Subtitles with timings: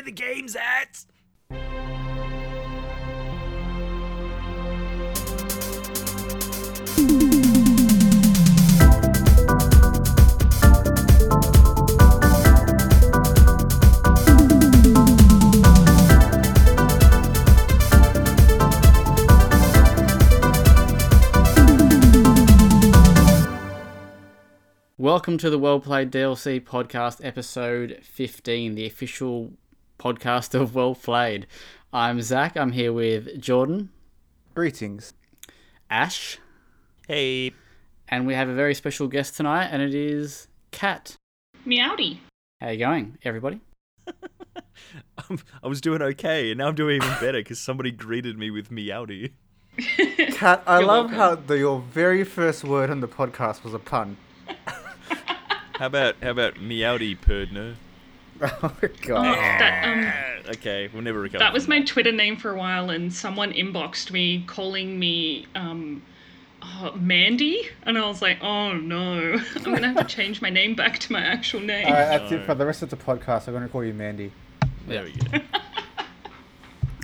[0.00, 1.04] Where the games at?
[24.96, 29.52] Welcome to the Well Played DLC podcast, episode 15, the official
[30.00, 31.46] podcast of Well Played.
[31.92, 32.56] I'm Zach.
[32.56, 33.90] I'm here with Jordan,
[34.54, 35.12] Greetings.
[35.90, 36.38] Ash,
[37.06, 37.52] Hey,
[38.08, 41.16] and we have a very special guest tonight, and it is Kat.
[41.66, 42.20] Meowdy.
[42.62, 43.60] How you going, everybody?
[45.28, 48.70] I'm, was doing okay, and now I'm doing even better because somebody greeted me with
[48.70, 49.32] meowdy.
[50.32, 51.18] Kat, I You're love welcome.
[51.18, 54.16] how the, your very first word on the podcast was a pun.
[55.74, 57.74] How about how about meowdy perdner?
[58.42, 59.24] Oh my Oh, god.
[59.60, 59.84] that,
[60.44, 61.38] um, Okay, we'll never recover.
[61.40, 66.02] that was my Twitter name for a while, and someone inboxed me calling me um,
[66.62, 70.74] oh, Mandy, and I was like, oh no, I'm gonna have to change my name
[70.74, 71.86] back to my actual name.
[71.86, 73.46] Alright, that's it for the rest of the podcast.
[73.46, 74.32] I'm going to call you Mandy.
[74.86, 75.38] There we go.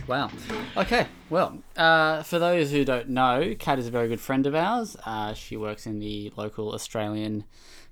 [0.07, 0.31] Wow.
[0.77, 1.09] Okay.
[1.31, 4.97] Well, uh, for those who don't know, Kat is a very good friend of ours.
[5.05, 7.43] Uh, she works in the local Australian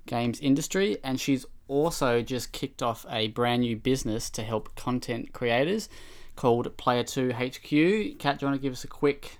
[0.05, 5.33] games industry, and she's also just kicked off a brand new business to help content
[5.33, 5.89] creators
[6.35, 8.19] called Player Two HQ.
[8.19, 9.37] Kat, do you want to give us a quick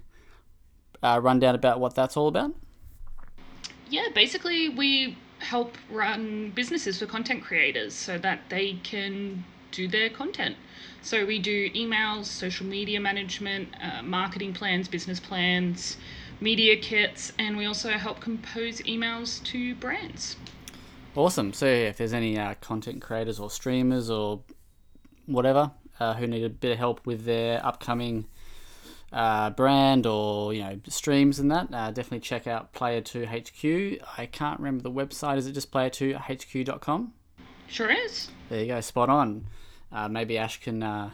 [1.04, 2.54] uh, rundown about what that's all about?
[3.90, 10.10] Yeah, basically, we help run businesses for content creators so that they can do their
[10.10, 10.56] content.
[11.02, 15.98] So we do emails, social media management, uh, marketing plans, business plans,
[16.40, 20.36] media kits, and we also help compose emails to brands.
[21.16, 21.54] Awesome.
[21.54, 24.42] So, yeah, if there's any uh, content creators or streamers or
[25.26, 28.28] whatever uh, who need a bit of help with their upcoming
[29.14, 33.64] uh, brand or you know streams and that, uh, definitely check out Player Two HQ.
[34.18, 35.38] I can't remember the website.
[35.38, 37.14] Is it just player2hq.com?
[37.68, 38.30] Sure is.
[38.50, 38.82] There you go.
[38.82, 39.48] Spot on.
[39.92, 41.12] Uh, maybe Ash can uh,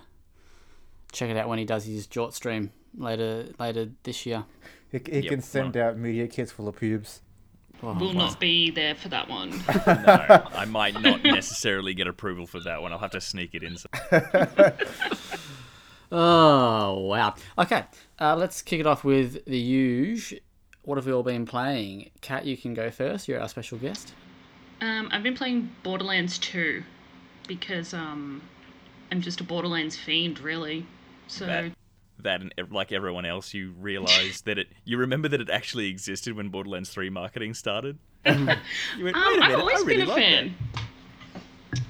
[1.12, 4.46] check it out when he does his Jort stream later later this year.
[4.92, 7.22] He, he Yep, can send out media kits full of pubes.
[7.84, 8.28] Oh, Will wow.
[8.28, 9.50] not be there for that one.
[9.88, 12.92] no, I might not necessarily get approval for that one.
[12.94, 13.78] I'll have to sneak it in.
[16.12, 17.36] Oh wow.
[17.58, 17.86] Okay,
[18.20, 20.36] uh, let's kick it off with the huge.
[20.84, 22.09] What have we all been playing?
[22.20, 23.28] Kat, you can go first.
[23.28, 24.14] You're our special guest.
[24.81, 26.84] Um, I've been playing Borderlands 2
[27.47, 28.41] because um,
[29.12, 30.86] I'm just a Borderlands fiend, really.
[31.28, 31.72] So
[32.24, 34.68] That, that and like everyone else, you realise that it.
[34.86, 37.98] You remember that it actually existed when Borderlands 3 marketing started.
[38.26, 38.59] you went,
[39.00, 40.56] wait a um, minute, I've always I really been a like that." fan.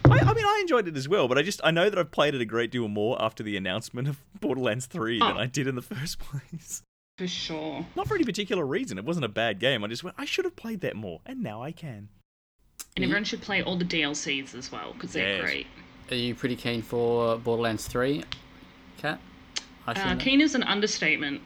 [0.06, 2.12] I, I mean, I enjoyed it as well, but I just I know that I've
[2.12, 5.40] played it a great deal more after the announcement of Borderlands 3 than Oh.
[5.40, 6.84] I did in the first place.
[7.18, 7.86] For sure.
[7.96, 8.98] Not for any particular reason.
[8.98, 9.84] It wasn't a bad game.
[9.84, 12.10] I just went, I should have played that more, and now I can.
[12.96, 15.42] And everyone should play all the DLCs as well because they're Yes.
[15.42, 15.68] great.
[16.10, 18.24] Are you pretty keen for Borderlands Three,
[18.98, 19.20] Kat?
[19.88, 21.42] I Uh, keen is an understatement.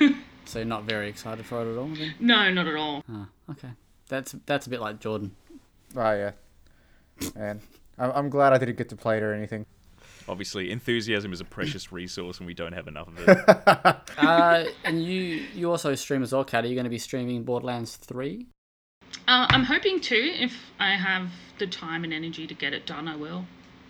[0.48, 2.14] So you're not very excited for it at all, then?
[2.20, 3.02] no, not at all.
[3.10, 3.70] Oh, okay.
[4.08, 5.34] That's that's a bit like Jordan.
[5.96, 6.30] Oh, yeah.
[7.34, 7.60] Man.
[7.98, 9.66] I'm, I'm glad I didn't get to play it or anything.
[10.28, 13.96] Obviously, enthusiasm is a precious resource, and we don't have enough of it.
[14.18, 16.64] Uh, and you you also stream as well, Kat.
[16.64, 18.46] Are you going to be streaming Borderlands Three?
[19.26, 20.14] Uh, I'm hoping to.
[20.16, 23.44] If I have the time and energy to get it done, I will.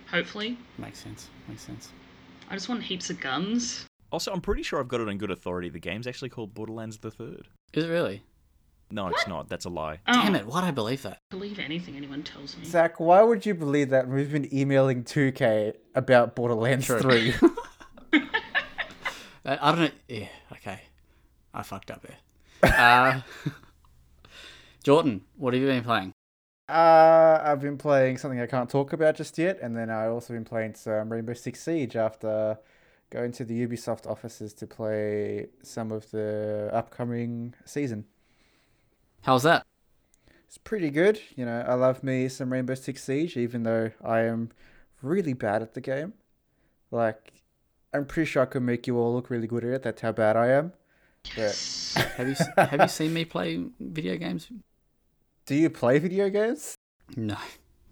[0.09, 0.57] Hopefully.
[0.79, 1.29] Makes sense.
[1.47, 1.91] Makes sense.
[2.49, 3.85] I just want heaps of guns.
[4.11, 5.69] also, I'm pretty sure I've got it on good authority.
[5.69, 7.47] The game's actually called Borderlands the Third.
[7.73, 8.23] Is it really?
[8.89, 9.49] No, it's not.
[9.49, 9.99] That's a lie.
[10.07, 10.45] Oh, Damn it!
[10.45, 11.19] Why'd I believe that?
[11.29, 12.63] Believe anything anyone tells me.
[12.63, 17.01] Zach, why would you believe that we've been emailing 2K about Borderlands True.
[17.01, 17.33] 3?
[18.13, 18.21] I,
[19.61, 19.89] I don't know.
[20.07, 20.27] Yeah.
[20.53, 20.79] Okay.
[21.53, 22.17] I fucked up there.
[22.77, 23.21] Uh,
[24.83, 26.13] Jordan, what have you been playing?
[26.69, 30.33] Uh, I've been playing something I can't talk about just yet, and then I also
[30.33, 32.57] been playing some Rainbow Six Siege after
[33.09, 38.05] going to the Ubisoft offices to play some of the upcoming season.
[39.21, 39.65] How's that?
[40.45, 41.63] It's pretty good, you know.
[41.67, 44.49] I love me some Rainbow Six Siege, even though I am
[45.01, 46.13] really bad at the game.
[46.91, 47.43] Like,
[47.93, 49.83] I'm pretty sure I could make you all look really good at it.
[49.83, 50.73] That's how bad I am.
[51.35, 51.55] But
[52.17, 54.49] Have you have you seen me play video games?
[55.47, 56.75] Do you play video games?
[57.15, 57.37] No.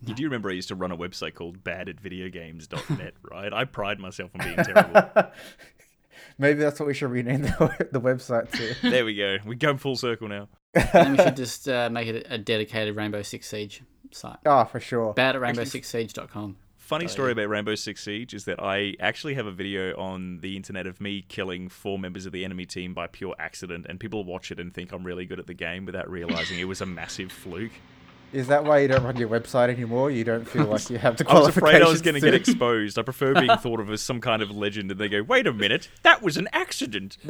[0.04, 3.52] Do you do remember I used to run a website called badatvideogames.net, right?
[3.52, 5.32] I pride myself on being terrible.
[6.38, 8.76] Maybe that's what we should rename the, the website to.
[8.90, 9.38] there we go.
[9.46, 10.50] We go full circle now.
[10.94, 13.82] Then we should just uh, make it a dedicated Rainbow Six Siege
[14.12, 14.38] site.
[14.46, 15.14] Oh, for sure.
[15.14, 16.58] Bad at rainbowsixsiege.com.
[16.86, 20.38] Funny oh, story about Rainbow Six Siege is that I actually have a video on
[20.42, 24.00] the internet of me killing four members of the enemy team by pure accident, and
[24.00, 26.82] people watch it and think I'm really good at the game without realizing it was
[26.82, 27.72] a massive fluke.
[28.34, 30.12] Is that why you don't run your website anymore?
[30.12, 32.36] You don't feel like you have the I was afraid I was going to get
[32.36, 33.00] exposed.
[33.00, 35.54] I prefer being thought of as some kind of legend, and they go, "Wait a
[35.54, 37.18] minute, that was an accident."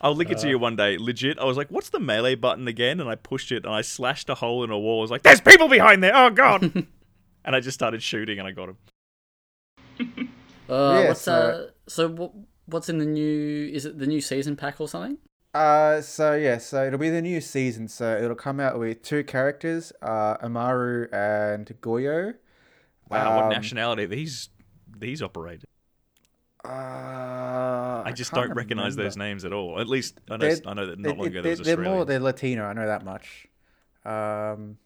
[0.00, 0.60] I'll link it to you uh.
[0.60, 0.96] one day.
[0.96, 3.80] Legit, I was like, "What's the melee button again?" And I pushed it, and I
[3.80, 5.00] slashed a hole in a wall.
[5.00, 6.14] I was like, "There's people behind there!
[6.14, 6.86] Oh god!"
[7.44, 8.76] And I just started shooting, and I got him.
[10.68, 12.32] Uh, Yeah, what's so- uh, so what,
[12.66, 13.70] what's in the new?
[13.72, 15.18] Is it the new season pack or something?
[15.54, 17.86] Uh, so yeah, so it'll be the new season.
[17.88, 22.34] So it'll come out with two characters, uh, Amaru and Goyo.
[23.10, 24.48] Wow, what Um, nationality these
[24.96, 25.64] these operated?
[26.64, 29.80] Uh, I just don't recognize those names at all.
[29.80, 31.66] At least I know, They're- I know that They, not long ago there they, was
[31.66, 32.64] they're more they're Latino.
[32.64, 33.46] I know that much.
[34.04, 34.78] Um,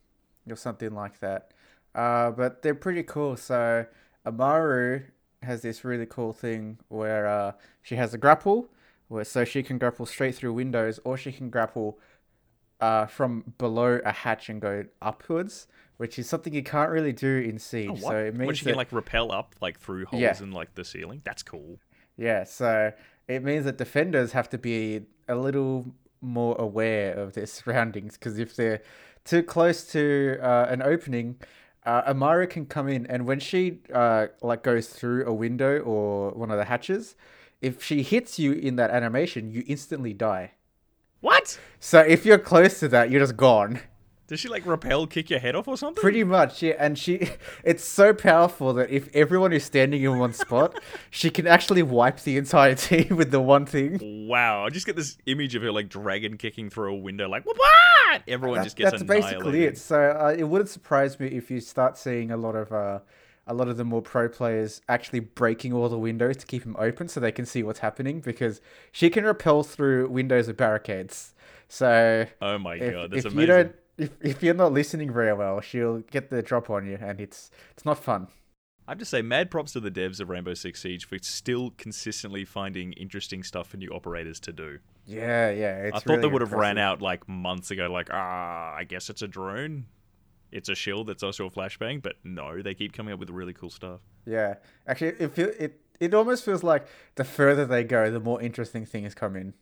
[0.48, 1.52] or something like that.
[1.96, 3.36] Uh, but they're pretty cool.
[3.36, 3.86] So
[4.26, 5.00] Amaru
[5.42, 7.52] has this really cool thing where uh,
[7.82, 8.68] she has a grapple,
[9.08, 11.98] where so she can grapple straight through windows, or she can grapple
[12.80, 15.66] uh, from below a hatch and go upwards,
[15.96, 17.88] which is something you can't really do in Siege.
[17.90, 18.10] Oh?
[18.10, 20.36] So it means she that can like rappel up like through holes Yeah.
[20.42, 21.22] in like the ceiling.
[21.24, 21.78] That's cool.
[22.18, 22.92] Yeah, so
[23.28, 25.86] it means that defenders have to be a little
[26.20, 28.82] more aware of their surroundings because if they're
[29.24, 31.36] too close to uh, an opening,
[31.86, 36.32] uh, Amaru can come in, and when she uh, like goes through a window or
[36.32, 37.14] one of the hatches,
[37.62, 40.52] if she hits you in that animation, you instantly die.
[41.20, 41.58] What?
[41.80, 43.80] So if you're close to that, you're just gone.
[44.28, 46.00] Does she like rappel kick your head off or something?
[46.00, 46.74] Pretty much, yeah.
[46.78, 47.28] And she,
[47.64, 50.80] it's so powerful that if everyone is standing in one spot,
[51.10, 54.26] she can actually wipe the entire team with the one thing.
[54.28, 57.44] Wow, I just get this image of her like dragon kicking through a window, like
[57.46, 58.22] what?
[58.26, 59.78] Everyone That- just gets that's basically it.
[59.78, 62.98] So uh, it wouldn't surprise me if you start seeing a lot of uh,
[63.46, 66.74] a lot of the more pro players actually breaking all the windows to keep them
[66.80, 71.32] open so they can see what's happening because she can repel through windows with barricades.
[71.68, 73.40] So Oh my if, god, that's if amazing.
[73.40, 76.98] you don't if, if you're not listening very well, she'll get the drop on you,
[77.00, 78.28] and it's it's not fun.
[78.88, 81.70] I have to say, mad props to the devs of Rainbow Six Siege for still
[81.76, 84.78] consistently finding interesting stuff for new operators to do.
[85.06, 85.90] Yeah, yeah.
[85.92, 89.10] I thought they really would have ran out like months ago, like, ah, I guess
[89.10, 89.86] it's a drone.
[90.52, 93.52] It's a shield that's also a flashbang, but no, they keep coming up with really
[93.52, 94.00] cool stuff.
[94.24, 94.54] Yeah,
[94.86, 98.86] actually, it feel it it almost feels like the further they go, the more interesting
[98.86, 99.54] things come in.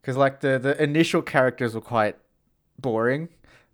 [0.00, 2.16] Because like the the initial characters were quite
[2.78, 3.28] boring,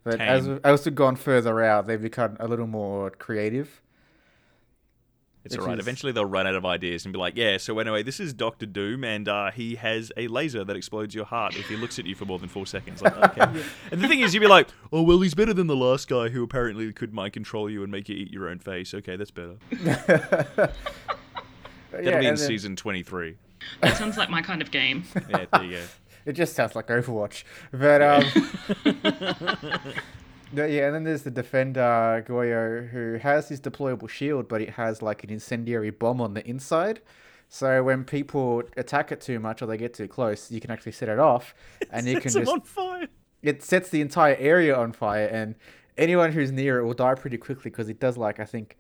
[0.05, 0.55] but as Tame.
[0.55, 3.81] we- as we've gone further out, they've become a little more creative.
[5.45, 5.79] It's alright.
[5.79, 8.35] is- Eventually, they'll run out of ideas and be like, "Yeah, so anyway, this is
[8.35, 11.99] Doctor Doom, and uh, he has a laser that explodes your heart if he looks
[11.99, 13.63] at you for more than four seconds." Like, okay.
[13.93, 16.29] And the thing is, you'd be like, "Oh well, he's better than the last guy
[16.29, 19.31] who apparently could mind control you and make you eat your own face." Okay, that's
[19.31, 19.57] better.
[21.91, 23.37] But That'll yeah, be in then- season twenty-three.
[23.81, 25.05] That sounds like my kind of game.
[25.31, 25.83] Yeah, there you go.
[26.25, 27.45] It just sounds like Overwatch.
[27.73, 28.25] But um
[30.53, 34.71] no, yeah, and then there's the defender Goyo who has his deployable shield, but it
[34.71, 37.01] has like an incendiary bomb on the inside.
[37.49, 40.93] So when people attack it too much or they get too close, you can actually
[40.93, 41.55] set it off,
[41.91, 43.07] and you can just on fire.
[43.43, 45.55] it sets the entire area on fire, and
[45.97, 48.77] anyone who's near it will die pretty quickly because it does like I think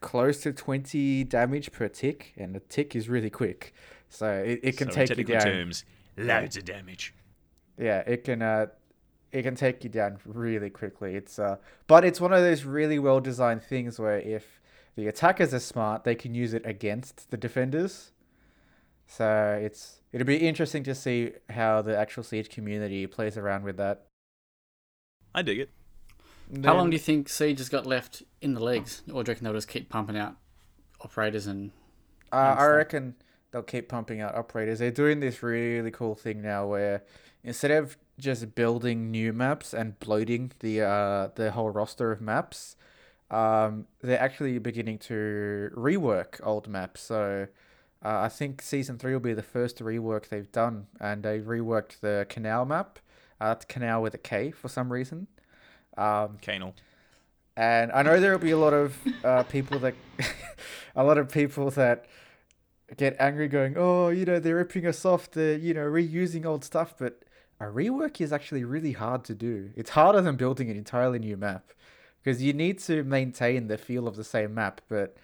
[0.00, 3.74] close to twenty damage per tick, and the tick is really quick,
[4.08, 5.40] so it, it can So take you down.
[5.40, 5.84] terms,
[6.18, 7.14] loads of damage.
[7.78, 8.66] Yeah, it can uh
[9.30, 11.14] it can take you down really quickly.
[11.14, 11.56] It's uh
[11.86, 14.60] but it's one of those really well designed things where if
[14.96, 18.12] the attackers are smart, they can use it against the defenders.
[19.06, 23.76] So it's it'll be interesting to see how the actual siege community plays around with
[23.76, 24.06] that.
[25.34, 25.70] I dig it.
[26.64, 29.32] How long do you think Siege has got left in the legs, or do you
[29.32, 30.36] reckon they'll just keep pumping out
[31.00, 31.72] operators and?
[32.32, 32.68] Uh, I stuff?
[32.70, 33.14] reckon
[33.50, 34.78] they'll keep pumping out operators.
[34.78, 37.04] They're doing this really cool thing now where
[37.42, 42.76] instead of just building new maps and bloating the uh, the whole roster of maps,
[43.30, 47.02] um, they're actually beginning to rework old maps.
[47.02, 47.48] So
[48.04, 52.00] uh, I think season three will be the first rework they've done, and they reworked
[52.00, 52.98] the canal map.
[53.40, 55.28] Uh, canal with a K for some reason.
[55.96, 56.74] Um, Canal.
[57.56, 59.94] and I know there will be a lot of uh, people that,
[60.96, 62.06] a lot of people that
[62.96, 65.30] get angry, going, "Oh, you know, they're ripping us off.
[65.30, 67.22] They're you know reusing old stuff." But
[67.60, 69.70] a rework is actually really hard to do.
[69.76, 71.72] It's harder than building an entirely new map
[72.22, 75.16] because you need to maintain the feel of the same map, but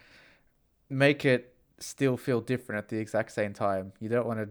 [0.88, 3.92] make it still feel different at the exact same time.
[4.00, 4.48] You don't want to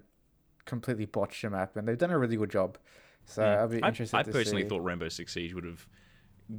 [0.66, 2.78] completely botch your map, and they've done a really good job.
[3.26, 3.62] So Yeah.
[3.62, 4.18] I'll be interested.
[4.18, 4.70] I, to personally see.
[4.70, 5.88] thought Rainbow Six Siege would have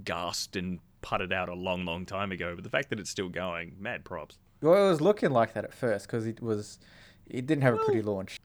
[0.04, 2.54] gasped and putted out a long, long time ago.
[2.54, 4.38] But the fact that it's still going, mad props.
[4.64, 6.78] Well, it was looking like that at first because it was,
[7.26, 8.38] it didn't have a pretty launch.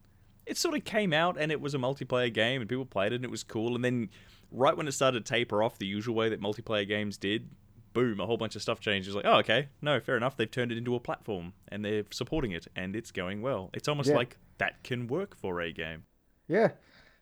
[0.45, 3.17] It sort of came out and it was a multiplayer game and people played it
[3.17, 3.75] and it was cool.
[3.75, 4.09] And then
[4.51, 7.49] right when it started to taper off the usual way that multiplayer games did,
[7.93, 9.07] boom, a whole bunch of stuff changed.
[9.07, 10.35] It was like, oh, okay, no, fair enough.
[10.35, 13.69] They've turned it into a platform and they're supporting it and it's going well.
[13.73, 14.15] It's almost Yeah.
[14.17, 16.03] like that can work for a game.
[16.47, 16.71] Yeah,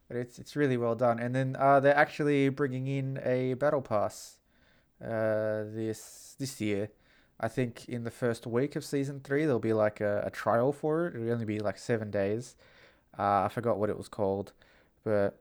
[0.08, 1.20] but it's it's really well done.
[1.20, 4.38] And then uh, they're actually bringing in a battle pass,
[5.04, 6.90] uh, this this year.
[7.40, 10.72] I think in the first week of season three there'll be like a, a trial
[10.72, 11.16] for it.
[11.16, 12.56] It'll only be like seven days.
[13.18, 14.54] Uh, I forgot what it was called,
[15.04, 15.40] but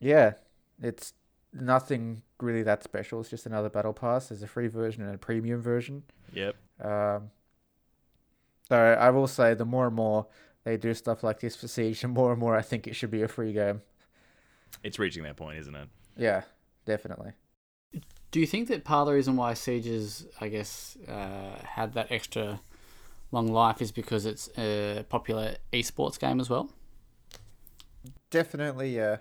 [0.00, 0.34] yeah,
[0.82, 1.12] it's
[1.52, 3.20] nothing really that special.
[3.20, 4.28] It's just another battle pass.
[4.28, 6.02] There's a free version and a premium version.
[6.32, 6.56] Yep.
[6.80, 7.30] Um,
[8.68, 10.26] so I will say the more and more
[10.64, 13.10] they do stuff like this for Siege, the more and more I think it should
[13.10, 13.82] be a free game.
[14.82, 15.88] It's reaching that point, isn't it?
[16.16, 16.42] Yeah,
[16.84, 17.32] definitely.
[18.34, 22.10] Do you think that part of the reason why Sieges, I guess, uh, had that
[22.10, 22.58] extra
[23.30, 26.72] long life is because it's a popular esports game as well?
[28.30, 29.18] Definitely, yeah.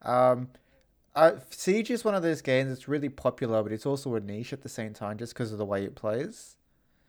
[0.00, 0.48] Um,
[1.14, 4.54] I, Siege is one of those games that's really popular, but it's also a niche
[4.54, 6.56] at the same time just because of the way it plays.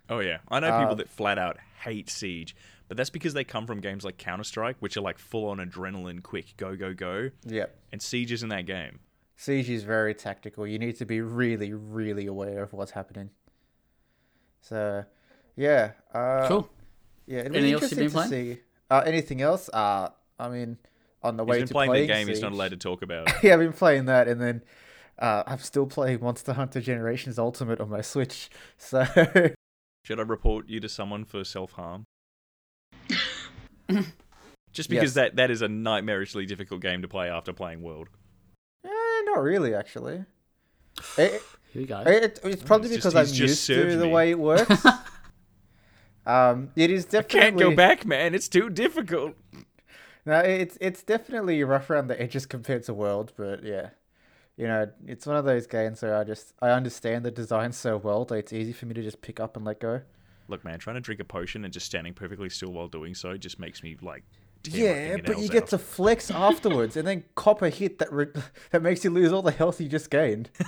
[0.09, 2.57] Oh yeah, I know people Uh, that flat out hate Siege,
[2.89, 5.59] but that's because they come from games like Counter Strike, which are like full on
[5.59, 7.73] adrenaline, quick, go go go, Yep.
[7.93, 8.99] and Siege isn't that game.
[9.37, 10.65] Siege is very tactical.
[10.67, 13.29] You need to be really, really aware of what's happening.
[14.61, 15.05] So,
[15.55, 15.91] yeah.
[16.13, 16.69] Uh, Cool.
[17.27, 18.61] Yeah, it'll Anything be else you've interesting been to see.
[18.89, 19.69] Uh, anything else?
[19.69, 20.77] Uh, I mean,
[21.21, 23.27] on the way been to playing the playing game he's not allowed to talk about.
[23.43, 24.63] yeah, I've been playing that, and then
[25.19, 28.49] uh, I'm still playing Monster Hunter Generations Ultimate on my Switch.
[28.77, 29.05] So
[30.05, 32.05] Should I report you to someone for self harm?
[34.71, 35.31] Just because Yes.
[35.31, 38.09] that, that is a nightmarishly difficult game to play after playing World.
[39.27, 40.23] Not really, actually.
[41.17, 41.41] It,
[41.73, 41.99] Here we go.
[42.01, 44.11] it, it's probably It's just- because I'm just used to served the me.
[44.11, 44.83] way it works.
[46.25, 48.33] um, it is definitely Can't go back, man.
[48.33, 49.35] It's too difficult.
[50.25, 53.91] No, it's it's definitely rough around the edges compared to World, but yeah,
[54.57, 57.95] you know, it's one of those games where I just I understand the design so
[57.97, 60.01] well that it's easy for me to just pick up and let go.
[60.49, 63.37] Look, man, trying to drink a potion and just standing perfectly still while doing so
[63.37, 64.23] just makes me like.
[64.71, 65.69] Tear Yeah, but you get out.
[65.69, 68.27] to flex afterwards and then cop a hit that re-
[68.71, 70.49] that makes you lose all the health you just gained.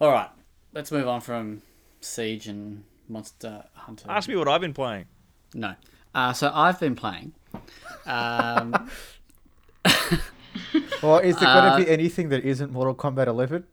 [0.00, 0.28] All right,
[0.72, 1.62] let's move on from
[2.00, 4.06] Siege and Monster Hunter.
[4.08, 5.06] Ask me what I've been playing.
[5.54, 5.74] No.
[6.14, 7.32] Uh, so I've been playing.
[8.06, 8.90] Um,
[11.02, 13.64] Or is there Uh, going to be anything that isn't Mortal Kombat 11?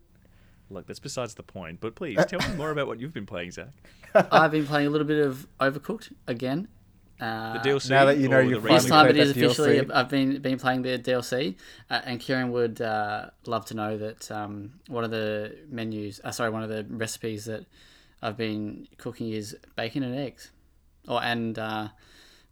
[0.72, 1.80] Look, that's besides the point.
[1.80, 3.68] But please tell me more about what you've been playing, Zach.
[4.16, 6.68] I've been playing a little bit of Overcooked again.
[7.22, 7.90] Uh, The DLC.
[7.92, 9.80] now that you know or you the finally This time it played is that officially.
[9.82, 9.92] DLC.
[9.94, 11.56] I've been been playing the DLC,
[11.90, 16.32] uh, and Kieran would uh, love to know that um, one of the menus, uh,
[16.32, 17.66] sorry, one of the recipes that
[18.24, 20.52] I've been cooking is bacon and eggs,
[21.08, 21.90] or and uh,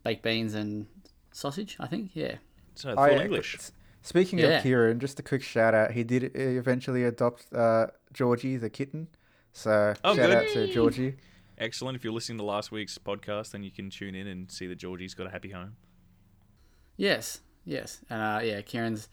[0.03, 0.85] baked beans and
[1.31, 1.75] sausage.
[1.79, 2.35] I think, yeah.
[2.75, 3.55] So, Oh, full yeah, English.
[3.55, 3.71] s-
[4.01, 4.47] Speaking Yeah.
[4.57, 5.91] of Kieran, just a quick shout out.
[5.91, 9.07] He did uh, eventually adopt uh, Georgie the kitten.
[9.51, 10.38] So Oh, shout good.
[10.38, 11.15] out to Georgie.
[11.59, 11.97] Excellent.
[11.97, 14.77] If you're listening to last week's podcast, then you can tune in and see that
[14.77, 15.75] Georgie's got a happy home.
[16.95, 19.09] Yes, yes, and uh, yeah, Kieran's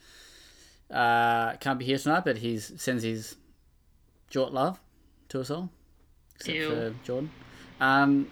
[0.91, 3.37] uh, can't be here tonight, but he sends his
[4.31, 4.81] Jort love
[5.29, 5.71] to us all,
[6.37, 6.69] except Ew.
[6.71, 7.31] for Jordan.
[7.81, 8.29] Um,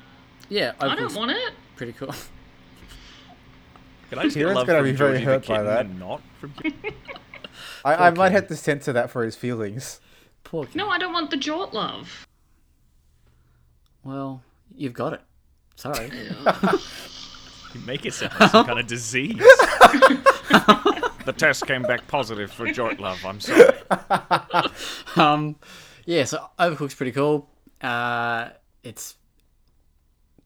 [0.49, 1.53] yeah, I don't want it.
[1.77, 2.15] pretty cool.
[4.11, 5.93] Can I just Kieran's love gonna be very Georgie the hurt by that.
[5.97, 6.55] not from
[7.85, 10.01] I, I might have to censor that for his feelings.
[10.45, 10.77] Poor kid.
[10.77, 12.27] No, I don't want the jort love.
[14.05, 14.43] Well,
[14.77, 15.21] you've got it.
[15.77, 16.11] Sorry.
[17.75, 19.35] You make it sound like some kind of disease.
[21.25, 23.19] the test came back positive for joint love.
[23.27, 23.73] I'm sorry.
[25.17, 25.57] um,
[26.05, 27.51] yeah, so Overcooked's pretty cool.
[27.81, 28.51] Uh,
[28.85, 29.17] it's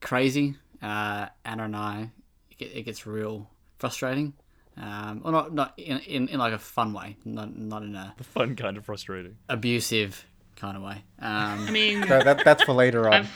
[0.01, 0.55] crazy.
[0.81, 2.09] Uh, Anna and I,
[2.57, 3.47] it, gets real
[3.77, 4.33] frustrating.
[4.75, 8.15] Um, or not, not in, in, in like a fun way, not not in a
[8.17, 9.35] The fun kind of frustrating.
[9.49, 10.25] abusive
[10.55, 11.03] kind of way.
[11.19, 13.13] I Um, mean, So that, that's for later on.
[13.13, 13.31] I've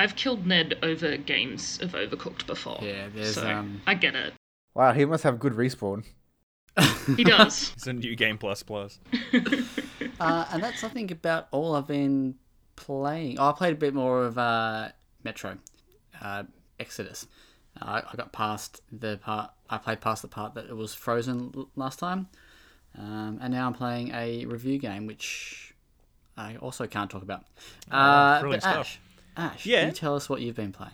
[0.00, 2.78] I've killed Ned over games of Overcooked before.
[2.80, 4.32] Yeah, there's, so um, I get it.
[4.72, 6.06] Wow, he must have good respawn.
[7.18, 7.72] He does.
[7.76, 8.98] It's a new game plus plus.
[10.20, 12.36] uh, and that's I think about all I've been
[12.76, 13.38] playing.
[13.38, 14.88] Oh, I played a bit more of uh,
[15.22, 15.58] Metro,
[16.22, 16.44] uh,
[16.78, 17.26] Exodus.
[17.82, 19.50] I, I got past the part.
[19.68, 22.28] I played past the part that it was frozen l- last time,
[22.96, 25.74] um, and now I'm playing a review game which
[26.38, 27.44] I also can't talk about.
[27.90, 28.86] Uh, thrilling but stuff.
[28.86, 29.00] Ash,
[29.36, 29.86] Ash, Yeah?
[29.86, 30.92] you tell us what you've been playing.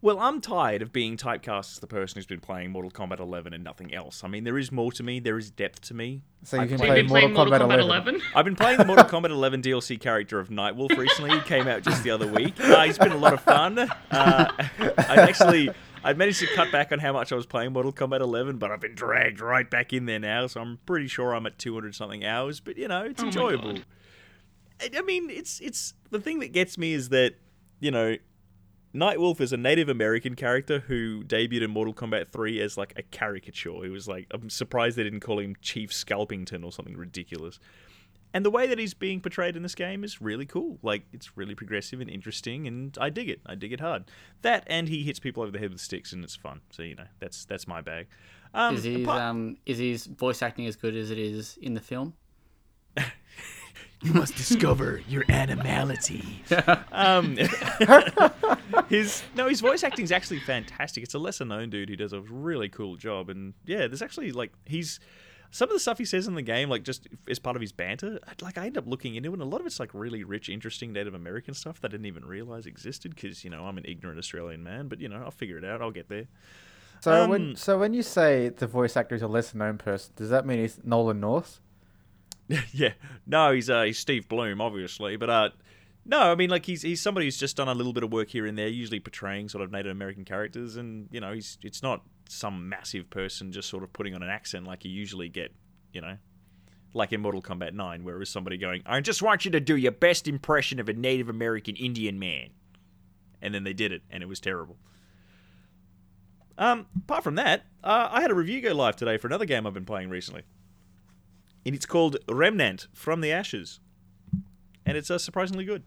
[0.00, 3.52] Well, I'm tired of being typecast as the person who's been playing Mortal Kombat 11
[3.54, 4.24] and nothing else.
[4.24, 5.20] I mean, there is more to me.
[5.20, 6.22] There is depth to me.
[6.42, 8.14] So you I can play- You've play been Mortal playing Mortal Kombat, Kombat 11.
[8.16, 8.28] 11.
[8.34, 11.30] I've been playing the Mortal Kombat 11 DLC character of Nightwolf recently.
[11.30, 12.58] He came out just the other week.
[12.58, 13.78] Uh, he's been a lot of fun.
[13.78, 15.70] Uh, I actually,
[16.02, 18.72] I managed to cut back on how much I was playing Mortal Kombat 11, but
[18.72, 20.48] I've been dragged right back in there now.
[20.48, 22.58] So I'm pretty sure I'm at 200 something hours.
[22.58, 23.78] But you know, it's Oh enjoyable.
[24.80, 27.34] I I mean, it's it's the thing that gets me is that
[27.80, 28.16] you know,
[28.94, 33.02] Nightwolf is a Native American character who debuted in Mortal Kombat 3 as like a
[33.02, 33.82] caricature.
[33.82, 37.58] He was like, I'm surprised they didn't call him Chief Scalpington or something ridiculous.
[38.34, 40.78] And the way that he's being portrayed in this game is really cool.
[40.82, 43.40] Like, it's really progressive and interesting, and I dig it.
[43.44, 44.04] I dig it hard.
[44.42, 46.60] That and he hits people over the head with sticks, and it's fun.
[46.70, 48.06] So you know, that's that's my bag.
[48.54, 51.74] Um, Is his apart- um is his voice acting as good as it is in
[51.74, 52.14] the film?
[54.02, 56.42] You must discover your animality.
[56.92, 57.36] um,
[58.88, 61.04] his no, his voice acting is actually fantastic.
[61.04, 64.32] It's a lesser known dude who does a really cool job, and yeah, there's actually
[64.32, 64.98] like he's
[65.52, 67.72] some of the stuff he says in the game, like just as part of his
[67.72, 68.18] banter.
[68.40, 70.48] Like I end up looking into it, and a lot of it's like really rich,
[70.48, 73.84] interesting Native American stuff that I didn't even realize existed because you know I'm an
[73.86, 75.80] ignorant Australian man, but you know I'll figure it out.
[75.80, 76.26] I'll get there.
[77.02, 80.12] So Um, when so when you say the voice actor is a lesser known person,
[80.16, 81.60] does that mean he's Nolan North?
[82.72, 82.92] yeah.
[83.26, 85.50] No, he's uh, he's Steve Blum, obviously, but uh,
[86.04, 88.28] no, I mean like he's he's somebody who's just done a little bit of work
[88.28, 91.82] here and there, usually portraying sort of Native American characters, and you know he's it's
[91.82, 95.52] not some massive person just sort of putting on an accent like you usually get,
[95.92, 96.16] you know,
[96.94, 99.60] like in Mortal Kombat Nine, where it was somebody going, "I just want you to
[99.60, 102.50] do your best impression of a Native American Indian man,"
[103.40, 104.78] and then they did it, and it was terrible.
[106.58, 109.66] Um, apart from that, uh, I had a review go live today for another game
[109.66, 110.42] I've been playing recently
[111.64, 113.80] and it's called Remnant from the Ashes,
[114.86, 115.84] and it's uh, surprisingly good.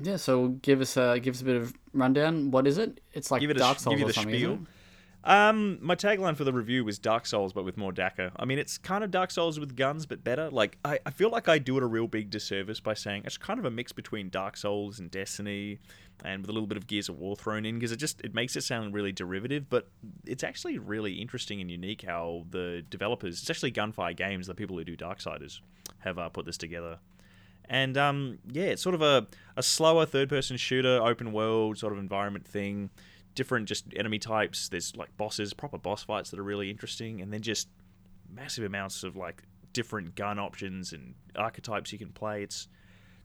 [0.00, 2.50] Yeah, so give us a give us a bit of rundown.
[2.50, 3.00] What is it?
[3.12, 4.34] It's like Give it a Dark sh- Souls give you or the something.
[4.34, 4.58] spiel.
[5.26, 8.30] Um, my tagline for the review was Dark Souls, but with more dakka.
[8.36, 10.50] I mean, it's kind of Dark Souls with guns, but better.
[10.50, 13.38] Like, I, I feel like I do it a real big disservice by saying it's
[13.38, 15.78] kind of a mix between Dark Souls and Destiny,
[16.22, 18.34] and with a little bit of Gears of War thrown in, because it just it
[18.34, 19.70] makes it sound really derivative.
[19.70, 19.88] But
[20.26, 24.84] it's actually really interesting and unique how the developers, especially Gunfire Games, the people who
[24.84, 25.60] do Darksiders,
[26.00, 26.98] have uh, put this together.
[27.66, 31.94] And um, yeah, it's sort of a, a slower third person shooter, open world sort
[31.94, 32.90] of environment thing.
[33.34, 34.68] Different just enemy types.
[34.68, 37.68] There's like bosses, proper boss fights that are really interesting, and then just
[38.32, 39.42] massive amounts of like
[39.72, 42.42] different gun options and archetypes you can play.
[42.42, 42.68] It's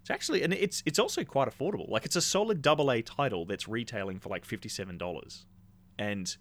[0.02, 1.90] it's actually and it's it's also quite affordable.
[1.90, 5.46] Like it's a solid double A title that's retailing for like fifty seven dollars,
[5.98, 6.36] and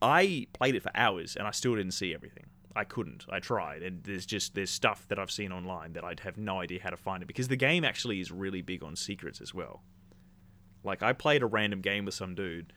[0.00, 2.46] I played it for hours and I still didn't see everything.
[2.74, 3.26] I couldn't.
[3.30, 6.60] I tried, and there's just there's stuff that I've seen online that I'd have no
[6.60, 9.52] idea how to find it because the game actually is really big on secrets as
[9.52, 9.82] well.
[10.82, 12.72] Like I played a random game with some dude,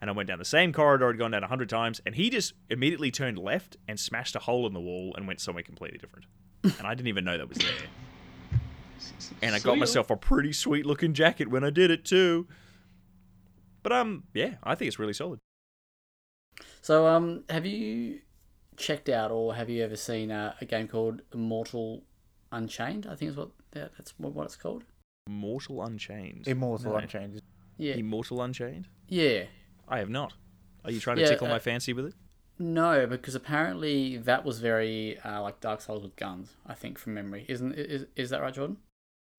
[0.00, 2.30] and I went down the same corridor I'd gone down a hundred times, and he
[2.30, 5.98] just immediately turned left and smashed a hole in the wall and went somewhere completely
[5.98, 6.26] different,
[6.62, 7.68] and I didn't even know that was there.
[9.42, 12.46] And I got myself a pretty sweet looking jacket when I did it too.
[13.82, 15.38] But um, yeah, I think it's really solid.
[16.80, 18.20] So um, have you
[18.76, 22.02] checked out or have you ever seen uh, a game called Immortal
[22.50, 23.06] Unchained?
[23.10, 24.84] I think is what yeah, that's what, what it's called.
[25.28, 26.46] Mortal Unchained.
[26.46, 26.98] Immortal No.
[26.98, 27.40] Unchained.
[27.76, 28.88] Yeah, Immortal Unchained.
[29.08, 29.44] yeah.
[29.88, 30.32] I have not.
[30.84, 32.14] Are you trying to Yeah, tickle uh, my fancy with it?
[32.58, 36.50] No, because apparently that was very uh, like Dark Souls with guns.
[36.66, 38.76] I think from memory, isn't is is that right, Jordan?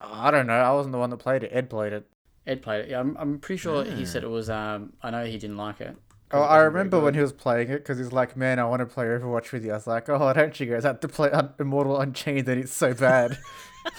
[0.01, 0.53] I don't know.
[0.59, 1.51] I wasn't the one that played it.
[1.53, 2.05] Ed played it.
[2.45, 2.89] Ed played it.
[2.89, 4.49] Yeah, I'm, I'm pretty sure he said it was.
[4.49, 5.95] Um, I know he didn't like it.
[6.29, 8.65] 'cause Oh, it I remember when he was playing it because he's like, "Man, I
[8.65, 11.07] want to play Overwatch with you." I was like, "Oh, don't you guys have to
[11.07, 12.49] play Un- Immortal Unchained?
[12.49, 13.37] And it's so bad."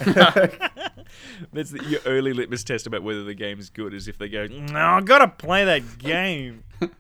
[1.53, 4.47] That's the, your early litmus test about whether the game's good is if they go,
[4.47, 6.65] no, I gotta play that game.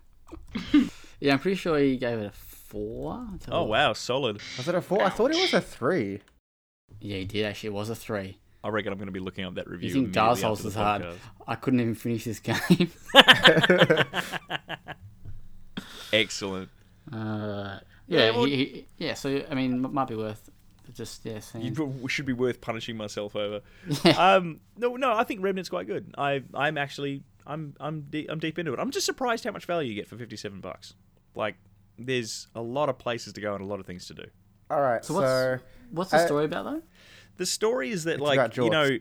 [1.19, 3.27] Yeah, I'm pretty sure he gave it a four.
[3.33, 3.71] Let's have a oh look.
[3.71, 4.39] wow, solid.
[4.59, 5.03] was it a four?
[5.03, 6.21] I thought it was a three.
[7.01, 7.69] Yeah, he did actually.
[7.69, 8.37] It was a three.
[8.63, 9.89] I reckon I'm gonna be looking up that review.
[9.89, 11.07] You think Dark immediately Souls is hard?
[11.49, 12.93] I couldn't even finish this game.
[16.13, 16.69] Excellent.
[17.13, 19.15] uh, Yeah, yeah, well- he, he, yeah.
[19.15, 20.49] So I mean, it might be worth
[20.97, 21.41] just yeah.
[21.55, 23.61] You should be worth punishing myself over.
[24.19, 26.15] Um, no, no, I think Remnant's quite good.
[26.19, 28.79] I, I'm actually, I'm, I'm, de- I'm deep into it.
[28.81, 30.95] I'm just surprised how much value you get for 57 bucks.
[31.35, 31.57] Like,
[31.99, 34.25] there's a lot of places to go and a lot of things to do.
[34.71, 36.83] All right, So so, what's- What's the Uh, story about though?
[37.37, 38.99] The story is that, It's like, you know,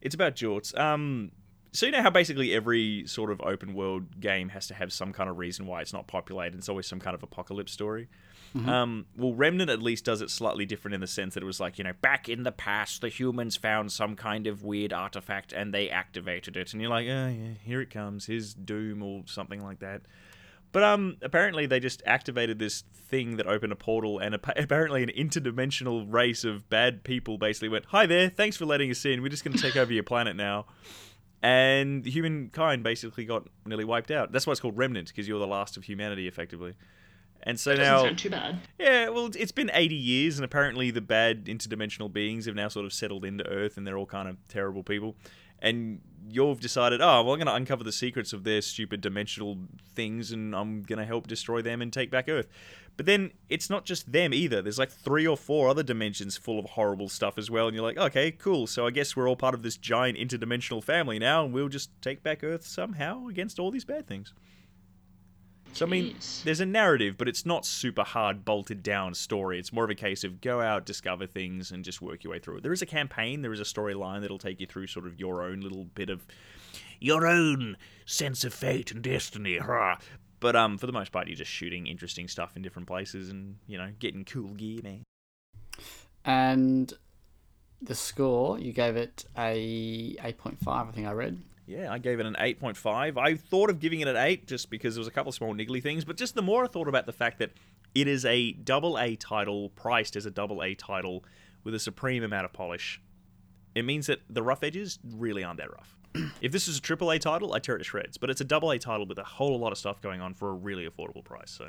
[0.00, 0.78] it's about jorts.
[0.78, 1.32] Um,
[1.72, 5.12] so you know how basically every sort of open world game has to have some
[5.12, 6.56] kind of reason why it's not populated.
[6.58, 8.08] It's always some kind of apocalypse story.
[8.54, 11.60] Um, well, Remnant at least does it slightly different in the sense that it was
[11.60, 15.52] like, you know, back in the past, the humans found some kind of weird artifact
[15.52, 16.72] and they activated it.
[16.72, 18.26] And you're like, oh, yeah, here it comes.
[18.26, 20.02] Here's Doom or something like that.
[20.72, 25.02] But um, apparently they just activated this thing that opened a portal, and appa- apparently
[25.02, 29.22] an interdimensional race of bad people basically went, "Hi there, thanks for letting us in.
[29.22, 30.66] We're just going to take over your planet now."
[31.40, 34.32] And humankind basically got nearly wiped out.
[34.32, 36.74] That's why it's called Remnant, because you're the last of humanity, effectively.
[37.48, 38.60] And so now, too bad.
[38.78, 42.84] yeah, well, it's been 80 years, and apparently the bad interdimensional beings have now sort
[42.84, 45.16] of settled into Earth, and they're all kind of terrible people.
[45.58, 49.56] And you've decided, oh, well, I'm going to uncover the secrets of their stupid dimensional
[49.94, 52.48] things, and I'm going to help destroy them and take back Earth.
[52.98, 54.60] But then it's not just them either.
[54.60, 57.82] There's like three or four other dimensions full of horrible stuff as well, and you're
[57.82, 58.66] like, okay, cool.
[58.66, 61.90] So I guess we're all part of this giant interdimensional family now, and we'll just
[62.02, 64.34] take back Earth somehow against all these bad things.
[65.72, 66.42] So I mean, Jeez.
[66.42, 69.58] there's a narrative, but it's not super hard bolted down story.
[69.58, 72.40] It's more of a case of go out, discover things, and just work your way
[72.40, 72.62] through it.
[72.62, 75.42] There is a campaign, there is a storyline that'll take you through sort of your
[75.42, 76.26] own little bit of
[77.00, 77.76] your own
[78.06, 79.58] sense of fate and destiny.
[79.58, 79.98] Hurrah.
[80.40, 83.56] But um, for the most part, you're just shooting interesting stuff in different places and
[83.66, 85.02] you know getting cool gear, man.
[86.24, 86.92] And
[87.80, 91.40] the score, you gave it a 8.5, I think I read.
[91.68, 93.18] Yeah, I gave it an 8.5.
[93.18, 95.54] I thought of giving it an 8 just because there was a couple of small
[95.54, 97.50] niggly things, but just the more I thought about the fact that
[97.94, 101.24] it is a double A title, priced as a double A title
[101.64, 103.02] with a supreme amount of polish,
[103.74, 105.94] it means that the rough edges really aren't that rough.
[106.40, 108.44] if this is a triple A title, I tear it to shreds, but it's a
[108.46, 111.22] double A title with a whole lot of stuff going on for a really affordable
[111.22, 111.50] price.
[111.50, 111.68] So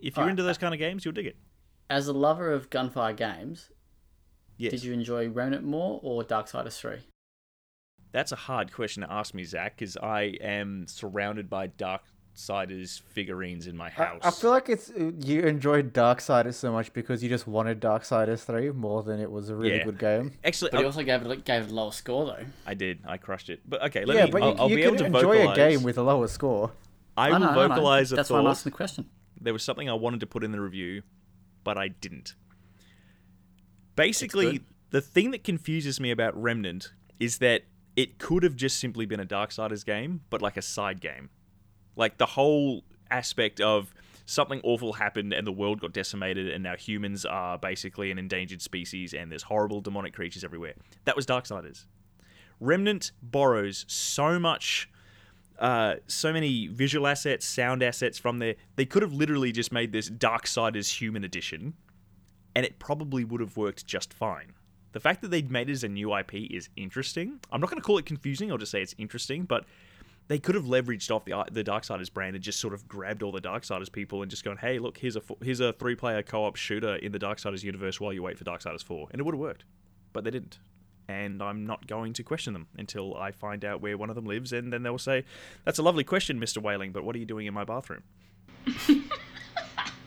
[0.00, 0.30] if you're Alright.
[0.30, 1.36] into those uh, kind of games, you'll dig it.
[1.90, 3.68] As a lover of gunfire games,
[4.56, 4.70] Yes.
[4.70, 7.00] did you enjoy Remnant more or Darksiders 3?
[8.12, 12.02] That's a hard question to ask me, Zach, because I am surrounded by dark
[12.36, 14.20] Darksiders figurines in my house.
[14.22, 18.44] I feel like it's uh, you enjoyed Darksiders so much because you just wanted Darksiders
[18.44, 19.84] 3 more than it was a really Yeah.
[19.84, 20.32] good game.
[20.44, 22.46] Actually, But you also gave it, gave it a lower score, though.
[22.64, 23.00] I did.
[23.08, 23.60] I crushed it.
[23.68, 24.30] But okay, let yeah, me.
[24.30, 25.58] but I'll, you, I'll you be can able to enjoy vocalize.
[25.58, 26.70] a game with a lower score.
[27.16, 27.68] I I will know, I know.
[27.74, 29.10] vocalize a That's why I'm asking the question.
[29.40, 31.02] There was something I wanted to put in the review,
[31.64, 32.36] but I didn't.
[33.96, 37.62] Basically, the thing that confuses me about Remnant is that
[37.98, 41.30] it could have just simply been a Darksiders game, but like a side game.
[41.96, 43.92] Like the whole aspect of
[44.24, 48.62] something awful happened and the world got decimated and now humans are basically an endangered
[48.62, 50.74] species and there's horrible demonic creatures everywhere.
[51.06, 51.86] That was Darksiders.
[52.60, 54.88] Remnant borrows so much
[55.58, 58.54] uh, so many visual assets, sound assets from there.
[58.76, 61.74] They could have literally just made this Darksiders Human Edition,
[62.54, 64.52] and it probably would have worked just fine.
[64.92, 67.40] The fact that they made it as a new IP is interesting.
[67.52, 68.50] I'm not going to call it confusing.
[68.50, 69.64] I'll just say it's interesting, but
[70.28, 73.22] they could have leveraged off the uh, the Darksiders brand and just sort of grabbed
[73.22, 76.22] all the Darksiders people and just gone, "Hey, look, here's a here's a three player
[76.22, 79.24] co op shooter in the Darksiders universe while you wait for Darksiders 4," and it
[79.24, 79.64] would have worked.
[80.12, 80.58] But they didn't
[81.10, 84.26] and I'm not going to question them until I find out where one of them
[84.26, 85.24] lives, and then they'll say,
[85.64, 88.02] "That's a lovely question, Mister Whaling, but what are you doing in my bathroom?"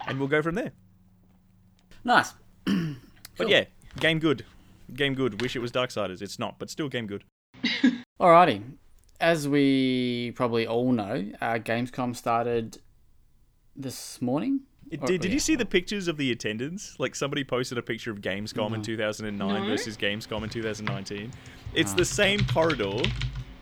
[0.07, 0.71] and we'll go from there.
[2.03, 2.33] Nice.
[2.65, 2.75] But
[3.37, 3.49] Cool.
[3.49, 3.65] yeah,
[3.99, 4.45] game good,
[4.93, 5.41] game good.
[5.41, 6.21] Wish it was Darksiders.
[6.21, 7.23] It's not, but still game good.
[8.19, 8.63] Alrighty.
[9.19, 12.79] As we probably all know, uh, Gamescom started
[13.75, 14.61] this morning.
[14.89, 15.21] It Or- did.
[15.21, 15.33] Did yeah.
[15.35, 16.95] you see the pictures of the attendance?
[16.99, 19.65] Like somebody posted a picture of Gamescom in 2009 No.
[19.69, 21.31] versus Gamescom in 2019.
[21.73, 23.01] It's the same corridor.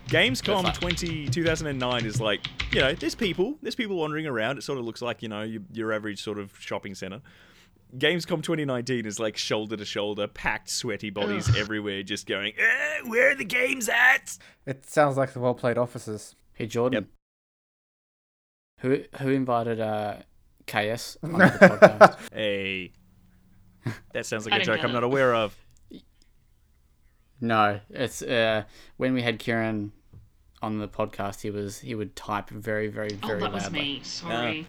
[0.07, 4.57] Gamescom like- 20, 2009 is like, you know, there's people, there's people wandering around.
[4.57, 7.21] It sort of looks like, you know, your, your average sort of shopping center.
[7.97, 13.31] Gamescom 2019 is like shoulder to shoulder, packed, sweaty bodies everywhere, just going, eh, where
[13.31, 14.37] are the games at?
[14.65, 16.35] It sounds like the well played officers.
[16.53, 17.03] Hey Jordan.
[17.03, 17.09] Yep.
[18.81, 20.17] Who who invited uh,
[20.67, 22.17] KS on the podcast?
[22.33, 22.93] Hey.
[24.13, 25.57] That sounds like a joke I'm not aware of.
[27.41, 28.63] No, it's uh,
[28.97, 29.93] when we had Kieran
[30.61, 31.41] on the podcast.
[31.41, 33.19] He was he would type very very very.
[33.23, 33.79] Oh, very that was loudly.
[33.79, 34.01] me.
[34.03, 34.67] Sorry.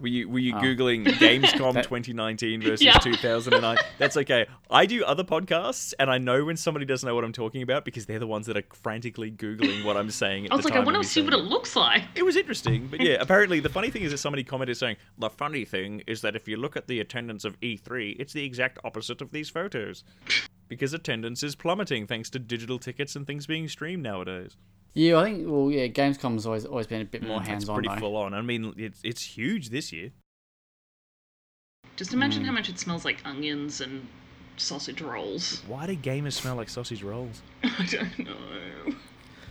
[0.00, 0.60] Were you were you Oh.
[0.60, 2.98] googling Gamescom That- 2019 versus Yeah.
[2.98, 3.78] 2009?
[3.98, 4.46] That's okay.
[4.70, 7.84] I do other podcasts, and I know when somebody doesn't know what I'm talking about
[7.84, 10.46] because they're the ones that are frantically googling what I'm saying.
[10.46, 12.02] At I was like, I want to see what it looks like.
[12.14, 13.14] It was interesting, but yeah.
[13.20, 16.46] Apparently, the funny thing is that somebody commented saying the funny thing is that if
[16.46, 20.04] you look at the attendance of E3, it's the exact opposite of these photos.
[20.68, 24.56] Because attendance is plummeting thanks to digital tickets and things being streamed nowadays.
[24.94, 27.68] Yeah, I think well, yeah, Gamescom's always always been a bit more Mm, hands it's
[27.70, 28.00] on pretty though.
[28.00, 28.34] full on.
[28.34, 30.10] I mean, it's it's huge this year.
[31.96, 34.06] Just imagine how much it smells like onions and
[34.56, 35.62] sausage rolls.
[35.68, 37.42] Why do gamers smell like sausage rolls?
[37.62, 38.36] I don't know.
[38.86, 38.94] It,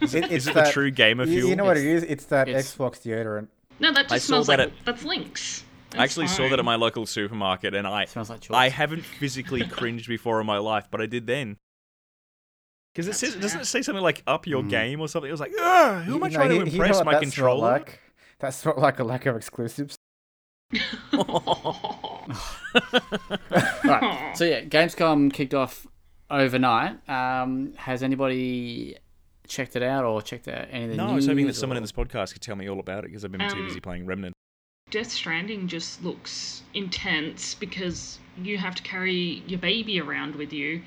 [0.01, 1.49] it's Is it that, the true gamer you, fuel?
[1.49, 2.03] you know what it is?
[2.03, 3.47] It's that it's- Xbox deodorant.
[3.81, 5.63] No, that just saw smells that like at- that's Lynx.
[5.97, 9.65] I actually saw that at my local supermarket, and I Smells like I haven't physically
[9.67, 11.57] cringed before in my life, but I did then.
[12.99, 14.69] Because it That's says, doesn't it say something like "up your Mm.
[14.69, 15.29] game" or something?
[15.29, 17.05] It was like, Ugh, who am I You know, trying you- to you know impress?
[17.05, 17.71] my that's not controller?
[17.71, 17.99] Like?
[18.39, 19.95] That's not like a lack of exclusives.
[23.83, 24.31] Right.
[24.35, 25.87] So yeah, Gamescom kicked off
[26.29, 27.09] overnight.
[27.09, 28.97] Um, has anybody
[29.47, 31.77] checked it out or checked out any of the No, I was hoping that someone
[31.77, 33.79] in this podcast could tell me all about it because I've been too Um, busy
[33.79, 34.33] playing Remnant.
[34.91, 40.81] Death Stranding just looks intense because you have to carry your baby around with you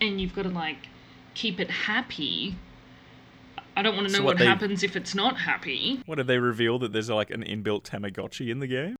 [0.00, 0.88] and you've got to like
[1.34, 2.56] keep it happy.
[3.76, 6.00] I don't want to So know what what, they- happens if it's not happy.
[6.06, 8.96] What did they reveal that there's like an inbuilt Tamagotchi in the game?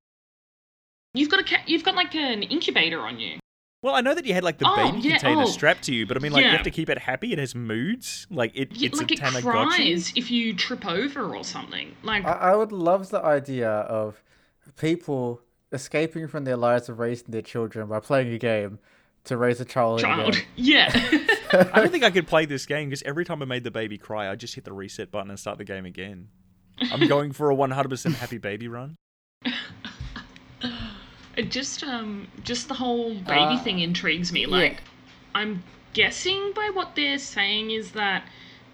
[1.15, 3.39] You've got a ca- you've got like an incubator on you.
[3.83, 5.47] Well, I know that you had like the Oh, baby yeah, container oh.
[5.47, 7.33] strapped to you, but I mean, like you have to keep it happy.
[7.33, 8.27] It has moods.
[8.31, 9.43] Like it, Y- it's like a it Tamagotchi.
[9.43, 11.95] cries if you trip over or something.
[12.03, 14.23] Like I, I would love the idea of
[14.79, 15.41] people
[15.73, 18.79] escaping from their lives of raising their children by playing a game
[19.25, 20.01] to raise a child.
[20.01, 20.37] child.
[20.57, 20.91] Yeah.
[21.53, 23.99] I don't think I could play this game because every time I made the baby
[23.99, 26.29] cry, I just hit the reset button and start the game again.
[26.81, 28.97] I'm going for a 100% happy baby run.
[31.37, 34.43] It just um just the whole baby Uh, thing intrigues me.
[34.43, 34.49] yeah.
[34.49, 34.83] Like
[35.35, 35.63] I'm
[35.95, 38.25] guessing by what they're saying is that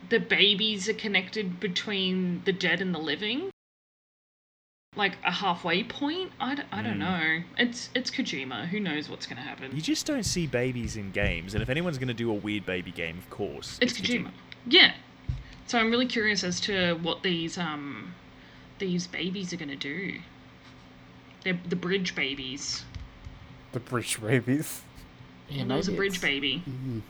[0.09, 3.51] the babies are connected between the dead and the living.
[4.97, 6.33] Like a halfway point?
[6.41, 6.99] I don't, I don't Hmm.
[7.01, 7.43] know.
[7.59, 8.67] It's it's Kojima.
[8.69, 9.71] Who knows what's going to happen?
[9.75, 12.65] You just don't see babies in games, and if anyone's going to do a weird
[12.65, 14.31] baby game, of course, it's Kojima.
[14.67, 14.95] Yeah.
[15.67, 18.15] So I'm really curious as to what these um
[18.79, 20.19] these babies are going to do.
[21.45, 22.85] They're the bridge babies.
[23.73, 24.83] The bridge babies.
[25.51, 26.63] Yeah, there was a bridge it's- baby.
[26.69, 27.01] Mhm.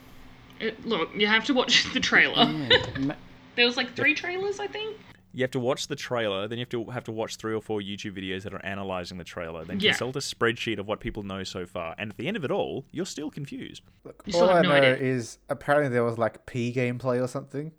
[0.61, 2.45] It, look, you have to watch the trailer.
[2.45, 3.15] Yeah,
[3.57, 4.97] There was like three trailers, I think.
[5.33, 7.61] You have to watch the trailer, then you have to have to watch three or
[7.61, 9.91] four YouTube videos that are analyzing the trailer, then Yeah.
[9.91, 12.51] consult a spreadsheet of what people know so far, and at the end of it
[12.51, 13.83] all, you're still confused.
[14.05, 14.97] Look, You still all I no know idea.
[14.97, 17.73] is apparently there was like P gameplay or something.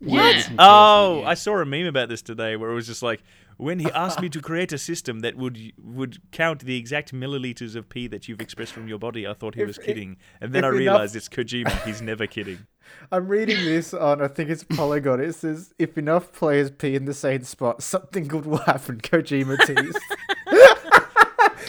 [0.00, 0.42] Yeah.
[0.58, 3.22] Oh, I saw a meme about this today where it was just like
[3.56, 7.76] when he asked me to create a system that would would count the exact milliliters
[7.76, 10.52] of pee that you've expressed from your body, I thought he If- was kidding, and
[10.52, 11.84] then I if enough- realized it's Kojima.
[11.86, 12.66] He's never kidding.
[13.12, 15.20] I'm reading this on, I think it's Polygon.
[15.20, 19.00] It says, if enough players pee in the same spot, something good will happen.
[19.00, 19.98] Kojima teased.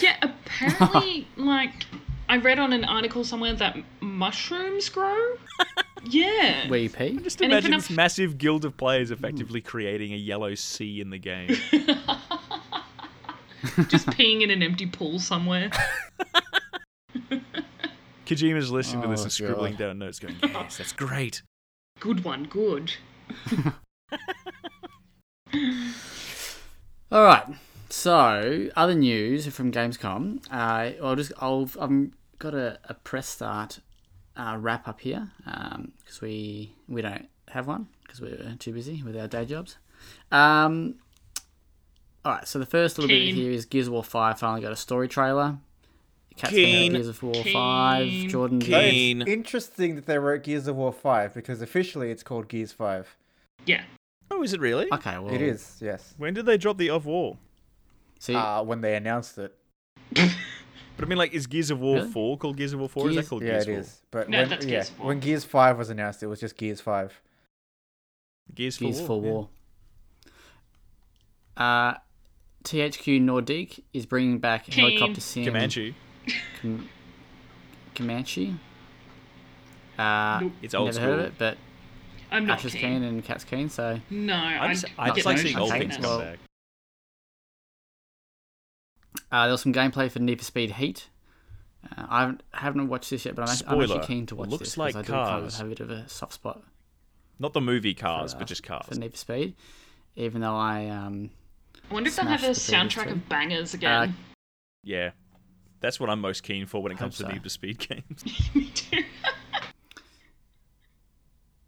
[0.02, 1.86] Yeah, apparently, like,
[2.28, 5.36] I read on an article somewhere that mushrooms grow.
[6.08, 6.70] Yeah.
[6.70, 7.18] Where you pee?
[7.18, 11.02] Just And if imagine enough- this massive guild of players effectively creating a yellow sea
[11.02, 11.48] in the game.
[13.88, 15.72] Just peeing in an empty pool somewhere.
[18.26, 19.80] Kojima's listening to this Oh, and scribbling God.
[19.80, 21.42] down notes, going, "Yes, that's great."
[22.00, 22.94] Good one, good.
[27.12, 27.46] All right.
[27.90, 30.44] So, other news from Gamescom.
[30.52, 32.10] Uh, I'll just I'll I've
[32.40, 33.80] got a, a press start
[34.36, 39.16] uh, wrap up here because we we don't have one because we're too busy with
[39.18, 39.78] our day jobs.
[40.32, 40.96] Um,
[42.26, 42.48] all right.
[42.48, 43.34] So the first little Keen.
[43.36, 45.58] bit here is Gears of War Five finally got a story trailer.
[46.38, 46.92] Kat's Keen.
[46.94, 48.08] Gears of War Five.
[48.08, 48.30] Keen.
[48.30, 48.60] Jordan.
[48.60, 49.22] Keen.
[49.22, 53.16] It's interesting that they wrote Gears of War 5 because officially it's called Gears 5.
[53.66, 53.84] Yeah.
[54.32, 54.88] Oh, is it really?
[54.92, 55.18] Okay.
[55.18, 56.14] Well, It is, yes.
[56.18, 57.38] When did they drop the off war?
[58.20, 59.56] See, Uh, when they announced it.
[60.14, 62.10] But I mean, like, is Gears of War Really?
[62.12, 63.06] 4 called Gears of War 4?
[63.06, 63.80] Or is that called Yeah, Gears it 4?
[63.80, 64.02] is.
[64.12, 65.08] But No, when, that's yeah, Gears of War.
[65.08, 67.22] when Gears 5 was announced, it was just Gears 5.
[68.54, 69.34] Gears, Gears for for War.
[69.34, 69.50] War.
[71.58, 71.94] Uh,
[72.64, 74.86] THQ Nordic is bringing back Keen.
[74.90, 75.46] helicopter sim.
[75.46, 75.96] Comanche.
[76.62, 76.90] Com-
[77.96, 78.56] Comanche.
[79.98, 80.52] Uh, Nope.
[80.62, 81.06] It's old never school.
[81.06, 81.58] heard of it, but
[82.32, 82.82] I'm not Ash is keen.
[82.82, 85.80] keen and Kat's keen, so No, I just, I Not just like seeing old okay,
[85.80, 86.40] things well- come back.
[89.32, 91.08] uh, there was some gameplay for Need for Speed Heat.
[91.98, 94.50] Uh, I haven't, haven't watched this yet, but I'm, act- I'm actually keen to watch
[94.50, 96.62] looks this because like I do kind of have a bit of a soft spot
[97.40, 98.86] Not the movie Cars, for, uh, but just Cars.
[98.88, 99.56] for Need for Speed,
[100.16, 101.30] even though I um,
[101.90, 104.16] I wonder if they'll have a the soundtrack of bangers again.
[104.84, 105.12] Yeah.
[105.86, 107.30] That's what I'm most keen for when it Hope comes to so.
[107.30, 108.24] Need for Speed games.
[108.56, 109.04] Me too.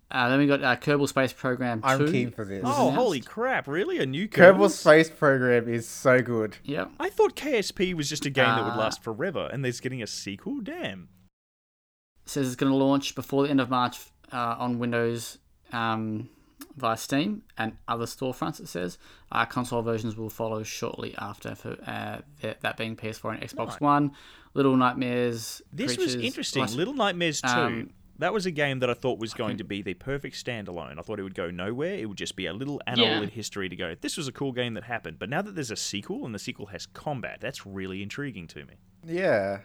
[0.09, 1.87] uh, then we got uh, Kerbal Space Program 2.
[1.87, 2.63] I'm keen for this.
[2.65, 2.95] oh, announced.
[2.95, 3.67] holy crap.
[3.67, 3.99] Really?
[3.99, 4.69] A new Kerbal Kerbal?
[4.71, 6.57] Space Program is so good.
[6.63, 6.93] Yep.
[6.99, 10.01] I thought KSP was just a game that would Uh, last forever, and there's getting
[10.01, 10.61] a sequel?
[10.61, 11.09] Damn.
[12.25, 13.99] says it's going to launch before the end of March
[14.33, 15.37] uh, on Windows
[15.71, 16.27] um,
[16.77, 18.59] via Steam and other storefronts.
[18.59, 18.97] It says
[19.31, 23.67] uh, console versions will follow shortly after, for uh, that, that being PS4 and Xbox
[23.67, 23.79] Nice.
[23.81, 24.11] One.
[24.53, 25.61] Little Nightmares.
[25.73, 26.61] This was interesting.
[26.61, 27.47] Last- Little Nightmares 2.
[27.47, 30.97] um, That was a game that I thought was going to be the perfect standalone.
[30.97, 31.93] I thought it would go nowhere.
[31.95, 33.21] It would just be a little annal Yeah.
[33.21, 35.19] in history to go, this was a cool game that happened.
[35.19, 38.65] But now that there's a sequel and the sequel has combat, that's really intriguing to
[38.65, 38.75] me.
[39.05, 39.59] Yeah.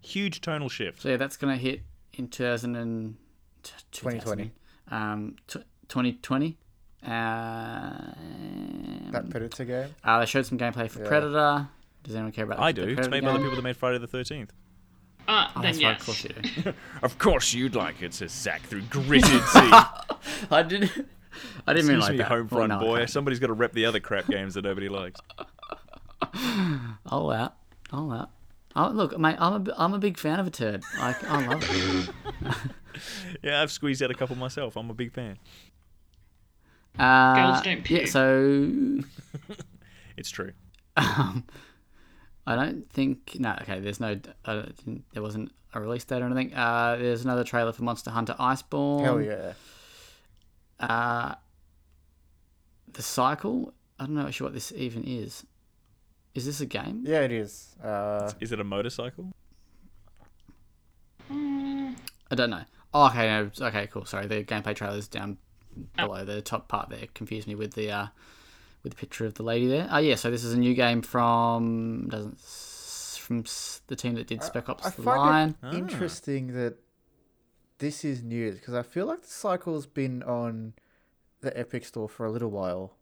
[0.00, 1.02] Huge tonal shift.
[1.02, 1.82] So yeah, that's going to hit
[2.14, 3.16] in 2000 and,
[3.62, 4.44] t- 2020.
[4.44, 4.52] 2000,
[4.90, 6.56] Um, t- 2020.
[7.04, 7.08] Uh,
[9.12, 9.94] That Predator game.
[10.04, 11.08] uh, they showed some gameplay for Yeah.
[11.08, 11.68] Predator.
[12.02, 12.64] Does anyone care about that?
[12.64, 12.88] I the do.
[12.88, 14.50] It's Predator made by the people that made Friday the 13th.
[15.28, 16.72] Uh, Oh, then that's right, of course you do.
[17.02, 19.74] Of course you'd like it, says Zach through gritted teeth.
[20.50, 20.90] I didn't.
[21.66, 22.28] I didn't mean Excuse like me, that.
[22.28, 23.06] home Well, no, boy.
[23.06, 25.20] Somebody's got to rep the other crap games that nobody likes.
[27.06, 27.54] All out.
[27.92, 28.30] All out.
[28.74, 30.82] Oh, look, mate, I'm a, bi- I'm a big fan of a turd.
[30.98, 32.10] Like, I love it.
[33.42, 34.76] Yeah, I've squeezed out a couple myself.
[34.76, 35.38] I'm a big fan.
[36.98, 38.08] Uh, Girls don't Yeah, puke.
[38.08, 39.00] so
[40.16, 40.52] It's true.
[40.96, 41.44] um,
[42.46, 43.36] I don't think.
[43.38, 43.78] No, okay.
[43.78, 44.18] There's no.
[44.44, 44.64] I
[45.12, 46.54] there wasn't a release date or anything.
[46.54, 49.04] Uh, there's another trailer for Monster Hunter Iceborne.
[49.04, 49.52] Hell yeah.
[50.80, 51.34] Uh,
[52.92, 53.74] the cycle.
[54.00, 55.44] I don't know actually what this even is.
[56.34, 57.02] Is this a game?
[57.06, 57.76] Yeah, it is.
[57.82, 59.32] Uh, Is it a motorcycle?
[61.30, 61.96] Mm,
[62.30, 62.62] I don't know.
[62.94, 64.04] Oh, okay, no, okay, cool.
[64.04, 65.38] Sorry, the gameplay trailer's down
[65.98, 66.06] Oh.
[66.06, 67.06] below the top part there.
[67.14, 68.06] Confused me with the uh,
[68.82, 69.86] with the picture of the lady there.
[69.90, 72.40] Oh yeah, so this is a new game from doesn't
[73.20, 73.44] from
[73.88, 75.54] the team that did Spec Ops: I The Line.
[75.62, 76.76] it interesting that
[77.78, 80.72] this is news because I feel like the cycle's been on
[81.42, 82.94] the Epic Store for a little while.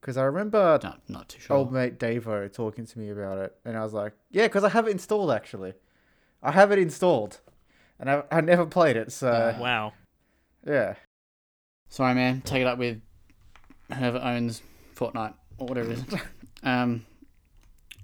[0.00, 1.56] Because I remember No, not too sure.
[1.56, 4.68] old mate Davo talking to me about it, and I was like, "Yeah, because I
[4.70, 5.74] have it installed actually.
[6.42, 7.40] I have it installed,
[7.98, 9.92] and I I never played it, so Uh, Wow.
[10.66, 10.94] yeah."
[11.88, 12.40] Sorry, man.
[12.42, 13.00] Take it up with
[13.92, 14.62] whoever owns
[14.96, 16.20] Fortnite or whatever it is.
[16.64, 17.06] um,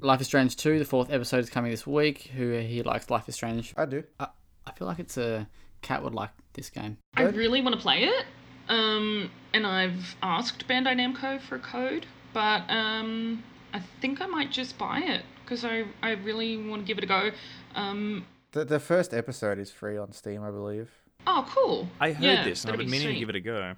[0.01, 2.31] Life is Strange 2, the fourth episode is coming this week.
[2.37, 3.73] Who he likes Life is Strange?
[3.77, 4.05] I do.
[4.21, 4.29] I,
[4.67, 5.49] I feel like it's a
[5.81, 6.99] cat would like this game.
[7.17, 8.25] I really want to play it.
[8.69, 13.43] Um, and I've asked Bandai Namco for a code, but um,
[13.75, 17.05] I think I might just buy it because I, I really want to give it
[17.05, 17.31] a go.
[17.75, 20.91] Um, The the first episode is free on Steam, I believe.
[21.27, 21.89] oh, cool.
[22.01, 23.75] I heard Yeah, this and I've been be meaning to give it a go.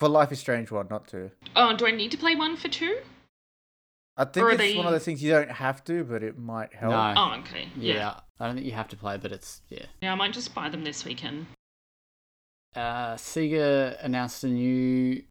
[0.00, 1.30] For Life is Strange one, not two.
[1.56, 2.98] Oh, do I need to play one for two?
[4.16, 6.22] I think Or are it's one of they- those things you don't have to, but
[6.24, 6.90] it might help.
[6.92, 7.14] No.
[7.16, 7.68] Oh, okay.
[7.76, 7.94] Yeah.
[7.94, 8.14] Yeah.
[8.40, 9.86] I don't think you have to play, but it's yeah.
[10.00, 11.46] Yeah, I might just buy them this weekend.
[12.74, 15.22] Uh, Sega announced a new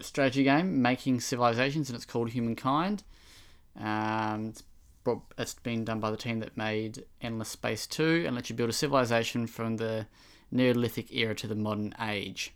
[0.00, 3.02] strategy game, Making Civilizations, and it's called Humankind.
[3.78, 4.62] Um, it's,
[5.08, 8.56] brought, it's been done by the team that made Endless Space 2 and lets you
[8.56, 10.06] build a civilization from the
[10.50, 12.52] Neolithic era to the modern age.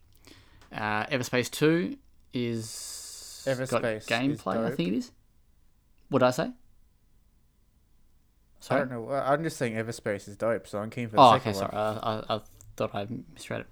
[0.70, 1.96] Uh, Everspace 2
[2.34, 5.12] is got Everspace is gameplay, I think it is.
[6.10, 6.42] What did I say?
[6.44, 6.52] I
[8.60, 8.80] Sorry?
[8.80, 9.10] don't know.
[9.12, 11.70] I'm just saying Everspace is dope, so I'm keen for the Oh, second okay, one.
[11.70, 12.00] sorry.
[12.02, 12.40] I, I, I
[12.76, 13.66] thought I misread it.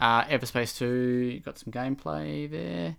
[0.00, 2.96] Uh, Everspace 2 got some gameplay there.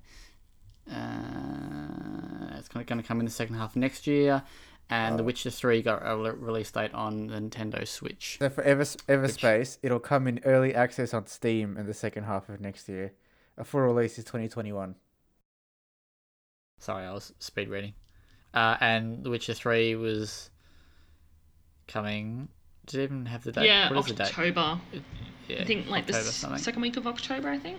[0.92, 4.44] Uh, it's kind of going to come in the second half of next year.
[4.90, 8.38] And The Witcher 3 got a release date on the Nintendo Switch.
[8.40, 12.48] So for Ever Everspace, it'll come in early access on Steam in the second half
[12.48, 13.12] of next year.
[13.58, 14.96] A full release is 2021.
[16.80, 17.94] Sorry, I was speed reading.
[18.54, 20.50] Uh, and The Witcher 3 was
[21.88, 22.48] coming.
[22.86, 23.66] Did it even have the date?
[23.66, 24.28] yeah, what is the date?
[24.28, 24.80] October.
[25.48, 26.60] Yeah, I think like the October s- something.
[26.60, 27.78] second week of October, I think.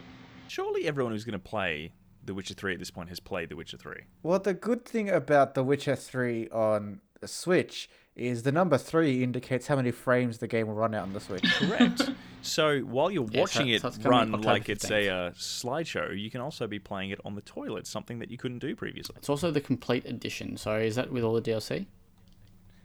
[0.49, 1.93] Surely everyone who's going to play
[2.29, 3.95] The Witcher 3 at this point has played The Witcher 3.
[4.23, 9.23] Well, the good thing about The Witcher 3 on the Switch is the number 3
[9.23, 11.43] indicates how many frames the game will run out on the Switch.
[11.55, 12.03] Correct.
[12.43, 16.17] so while you're Yeah, so- watching so it it's run like it's a uh, slideshow,
[16.21, 19.15] you can also be playing it on the toilet, something that you couldn't do previously.
[19.17, 20.59] It's also the complete edition.
[20.59, 21.87] So is that with all the DLC?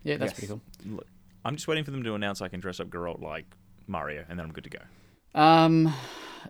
[0.03, 0.39] Yeah, that's Yes.
[0.39, 0.62] pretty cool.
[0.95, 1.08] Look,
[1.43, 3.45] I'm just waiting for them to announce I can dress up Geralt like
[3.88, 4.79] Mario, and then I'm good to go.
[5.36, 5.93] Um,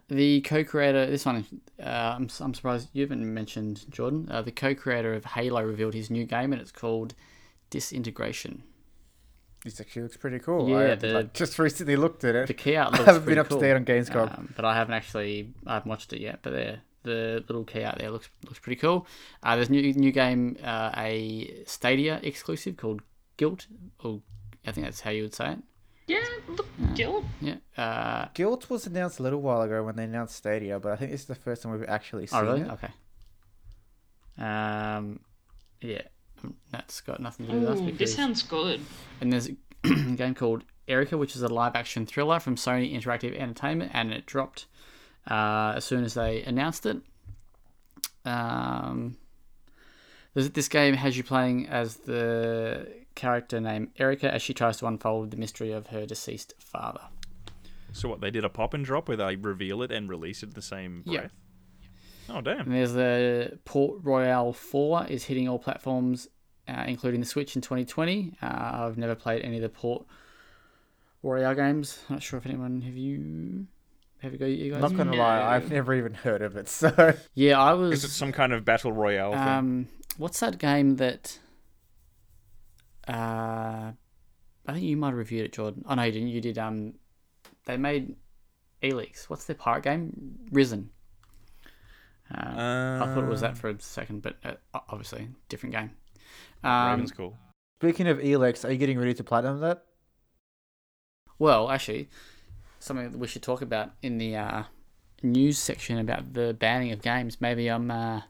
[0.08, 1.06] the co-creator.
[1.08, 1.46] This one,
[1.82, 4.28] uh, I'm I'm surprised you haven't mentioned Jordan.
[4.32, 7.14] Uh, the co-creator of Halo revealed his new game, and it's called
[7.70, 8.64] Disintegration.
[9.64, 10.70] this actually looks pretty cool.
[10.70, 12.48] Yeah, I the- like, just recently looked at it.
[12.48, 14.38] The key art looks I haven't been up to date on Gamescom.
[14.38, 16.40] Um, but I haven't actually I haven't watched it yet.
[16.44, 19.08] But there, the little key out there looks looks pretty cool.
[19.42, 23.02] Uh, there's a new new game, uh, a Stadia exclusive called
[23.38, 23.68] Gylt,
[24.04, 24.22] or
[24.68, 25.60] I think that's how you would say it.
[26.08, 27.26] Yeah, look, Guild.
[27.40, 27.56] Yeah.
[27.78, 31.12] Uh, Gylt was announced a little while ago when they announced Stadia, but I think
[31.12, 32.62] this is the first time we've actually seen oh really?
[32.62, 32.70] it.
[32.72, 32.90] Okay.
[34.38, 35.20] Um,
[35.82, 36.02] yeah,
[36.72, 38.82] that's got nothing to do with us Ooh, because this sounds good.
[39.22, 39.56] and there's a
[40.16, 44.26] game called Erica, which is a live action thriller from Sony Interactive Entertainment, and it
[44.26, 44.66] dropped
[45.30, 46.98] uh, as soon as they announced it.
[48.26, 49.18] Um,
[50.34, 54.88] this, this game has you playing as the character named Erica as she tries to
[54.88, 57.02] unfold the mystery of her deceased father.
[57.92, 58.22] So what?
[58.22, 61.04] They did a pop and drop where they reveal it and release it the same
[61.06, 61.20] Yeah.
[61.22, 61.32] breath.
[62.30, 62.62] Oh damn!
[62.62, 66.28] And there's the Port Royale 4 is hitting all platforms,
[66.68, 68.34] uh, including the Switch in 2020.
[68.42, 70.06] Uh, I've never played any of the Port
[71.22, 72.00] Royale games.
[72.10, 73.68] I'm Not sure if anyone have you
[74.20, 74.82] have you got you guys.
[74.82, 75.18] Not gonna No.
[75.18, 76.70] lie, I've never even heard of it.
[76.70, 77.92] So Yeah, I was.
[77.92, 79.40] Is it some kind of battle royale thing?
[79.48, 79.88] Um,
[80.18, 81.40] what's that game that?
[83.08, 83.92] Uh,
[84.66, 85.84] I think you might have reviewed it, Jordan.
[85.88, 86.28] Oh no, you didn't.
[86.30, 86.58] You did.
[86.58, 86.94] Um,
[87.66, 88.16] they made
[88.82, 89.26] Elex.
[89.30, 90.40] What's their pirate game?
[90.52, 90.90] Risen.
[92.34, 94.54] Uh, I thought it was that for a second, but uh,
[94.90, 95.92] obviously different game.
[96.64, 97.38] Um, Raven's cool.
[97.80, 99.84] speaking of Elex, are you getting ready to platinum that?
[101.40, 102.10] well, actually,
[102.80, 104.64] something that we should talk about in the uh,
[105.22, 107.42] news section about the banning of games.
[107.42, 108.22] Maybe I'm, uh,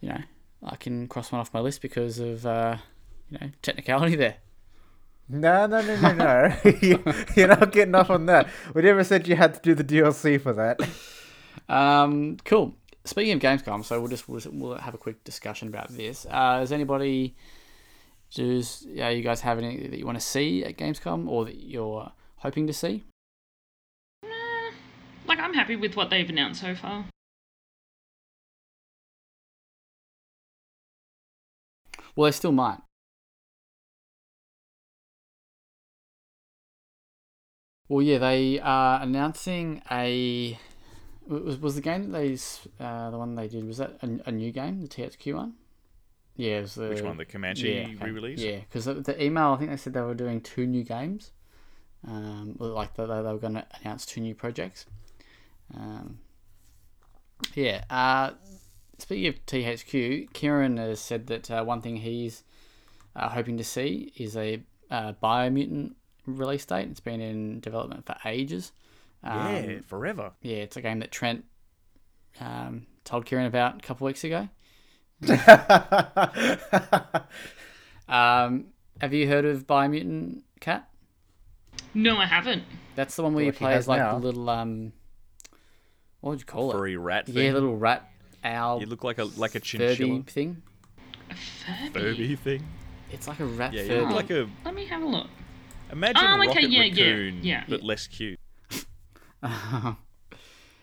[0.00, 0.20] you know,
[0.62, 2.76] I can cross one off my list because of uh,
[3.30, 4.36] you know technicality there.
[5.28, 6.56] No, no, no, no, no.
[6.82, 7.02] You-
[7.36, 8.48] You're not getting off on that.
[8.74, 10.80] We never said you had to do the DLC for that.
[11.68, 12.74] Um, cool.
[13.06, 16.26] Speaking of Gamescom, so we'll just we'll, we'll have a quick discussion about this.
[16.30, 17.34] Uh, does anybody,
[18.34, 21.56] does yeah, you guys have anything that you want to see at Gamescom or that
[21.56, 23.04] you're hoping to see?
[25.26, 27.06] Like I'm happy with what they've announced so far.
[32.16, 32.78] Well, they still might.
[37.88, 40.58] Well, yeah, they are announcing a.
[41.26, 42.38] Was was the game that they
[42.84, 45.54] uh, the one they did was that a, a new game the THQ one?
[46.36, 47.16] Yeah, it was the Which one?
[47.16, 48.40] The Comanche yeah, re-release?
[48.40, 51.32] Yeah, because the, the email I think they said they were doing two new games.
[52.06, 54.84] Um, like they, they were going to announce two new projects.
[55.74, 56.18] Um,
[57.54, 57.84] yeah.
[57.88, 58.32] Uh,
[58.98, 62.42] speaking of THQ, Kieran has said that uh, one thing he's
[63.16, 65.94] uh, hoping to see is a uh, Biomutant
[66.26, 66.88] release date.
[66.90, 68.72] It's been in development for ages.
[69.22, 70.32] Um, yeah, forever.
[70.42, 71.44] yeah, it's a game that Trent
[72.40, 74.48] um, told Kieran about a couple weeks ago.
[78.06, 78.66] Um,
[79.00, 80.88] have you heard of Biomutant Kat?
[81.94, 82.64] No, I haven't.
[82.96, 84.18] That's the one where you Well, he play as like now.
[84.18, 84.92] the little um,
[86.20, 86.74] what would you call it?
[86.74, 87.36] Furry rat thing.
[87.46, 88.06] Yeah, little rat
[88.44, 88.80] owl.
[88.80, 90.22] You look like a like a Furby chinchilla.
[90.24, 90.62] thing.
[91.30, 91.98] A Furby.
[91.98, 92.66] Furby thing.
[93.10, 94.00] It's like a rat Yeah, you Furby.
[94.06, 95.28] look like a Let me have a look.
[95.90, 97.64] Imagine okay, Rocket yeah, yeah, Raccoon, yeah.
[97.68, 98.38] but less cute.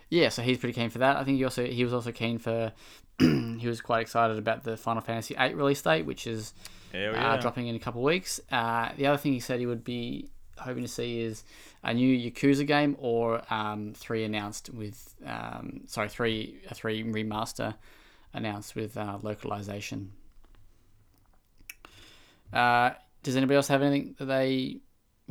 [0.09, 1.17] yeah, so he's pretty keen for that.
[1.17, 2.71] I think he also he was also keen for.
[3.19, 6.53] he was quite excited about the Final Fantasy VIII release date, which is
[6.91, 8.39] Hell uh, dropping in a couple of weeks.
[8.51, 11.43] Uh, the other thing he said he would be hoping to see is
[11.83, 17.75] a new Yakuza game or um, three announced with um, sorry three a three remaster
[18.33, 20.11] announced with uh, localization.
[22.53, 22.91] Uh,
[23.23, 24.79] does anybody else have anything that they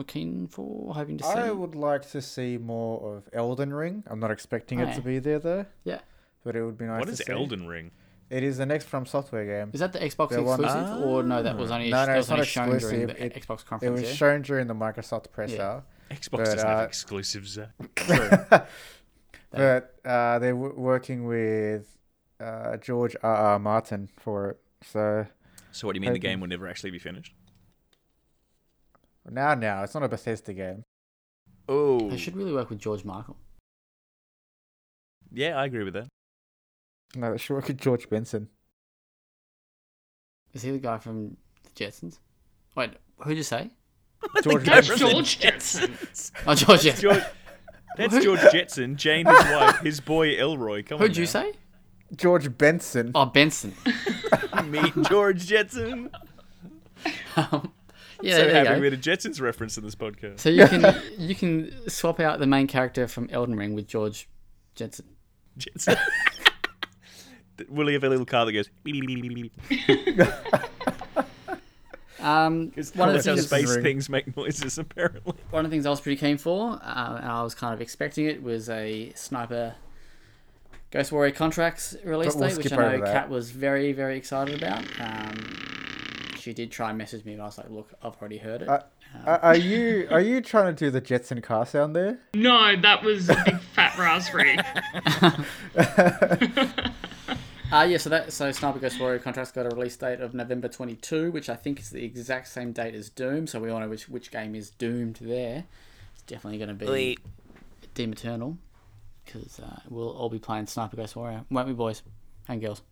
[0.01, 1.31] were keen for, hoping to see?
[1.31, 4.03] I would like to see more of Elden Ring.
[4.07, 4.95] I'm not expecting Oh, it yeah.
[4.95, 6.01] to be there though, Yeah,
[6.45, 7.33] but it would be nice what to is see.
[7.33, 7.91] Elden Ring?
[8.31, 9.71] It is the next From Software game.
[9.73, 11.43] is that the Xbox The one- exclusive or no?
[11.43, 13.09] That was only No, no, that was it's not only shown during exclusive.
[13.09, 14.01] the It- Xbox It conference.
[14.01, 14.15] was yeah?
[14.17, 15.81] shown during the Microsoft press Yeah.
[16.11, 17.51] Xbox But, doesn't have uh, exclusives.
[17.55, 18.69] Zach.
[19.51, 21.87] But uh, they're w- working with
[22.39, 23.35] uh, George R.
[23.35, 23.59] R.
[23.59, 24.59] Martin for it.
[24.85, 25.27] So
[25.73, 27.35] So what do you mean the hoping- game will never actually be finished?
[29.31, 30.83] Now, now it's not a Bethesda game.
[31.68, 33.37] Oh, They should really work with George Michael.
[35.33, 36.09] yeah, I agree with that.
[37.16, 38.49] No, they should work with George Benson.
[40.53, 42.18] Is he the guy from the Jetsons?
[42.76, 43.70] Wait, who'd you say?
[44.43, 45.09] George That's Benson.
[45.11, 45.95] George Jetson.
[46.47, 47.03] Oh, George Jetson.
[47.11, 47.22] George,
[47.97, 50.83] that's George Jetson, Jane, his wife, his boy Elroy.
[50.85, 51.26] Come Who'd on you now.
[51.26, 51.53] say?
[52.16, 53.11] George Benson.
[53.14, 53.74] Oh, Benson.
[54.66, 56.11] Meet George Jetson.
[57.37, 57.72] Um,
[58.23, 60.41] yeah, so happy we had a Jetsons reference in this podcast.
[60.41, 64.29] So you can you can swap out the main character from Elden Ring with George
[64.75, 65.07] Jetson.
[65.59, 65.97] Jetson.
[67.68, 68.71] Will he have a little car that goes?
[72.21, 73.83] Um, Because one of the things space Ring.
[73.83, 75.35] things make noises, apparently.
[75.51, 77.81] one of the things I was pretty keen for, uh, and I was kind of
[77.81, 79.75] expecting it, was a sniper
[80.91, 83.07] Ghost Warrior contracts release But we'll date, which I know over.
[83.07, 84.85] Kat was very very excited about.
[85.01, 85.70] Um,
[86.41, 88.68] she did try and message me, but I was like, "Look, I've already heard it."
[88.68, 88.80] Uh,
[89.26, 92.18] Are, are you are you trying to do the Jetson car sound there?
[92.34, 94.59] No, that was a big fat raspberry.
[97.72, 100.66] Uh, yeah, so that so Sniper Ghost Warrior contracts got a release date of November
[100.66, 103.47] 22, which I think is the exact same date as Doom.
[103.47, 105.64] So we all know which which game is doomed there.
[106.14, 107.16] It's definitely going to be
[107.95, 108.59] Doom Eternal,
[109.24, 112.03] because uh, we'll all be playing Sniper Ghost Warrior, won't we, boys
[112.49, 112.82] and girls?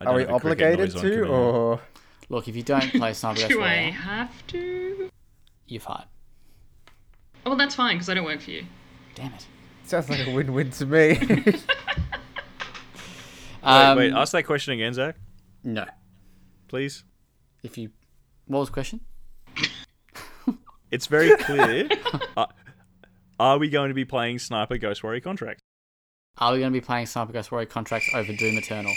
[0.00, 1.26] Are we have a cricket obligated to, command.
[1.26, 1.80] or
[2.28, 3.58] Look, if you don't play Sniper Ghost Warrior.
[3.58, 5.10] Do I Warrior, have to?
[5.66, 6.04] you're fired.
[7.46, 8.64] Oh, well, that's fine because I don't work for you.
[9.14, 9.46] Damn it.
[9.84, 11.12] Sounds like a win-win to me.
[13.62, 15.16] Um, wait, wait, ask that question again, Zach,
[15.64, 15.84] No.
[16.68, 17.04] please.
[17.62, 17.90] If you.
[18.46, 19.00] What was the question?
[20.90, 21.86] It's very clear.
[22.34, 22.46] uh,
[23.38, 25.60] are we going to be playing Sniper Ghost Warrior Contract?
[26.38, 28.94] Are we going to be playing Sniper Ghost Warrior contracts over Doom Eternal?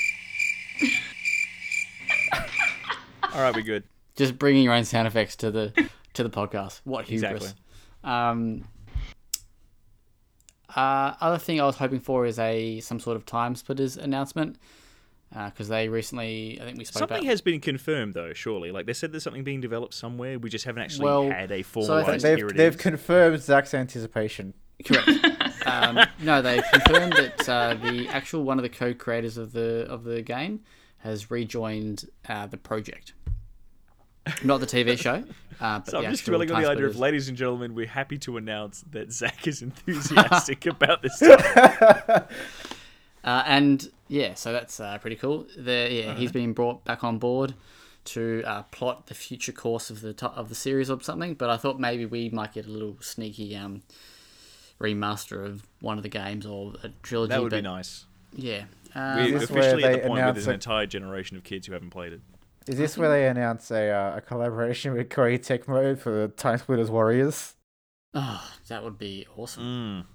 [3.34, 3.84] All right, we're good.
[4.15, 6.82] Just bringing your own sound effects to the to the podcast.
[6.84, 7.32] What hubris!
[7.34, 7.61] Exactly.
[8.03, 8.65] Um,
[10.75, 14.57] uh, other thing I was hoping for is a some sort of time splitters announcement
[15.45, 17.29] because they recently I think we spoke Something about.
[17.29, 18.34] has been confirmed, though.
[18.34, 20.38] Surely, like they said, there's something being developed somewhere.
[20.38, 24.53] We just haven't actually Well, had a so I think they've they've confirmed Zach's anticipation.
[24.86, 25.09] Correct.
[25.65, 30.03] um, no, they confirmed that uh, the actual one of the co-creators of the of
[30.03, 30.61] the game
[31.04, 33.14] has rejoined uh, the project.
[34.43, 35.24] Not the TV show,
[35.60, 38.18] uh, but So I'm just dwelling on the idea of, ladies and gentlemen, we're happy
[38.20, 41.22] to announce that Zach is enthusiastic about this.
[43.24, 45.45] Uh, and yeah, so that's uh, pretty cool.
[45.56, 46.20] The, yeah, Uh-huh.
[46.20, 47.54] he's been brought back on board
[48.06, 51.36] to uh, plot the future course of the of the series or something.
[51.36, 53.84] But I thought maybe we might get a little sneaky um,
[54.80, 57.30] remaster of one of the games or a trilogy.
[57.30, 58.06] That would be nice.
[58.34, 58.64] Yeah.
[58.96, 60.54] We're Um, Is this where officially at they the point where announce there's an a-
[60.56, 62.22] entire generation of kids who haven't played it.
[62.68, 66.58] Is this where they announce a uh, a collaboration with Koei Tecmo for the Time
[66.58, 67.56] Splitters Warriors?
[68.14, 69.64] oh, that would be awesome.
[69.64, 70.06] Mm.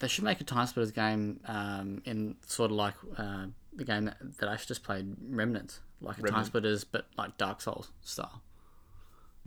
[0.00, 4.06] They should make a Time Splitters game um, in sort of like uh, the game
[4.06, 8.42] that, that I just played, Remnant, like a Time Splitters but like Dark Souls style.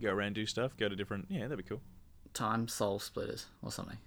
[0.00, 1.26] Go around, do stuff, go to different.
[1.28, 1.80] Yeah, that'd be cool.
[2.32, 3.98] Time Soul Splitters or something.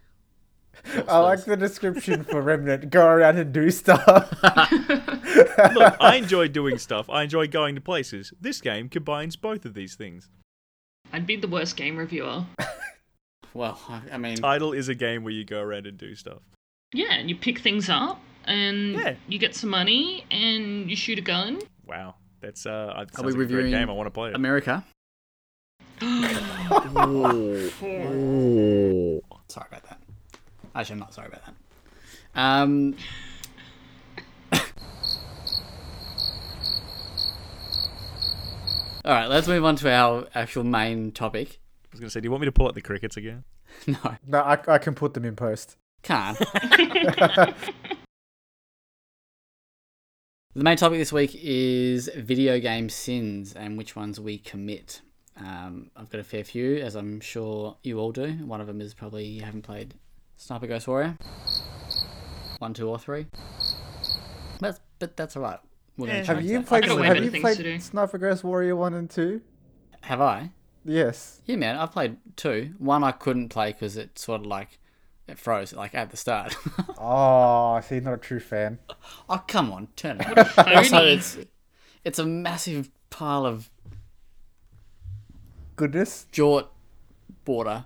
[1.07, 2.89] I like the description for Remnant.
[2.89, 4.07] Go around and do stuff.
[4.43, 7.09] Look, I enjoy doing stuff.
[7.09, 8.33] I enjoy going to places.
[8.41, 10.29] This game combines both of these things.
[11.13, 12.45] I'd be the worst game reviewer.
[13.53, 16.39] Well, I, I mean, Title is a game where you go around and do stuff.
[16.93, 19.15] Yeah, and you pick things up, and Yeah.
[19.27, 21.59] you get some money, and you shoot a gun.
[21.85, 23.89] Wow, that's uh, that Are sounds we like a great game.
[23.89, 24.35] I want to play it.
[24.35, 24.85] America.
[29.49, 29.90] Sorry about that.
[30.75, 31.53] Actually, I'm not sorry about that.
[32.35, 32.95] Um.
[39.03, 41.59] All right, let's move on to our actual main topic.
[41.85, 43.43] I was gonna say, do you want me to pull out the crickets again?
[43.87, 43.97] No,
[44.27, 45.77] no, I, I can put them in post.
[46.03, 46.37] can't.
[46.37, 47.53] the
[50.53, 55.01] main topic this week is video game sins and which ones we commit.
[55.37, 58.33] Um, I've got a fair few, as I'm sure you all do.
[58.45, 59.95] One of them is probably you haven't played
[60.41, 61.17] Sniper Ghost Warrior.
[62.57, 63.27] One, two, or three.
[64.59, 65.59] That's, but that's alright.
[65.97, 66.25] We're gonna Yeah.
[66.25, 66.67] Have change you that.
[66.67, 66.85] played?
[66.87, 67.79] got way Have better you things played to do.
[67.79, 69.41] Sniper Ghost Warrior one and two?
[70.01, 70.49] Have I?
[70.83, 71.41] Yes.
[71.45, 71.75] Yeah, man.
[71.77, 72.73] I've played two.
[72.79, 74.79] One I couldn't play because it sort of like
[75.27, 76.55] it froze like at the start.
[76.97, 77.99] Oh, I see.
[77.99, 78.79] Not a true fan.
[79.29, 80.57] oh come on, turn it.
[80.57, 81.37] also, it's
[82.03, 83.69] it's a massive pile of
[85.75, 86.25] Goodness.
[86.33, 86.67] jort
[87.45, 87.85] border.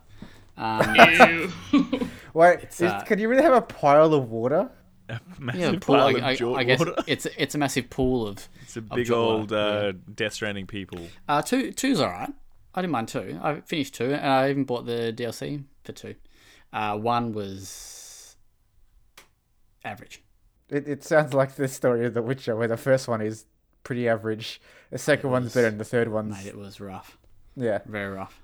[0.58, 1.51] Um, Ew.
[2.36, 4.70] Wait, is, uh, can you really have a pile of water?
[5.10, 5.96] A yeah, massive pool.
[5.96, 6.96] pile I, of I, jort I guess water.
[7.06, 8.48] it's it's a massive pool of.
[8.64, 11.00] It's a big old water, uh, Death Stranding people.
[11.30, 12.34] Uh, two two's alright.
[12.74, 13.40] I didn't mind two.
[13.42, 16.16] I finished two, and I even bought the DLC for two.
[16.74, 18.36] Uh, one was
[19.86, 20.24] average.
[20.70, 23.46] It, it sounds like the story of The Witcher, where the first one is
[23.84, 24.60] pretty average,
[24.92, 27.18] the second one's was- better, and the third one's Mate, it was rough.
[27.56, 27.80] yeah.
[27.86, 28.42] Very rough.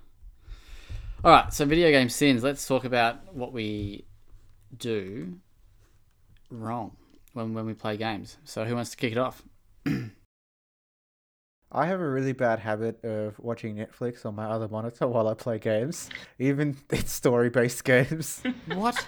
[1.23, 2.43] All right, so video game sins.
[2.43, 4.05] Let's talk about what we
[4.75, 5.37] do
[6.49, 6.95] wrong
[7.33, 8.37] when when we play games.
[8.43, 9.43] So who wants to kick it off?
[11.73, 15.35] I have a really bad habit of watching Netflix on my other monitor while I
[15.35, 16.09] play games,
[16.39, 18.41] even it's story-based games.
[18.73, 19.05] What?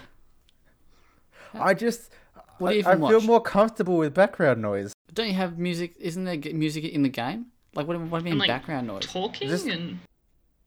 [1.52, 2.10] I just
[2.58, 3.24] What do you I, I feel watch?
[3.24, 4.92] more comfortable with background noise.
[5.12, 5.94] Don't you have music?
[6.00, 7.46] Isn't there music in the game?
[7.74, 7.98] Like what?
[8.00, 9.04] What do you mean And, like, background noise?
[9.04, 9.98] Talking Just- and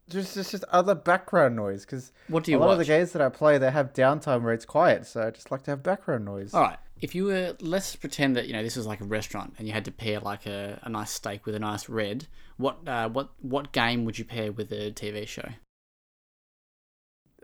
[0.10, 3.12] Just just just other background noise because What do you a lot of the games
[3.12, 5.84] that I play they have downtime where it's quiet, so I just like to have
[5.84, 6.54] background noise.
[6.54, 6.78] All right.
[7.00, 9.74] If you were, let's pretend that you know this was like a restaurant, and you
[9.74, 12.28] had to pair like a, a nice steak with a nice red.
[12.58, 15.50] What uh, what what game would you pair with a TV show?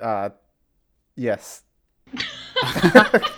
[0.01, 0.29] Uh,
[1.15, 1.63] yes.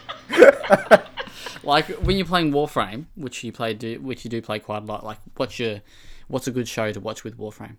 [1.65, 4.86] Like when you're playing Warframe, which you play, do, which you do play quite a
[4.86, 5.03] lot.
[5.03, 5.82] Like, what's your,
[6.28, 7.78] what's a good show to watch with Warframe?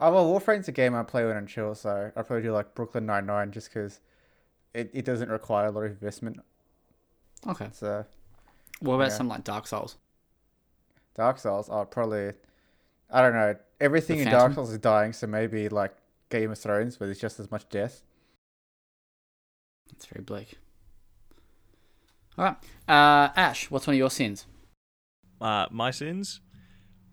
[0.00, 2.74] Oh well, Warframe's a game I play when I'm chill, so I probably do like
[2.74, 4.00] Brooklyn Nine Nine just because
[4.74, 6.40] it, it doesn't require a lot of investment.
[7.46, 7.68] Okay.
[7.72, 8.04] So
[8.80, 9.16] What about Yeah.
[9.16, 9.96] something like Dark Souls?
[11.14, 12.32] Dark Souls, oh probably,
[13.10, 13.54] I don't know.
[13.80, 15.94] everything The in Dark Souls is dying, so maybe like
[16.30, 18.02] Game of Thrones, where there's just as much death.
[19.92, 20.58] It's very bleak.
[22.38, 22.56] All right,
[22.88, 24.46] uh, Ash, what's one of your sins?
[25.40, 26.40] Uh, my sins.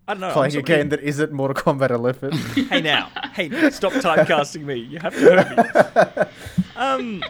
[0.10, 0.34] I don't know.
[0.34, 2.32] Playing a game that isn't Mortal Kombat 11.
[2.70, 3.70] hey now, hey, now.
[3.70, 4.74] stop typecasting me.
[4.74, 6.24] You have to hurt me.
[6.76, 7.24] Um,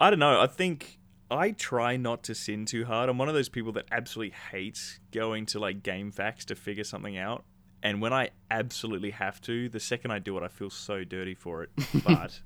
[0.00, 0.40] I don't know.
[0.40, 0.98] I think
[1.30, 3.08] I try not to sin too hard.
[3.08, 7.16] I'm one of those people that absolutely hates going to like GameFAQs to figure something
[7.16, 7.44] out.
[7.82, 11.34] And when I absolutely have to, the second I do it, I feel so dirty
[11.34, 11.70] for it.
[12.04, 12.40] But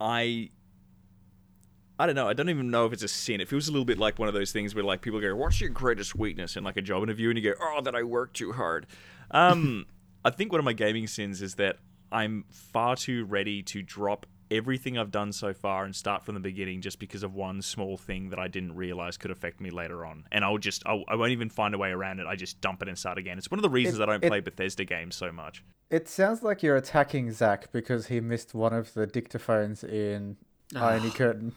[0.00, 0.50] I.
[1.98, 2.28] I don't know.
[2.28, 3.40] I don't even know if it's a sin.
[3.40, 5.60] It feels a little bit like one of those things where like people go, "What's
[5.60, 8.32] your greatest weakness?" in like a job interview, and you go, "Oh, that I work
[8.34, 8.86] too hard."
[9.30, 9.86] Um,
[10.24, 11.76] I think one of my gaming sins is that
[12.12, 16.40] I'm far too ready to drop everything I've done so far and start from the
[16.40, 20.06] beginning just because of one small thing that I didn't realize could affect me later
[20.06, 20.22] on.
[20.30, 22.28] And I'll just, I'll, I won't even find a way around it.
[22.28, 23.38] I just dump it and start again.
[23.38, 25.64] It's one of the reasons It- I don't it- play Bethesda games so much.
[25.90, 30.36] it sounds like you're attacking Zach because he missed one of the dictaphones in
[30.76, 31.52] Irony Curtain.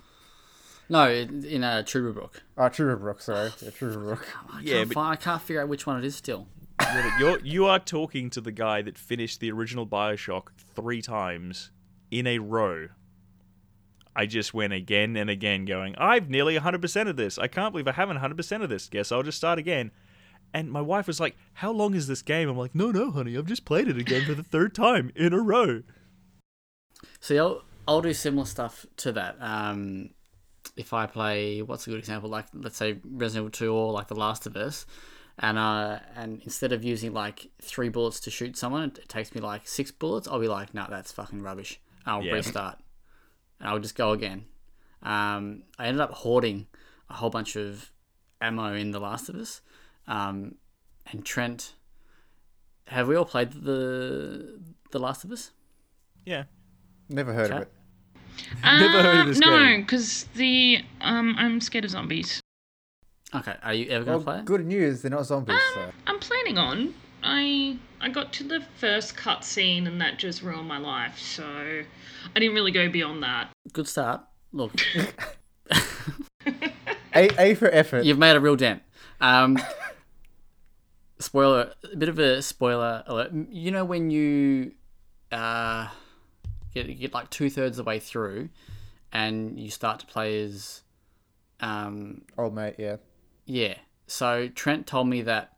[0.89, 2.31] No, in a uh, Truberbrook.
[2.57, 3.51] Oh, Truberbrook, sorry.
[3.61, 4.23] Yeah, Truberbrook.
[4.53, 6.47] I Yeah, can't but- fi- I can't figure out which one it is still.
[6.93, 11.71] You're, you're, you are talking to the guy that finished the original Bioshock three times
[12.09, 12.87] in a row.
[14.15, 17.37] I just went again and again going, I've nearly 100% of this.
[17.37, 18.87] I can't believe I haven't 100% of this.
[18.87, 19.91] Guess I'll just start again.
[20.53, 22.49] And my wife was like, How long is this game?
[22.49, 25.31] I'm like, No, no, honey, I've just played it again for the third time in
[25.33, 25.83] a row.
[27.19, 29.35] See, I'll, I'll do similar stuff to that.
[29.39, 30.09] Um,
[30.79, 32.29] if I play, what's a good example?
[32.29, 34.85] Like, let's say Resident Evil 2 or like The Last of Us,
[35.37, 39.41] and uh, and instead of using like three bullets to shoot someone, it takes me
[39.41, 40.27] like six bullets.
[40.27, 41.79] I'll be like, no, that's fucking rubbish.
[42.05, 42.33] I'll Yeah.
[42.33, 42.77] restart,
[43.59, 44.45] and I'll just go again.
[45.03, 46.67] Um, I ended up hoarding
[47.09, 47.91] a whole bunch of
[48.41, 49.61] ammo in The Last of Us,
[50.07, 50.55] um,
[51.11, 51.73] and Trent.
[52.87, 54.59] Have we all played the
[54.91, 55.51] The Last of Us?
[56.25, 56.43] Yeah.
[57.09, 57.71] Never heard of it.
[58.63, 59.81] Never heard of Uh, this no, game.
[59.81, 62.41] because the um, I'm scared of zombies.
[63.33, 64.45] Okay, are you ever gonna Well, play it?
[64.45, 65.59] good news, they're not zombies.
[65.75, 65.81] So.
[65.83, 66.93] Um, I'm planning on.
[67.21, 71.19] I I got to the first cutscene and that just ruined my life.
[71.19, 73.49] So I didn't really go beyond that.
[73.73, 74.21] Good start.
[74.51, 74.73] Look,
[77.15, 78.05] A, A for effort.
[78.05, 78.81] you've made a real dent.
[79.21, 79.57] Um,
[81.19, 83.31] spoiler, a bit of a spoiler alert.
[83.51, 84.71] You know when you
[85.31, 85.89] uh,
[86.83, 88.49] get get like two thirds of the way through,
[89.11, 90.81] and you start to play as,
[91.59, 92.97] um, Old mate, yeah.
[93.45, 93.75] yeah.
[94.07, 95.53] So Trent told me that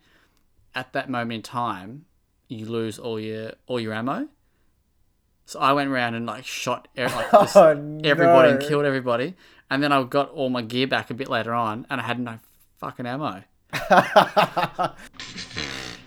[0.76, 2.06] at that moment in time,
[2.48, 4.28] you lose all your all your ammo.
[5.46, 9.36] So I went around and like shot like Oh, everybody and killed everybody,
[9.70, 12.20] and then I got all my gear back a bit later on, and I had
[12.20, 12.40] no
[12.80, 13.44] fucking ammo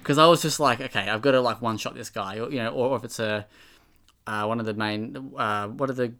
[0.05, 2.51] because I was just like, okay, I've got to like one shot this guy, or
[2.51, 3.47] you know, or, if it's a
[4.27, 6.15] uh, one of the main uh, what are the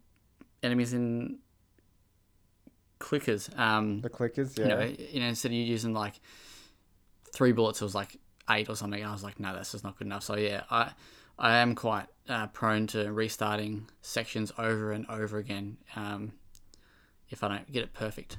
[0.63, 1.39] enemies in
[2.99, 3.57] clickers?
[3.57, 4.63] Um, The clickers, yeah.
[4.63, 6.19] you know, you know, instead of you using like
[7.33, 8.17] three bullets, it was like
[8.49, 9.03] eight or something.
[9.03, 10.23] I was like, no, that's just not good enough.
[10.23, 10.91] So yeah, I
[11.37, 16.31] I am quite uh, prone to restarting sections over and over again um,
[17.29, 18.37] if I don't get it perfect.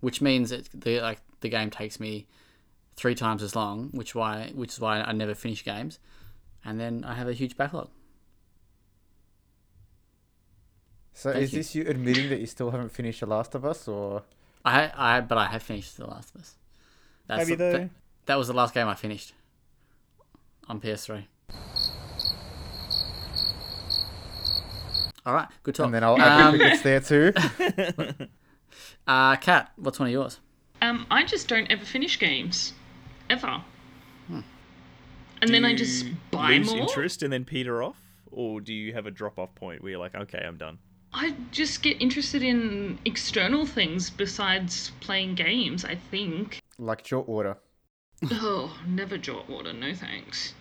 [0.00, 2.26] Which means that the like the game takes me
[2.96, 5.98] three times as long, which why which is why I never finish games,
[6.66, 7.88] and then I have a huge backlog.
[11.14, 11.58] so thank is you.
[11.60, 14.22] this you admitting that you still haven't finished The Last of Us, or
[14.64, 16.56] I I but I have finished The Last of Us.
[17.26, 17.88] That's Have you the- though?
[18.26, 19.32] that was the last game I finished
[20.68, 21.24] on PS3.
[25.24, 25.86] All right, good talk.
[25.86, 27.32] and then I'll add um, the bits there too.
[29.08, 30.38] uh, Kat, what's one of yours?
[30.80, 32.74] Um, I just don't ever finish games,
[33.28, 33.62] ever.
[35.46, 36.80] And then I just buy lose more.
[36.80, 37.96] interest and then peter off?
[38.30, 40.78] Or do you have a drop off point where you're like, okay, I'm done?
[41.12, 45.84] I just get interested in external things besides playing games.
[45.84, 46.60] I think.
[46.78, 47.56] like Jort Water.
[48.30, 50.54] Oh, never jot water, no thanks.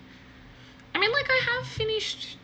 [0.94, 2.38] I mean, like, I have finished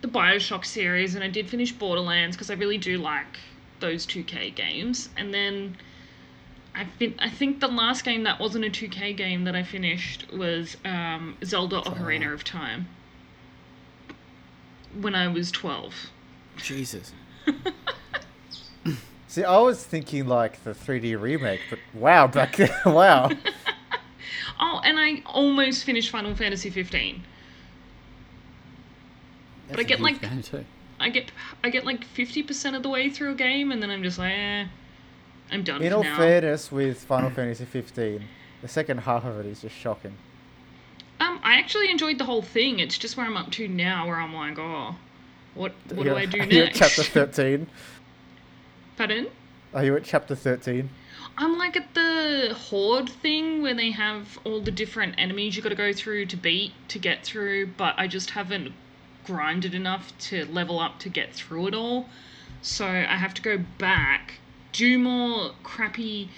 [0.00, 3.38] the Bioshock series and I did finish Borderlands because I really do like
[3.78, 5.08] those 2K games.
[5.16, 5.76] And then
[6.74, 10.32] I, fin- I think the last game that wasn't a 2K game that I finished
[10.32, 12.88] was um, Zelda Ocarina of Time
[14.98, 16.10] when I was 12.
[16.56, 17.12] Jesus.
[19.28, 23.30] See, I was thinking like the 3D remake, but wow, back then, wow.
[24.64, 27.24] Oh, and I almost finished Final Fantasy 15.
[29.68, 30.64] But I That's a get like game too.
[31.00, 31.32] I get
[31.64, 34.18] I get like fifty percent of the way through a game, and then I'm just
[34.18, 34.66] like, eh,
[35.52, 36.16] I'm done In all now.
[36.16, 38.24] fairness, with Final Fantasy 15,
[38.62, 40.16] the second half of it is just shocking.
[41.20, 42.78] Um, I actually enjoyed the whole thing.
[42.80, 44.96] It's just where I'm up to now, where I'm like, oh,
[45.54, 46.78] what what do I do Are you at next?
[46.78, 47.66] chapter 13?
[48.96, 49.28] Pardon?
[49.74, 50.88] Are you at chapter 13?
[51.38, 55.70] I'm like at the horde thing where they have all the different enemies you got
[55.70, 58.72] to go through to beat to get through, but I just haven't
[59.24, 62.08] grinded enough to level up to get through it all.
[62.60, 64.34] So I have to go back,
[64.72, 66.28] do more crappy,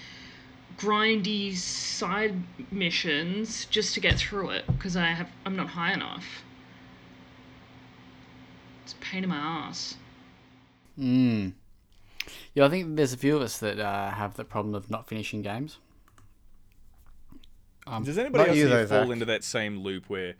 [0.76, 2.34] grindy side
[2.70, 6.44] missions just to get through it because I have I'm not high enough.
[8.82, 9.96] It's a pain in my ass.
[10.98, 11.54] Mm.
[12.54, 15.08] Yeah, I think there's a few of us that uh, have the problem of not
[15.08, 15.78] finishing games.
[18.02, 19.10] Does anybody else you, though, fall Zach.
[19.10, 20.34] into that same loop where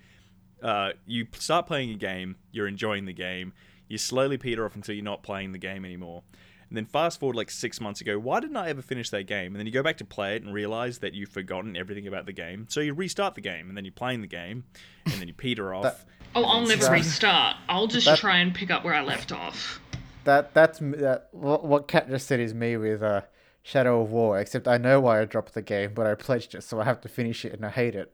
[0.62, 3.52] uh, you start playing a game, you're enjoying the game,
[3.86, 6.22] you slowly peter off until you're not playing the game anymore,
[6.68, 9.48] and then fast forward like six months ago, why didn't I ever finish that game?
[9.52, 12.26] And then you go back to play it and realize that you've forgotten everything about
[12.26, 14.64] the game, so you restart the game, and then you're playing the game,
[15.04, 15.82] and then you peter off.
[15.84, 16.00] That-
[16.36, 17.56] Oh, I'll never That- restart.
[17.68, 19.80] I'll just that- try and pick up where I left off.
[20.24, 21.28] That that's that.
[21.30, 23.20] What, what Kat just said is me with uh,
[23.62, 24.40] Shadow of War.
[24.40, 27.00] Except I know why I dropped the game, but I pledged it, so I have
[27.02, 28.12] to finish it, and I hate it.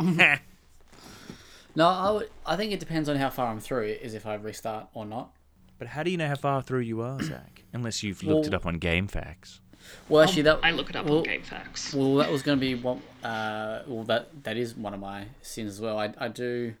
[1.76, 4.34] No, I, would, I think it depends on how far I'm through, is if I
[4.34, 5.30] restart or not.
[5.80, 7.64] But how do you know how far through you are, Zach?
[7.72, 9.60] Unless you've looked it up on GameFAQs.
[10.10, 11.94] Well, actually, that I look it up well, on GameFAQs.
[11.94, 13.00] Well, that was going to be one.
[13.24, 15.98] Uh, well, that that is one of my sins as well.
[15.98, 16.74] I I do.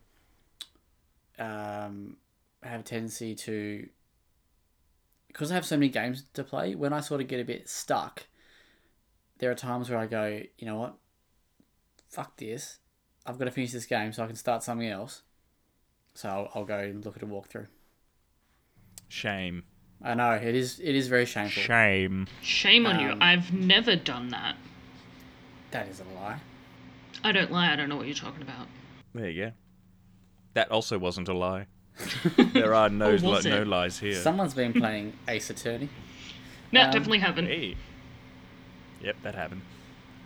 [1.38, 2.18] Um,
[2.62, 3.88] have a tendency to.
[5.28, 7.70] Because I have so many games to play, when I sort of get a bit
[7.70, 8.26] stuck,
[9.38, 10.96] there are times where I go, you know what?
[12.10, 12.80] Fuck this.
[13.24, 15.22] I've got to finish this game so I can start something else.
[16.14, 17.68] So I'll, I'll go and look at a walkthrough.
[19.10, 19.64] Shame.
[20.02, 20.80] I know it is.
[20.80, 21.62] It is very shameful.
[21.62, 22.26] Shame.
[22.40, 23.10] Shame on you.
[23.10, 24.56] Um, I've never done that.
[25.72, 26.38] That is a lie.
[27.22, 27.70] I don't lie.
[27.72, 28.66] I don't know what you're talking about.
[29.14, 29.52] There you go.
[30.54, 31.66] That also wasn't a lie.
[32.54, 34.14] there are no li- no lies here.
[34.14, 35.90] Someone's been playing Ace Attorney.
[36.72, 37.46] No, Um, definitely haven't.
[37.46, 37.76] Hey.
[39.02, 39.62] Yep, that happened.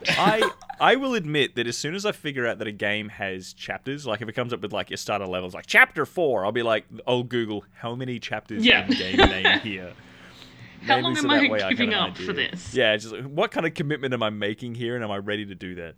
[0.09, 0.49] I
[0.79, 4.05] I will admit that as soon as I figure out that a game has chapters,
[4.05, 6.63] like if it comes up with like your starter levels, like chapter four, I'll be
[6.63, 8.85] like, I'll Google how many chapters Yeah.
[8.85, 9.93] in game name here.
[10.81, 12.73] How Maybe long so am I way I giving have an up for this?
[12.73, 15.45] Yeah, just like, what kind of commitment am I making here, and am I ready
[15.45, 15.95] to do that?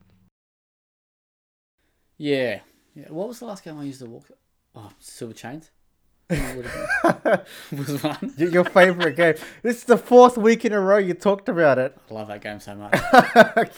[2.18, 2.62] Yeah.
[2.95, 3.05] yeah.
[3.10, 4.30] What was the last game I used to walk?
[4.76, 5.72] Oh, Silver Chains.
[6.30, 8.34] Would have been- was one.
[8.38, 9.36] Your favorite game.
[9.62, 11.97] This is the fourth week in a row you talked about it.
[12.10, 13.72] I love that game so much.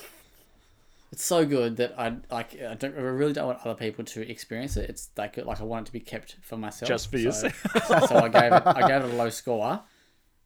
[1.11, 2.61] It's so good that I like.
[2.61, 2.95] I don't.
[2.95, 4.89] I really don't want other people to experience it.
[4.89, 6.87] It's like like I want it to be kept for myself.
[6.87, 7.65] Just for so, yourself.
[7.87, 8.63] So, so I gave it.
[8.65, 9.81] I gave it a low score,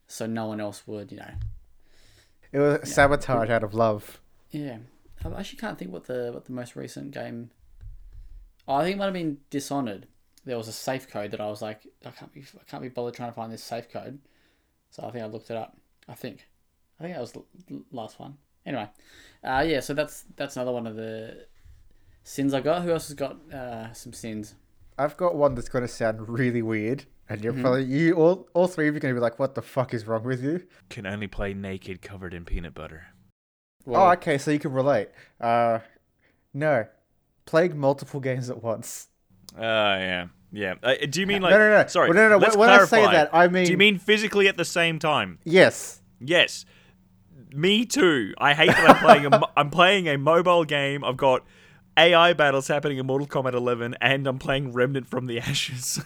[0.06, 1.12] so no one else would.
[1.12, 1.30] You know.
[2.52, 4.20] It was sabotage out of love.
[4.50, 4.78] Yeah.
[5.24, 7.50] I actually can't think what the what the most recent game.
[8.68, 10.06] Oh, I think it might have been Dishonored.
[10.44, 12.88] There was a safe code that I was like, I can't be, I can't be
[12.88, 14.18] bothered trying to find this safe code.
[14.90, 15.76] So I think I looked it up.
[16.08, 16.46] I think,
[17.00, 17.42] I think that was the
[17.90, 18.36] last one.
[18.66, 18.88] Anyway,
[19.42, 19.80] uh, yeah.
[19.80, 21.46] So that's that's another one of the
[22.22, 22.82] sins I got.
[22.82, 24.54] Who else has got uh, some sins?
[24.98, 27.44] I've got one that's going to sound really weird, and Mm-hmm.
[27.44, 29.62] you're probably you all all three of you are going to be like, "What the
[29.62, 33.06] fuck is wrong with you?" Can only play naked, covered in peanut butter.
[33.86, 35.08] oh, okay, so you can relate.
[35.40, 35.80] Uh,
[36.54, 36.86] no,
[37.44, 39.08] playing multiple games at once.
[39.58, 40.74] Oh yeah, yeah.
[40.82, 41.58] Uh, do you mean No, like?
[41.58, 41.86] no, no.
[41.86, 42.08] Sorry.
[42.08, 43.12] Well, no, no, let's when I say clarify.
[43.12, 45.38] that, I mean- Do you mean physically at the same time?
[45.44, 46.00] Yes.
[46.20, 46.64] Yes.
[47.54, 48.34] Me too.
[48.38, 51.04] I hate that I'm playing a mo- I'm playing a mobile game.
[51.04, 51.44] I've got
[51.96, 56.02] AI battles happening in Mortal Kombat 11, and I'm playing Remnant from the Ashes.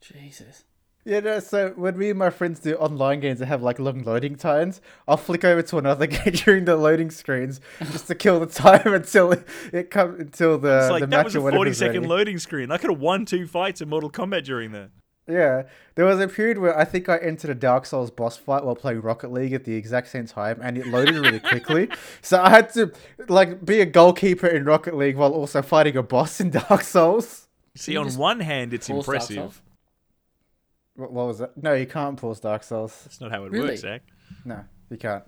[0.00, 0.64] Jesus.
[1.06, 4.02] Yeah, no, so when me and my friends do online games that have like long
[4.04, 7.60] loading times, I'll flick over to another game during the loading screens
[7.92, 11.10] just to kill the time until it, it comes until the, It's the like match
[11.10, 12.06] that was or a whatever 40 is second ready.
[12.08, 12.70] loading screen.
[12.70, 14.90] I could have won two fights in Mortal Kombat during that.
[15.26, 15.62] Yeah,
[15.94, 18.76] there was a period where I think I entered a Dark Souls boss fight while
[18.76, 21.88] playing Rocket League at the exact same time, and it loaded really quickly.
[22.20, 22.92] So I had to
[23.28, 27.48] like be a goalkeeper in Rocket League while also fighting a boss in Dark Souls.
[27.74, 29.62] See, on one hand, it's impressive.
[30.96, 31.56] What, what was that?
[31.60, 33.00] No, you can't pause Dark Souls.
[33.04, 33.68] That's not how it Really?
[33.68, 34.02] works, Zach.
[34.44, 35.24] No, you can't.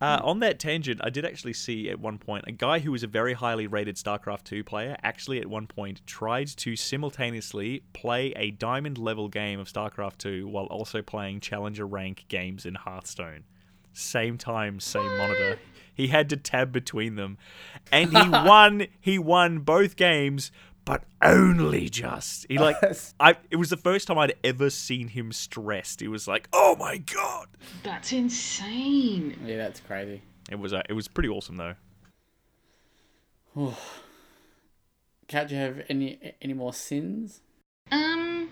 [0.00, 3.02] Uh, on that tangent, I did actually see at one point a guy who was
[3.02, 8.32] a very highly rated StarCraft 2 player actually at one point tried to simultaneously play
[8.34, 13.44] a diamond level game of StarCraft 2 while also playing challenger rank games in Hearthstone.
[13.92, 15.58] Same time, same monitor.
[15.92, 17.36] He had to tab between them.
[17.92, 20.50] And he won he won both games,
[20.84, 22.46] but only just.
[22.48, 22.76] He like
[23.20, 26.00] I it was the first time I'd ever seen him stressed.
[26.00, 27.48] He was like, "Oh my god."
[27.82, 29.38] That's insane.
[29.44, 30.22] Yeah, that's crazy.
[30.50, 31.74] It was uh, it was pretty awesome though.
[35.28, 37.40] Kat, do you have any any more sins?
[37.90, 38.50] Um,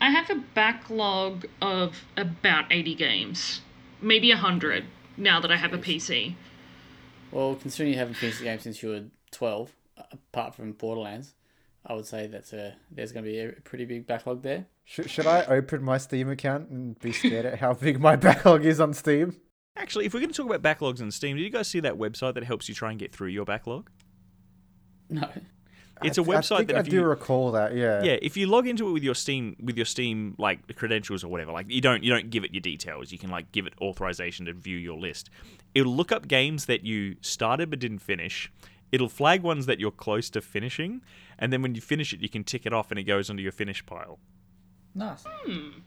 [0.00, 3.60] I have a backlog of about 80 games,
[4.00, 4.84] maybe 100
[5.16, 6.34] now that I have a PC.
[7.30, 11.34] Well, considering you haven't finished the game since you were twelve, apart from Borderlands,
[11.86, 14.66] I would say that's a there's going to be a pretty big backlog there.
[14.84, 18.64] Should, should I open my Steam account and be scared at how big my backlog
[18.64, 19.36] is on Steam?
[19.76, 21.94] Actually, if we're going to talk about backlogs on Steam, did you guys see that
[21.94, 23.90] website that helps you try and get through your backlog?
[25.10, 25.28] No.
[26.02, 27.74] It's I a th- I website think that I if do you recall that.
[27.74, 28.02] Yeah.
[28.02, 31.28] yeah, if you log into it with your Steam with your Steam like credentials or
[31.28, 33.12] whatever, like you don't you don't give it your details.
[33.12, 35.30] You can like give it authorization to view your list.
[35.74, 38.50] It'll look up games that you started but didn't finish.
[38.94, 41.02] It'll flag ones that you're close to finishing,
[41.36, 43.42] and then when you finish it, you can tick it off and it goes onto
[43.42, 44.20] your finish pile.
[44.94, 45.24] Nice.
[45.26, 45.80] Hmm.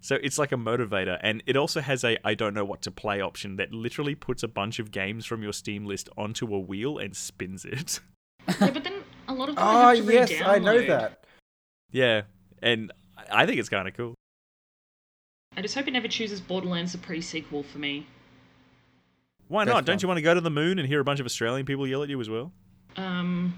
[0.00, 2.90] So it's like a motivator, and it also has a I don't know what to
[2.90, 6.58] play option that literally puts a bunch of games from your Steam list onto a
[6.58, 8.00] wheel and spins it.
[8.60, 10.84] yeah, but then a lot of them Oh I ah, have to yes, I know
[10.84, 11.22] that.
[11.92, 12.22] yeah,
[12.60, 12.90] and
[13.30, 14.14] I think it's kind of cool.
[15.56, 18.08] I just hope it never chooses Borderlands the pre-sequel for me.
[19.48, 19.84] Why That's not?
[19.86, 21.86] Don't you want to go to the moon and hear a bunch of Australian people
[21.86, 22.52] yell at you as well?
[22.96, 23.54] Um,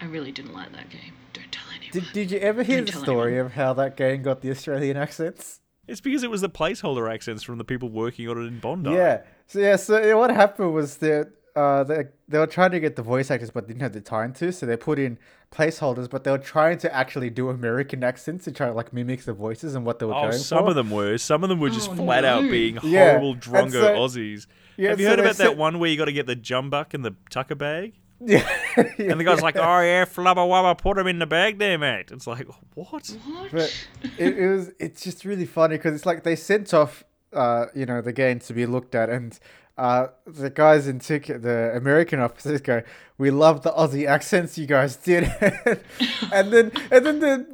[0.00, 1.12] I really didn't like that game.
[1.32, 1.92] Don't tell anyone.
[1.92, 3.46] Did, did you ever hear Don't the story anyone.
[3.46, 5.60] of how that game got the Australian accents?
[5.88, 8.90] It's because it was the placeholder accents from the people working on it in Bondi.
[8.90, 9.22] Yeah.
[9.46, 9.76] So yeah.
[9.76, 13.50] So what happened was that uh, they they were trying to get the voice actors,
[13.50, 14.52] but didn't have the time to.
[14.52, 15.18] So they put in
[15.50, 19.22] placeholders, but they were trying to actually do American accents to try to like mimic
[19.24, 20.60] the voices and what they were Oh, going some for.
[20.62, 21.18] Some of them were.
[21.18, 24.46] Some of them were just Oh, flat out being Yeah, horrible and drongo so- Aussies.
[24.76, 26.36] Yeah, Have you so heard they about that one where you got to get the
[26.36, 27.94] jumbuck and the tucker bag?
[28.24, 28.48] Yeah.
[28.76, 32.12] And the guy's like, "Oh yeah, flubber wubber, put him in the bag there, mate."
[32.12, 33.08] It's like, what?
[33.08, 33.50] What?
[33.50, 37.02] But it, it was it's just really funny because it's like they sent off
[37.32, 39.38] uh you know the game to be looked at and
[39.76, 42.82] uh the guys in ticket the American officers go
[43.18, 45.24] we love the Aussie accents you guys did
[46.32, 47.46] and then and then the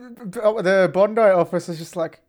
[0.62, 2.20] the Bondi office is just like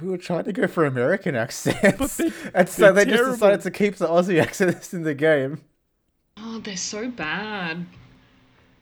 [0.00, 3.60] we were trying to go for American accents they- and so they're they just decided
[3.62, 5.60] to keep the Aussie accents in the game
[6.36, 7.86] Oh, they're so bad.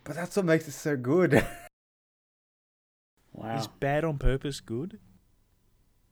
[0.05, 1.45] but that's what makes it so good
[3.33, 3.57] Wow.
[3.59, 4.99] Is bad on purpose good?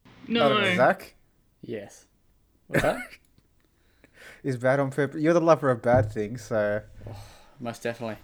[0.07, 0.49] I No.
[0.61, 1.15] don't Zach
[1.63, 2.05] Yes.
[2.67, 2.85] What's
[4.59, 6.83] bad on purpose you're the lover of bad things so
[7.61, 8.17] Most definitely.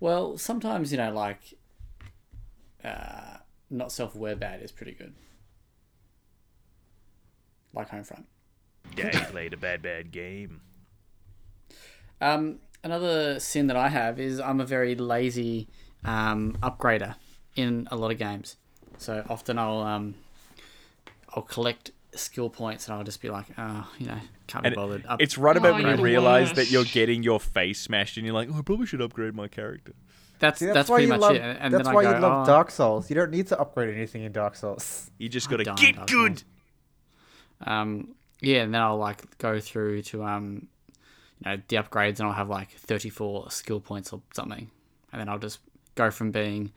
[0.00, 1.40] Well, sometimes you know, like,
[2.84, 3.38] uh,
[3.70, 5.12] not self-aware bad is pretty good.
[7.74, 8.24] Like Homefront.
[8.94, 10.60] Daddy played a bad, bad game.
[12.20, 15.68] Um, another sin that I have is I'm a very lazy
[16.04, 17.14] um, upgrader
[17.54, 18.56] in a lot of games.
[18.96, 20.14] So often I'll um,
[21.34, 24.76] I'll collect skill points and I'll just be like, oh, you know, can't be And
[24.76, 25.06] bothered.
[25.06, 27.80] Up- It's right about Oh, when you're you the realize that you're getting your face
[27.80, 29.92] smashed, and you're like, "Oh, I probably should upgrade my character."
[30.40, 31.42] that's See, that's, why pretty much love, it.
[31.42, 33.10] And, and that's then why I go, you love oh, Dark Souls.
[33.10, 35.10] You don't need to upgrade anything in Dark Souls.
[35.18, 36.42] You just got to get Dark good.
[37.64, 37.70] Souls.
[37.70, 40.68] Um, yeah, and then I'll like go through to um,
[41.44, 44.70] you know, the upgrades, and I'll have like 34 skill points or something,
[45.12, 45.60] and then I'll just
[45.94, 46.72] go from being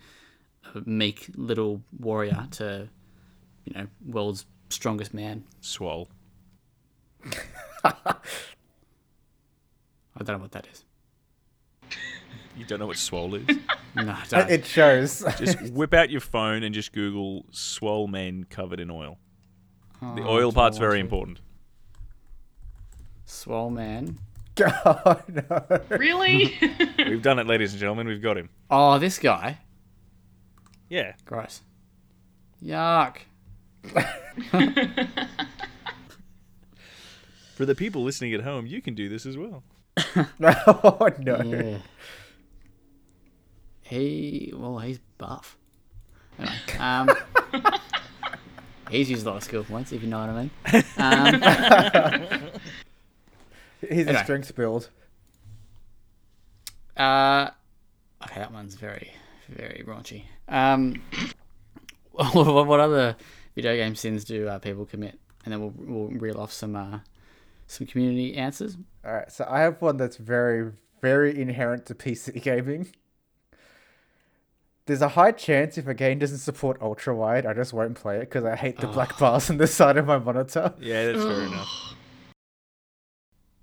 [0.75, 2.87] a meek little warrior to,
[3.65, 5.43] you know, world's strongest man.
[5.61, 6.09] Swole.
[7.83, 7.93] I
[10.23, 10.83] don't know what that is.
[12.57, 13.45] You don't know what swole is?
[13.93, 14.49] No, I don't.
[14.49, 15.21] It shows.
[15.37, 19.17] just whip out your phone and just Google swole men covered in oil.
[20.01, 21.39] The Oh, oil do part's want very important.
[23.25, 24.17] Swole man.
[24.55, 25.79] God, no.
[25.89, 26.57] Really?
[26.97, 28.07] We've done it, ladies and gentlemen.
[28.07, 28.49] We've got him.
[28.69, 29.59] Oh, this guy.
[30.89, 31.13] Yeah.
[31.25, 31.61] Gross.
[32.63, 33.17] Yuck.
[37.55, 39.63] For the people listening at home, you can do this as well.
[40.43, 41.41] oh, no.
[41.43, 41.77] Yeah.
[43.83, 45.57] He well, he's buff.
[46.39, 47.09] Anyway, um,
[48.91, 50.51] he's used a lot of skill points, if you know what I mean.
[50.97, 52.49] Um,
[53.81, 54.13] He's Anyway.
[54.13, 54.89] a strength build.
[56.97, 57.49] uh,
[58.23, 59.11] okay, that one's very,
[59.49, 60.23] very raunchy.
[60.47, 61.01] Um,
[62.11, 63.15] what, what other
[63.55, 65.19] video game sins do uh, people commit?
[65.43, 66.99] And then we'll we'll reel off some uh,
[67.67, 68.77] some community answers.
[69.03, 72.87] All right, so I have one that's very, very inherent to PC gaming.
[74.91, 78.17] There's a high chance if a game doesn't support ultra wide, I just won't play
[78.17, 80.73] it because I hate the black bars on the side of my monitor.
[80.81, 81.95] Yeah, that's fair enough.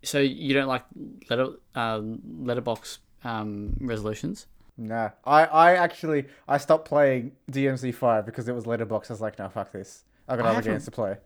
[0.03, 0.85] So you don't like
[1.29, 2.01] letter uh,
[2.41, 4.47] letterbox um, resolutions?
[4.79, 9.11] Nah, I, I actually I stopped playing DMC five because it was letterbox.
[9.11, 10.05] I was like, no, fuck this.
[10.29, 11.19] I got I other haven't- games to play.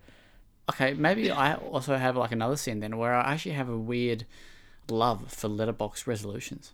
[0.68, 4.24] Okay, maybe I also have like another sin then where I actually have a weird
[4.90, 6.72] love for letterbox resolutions.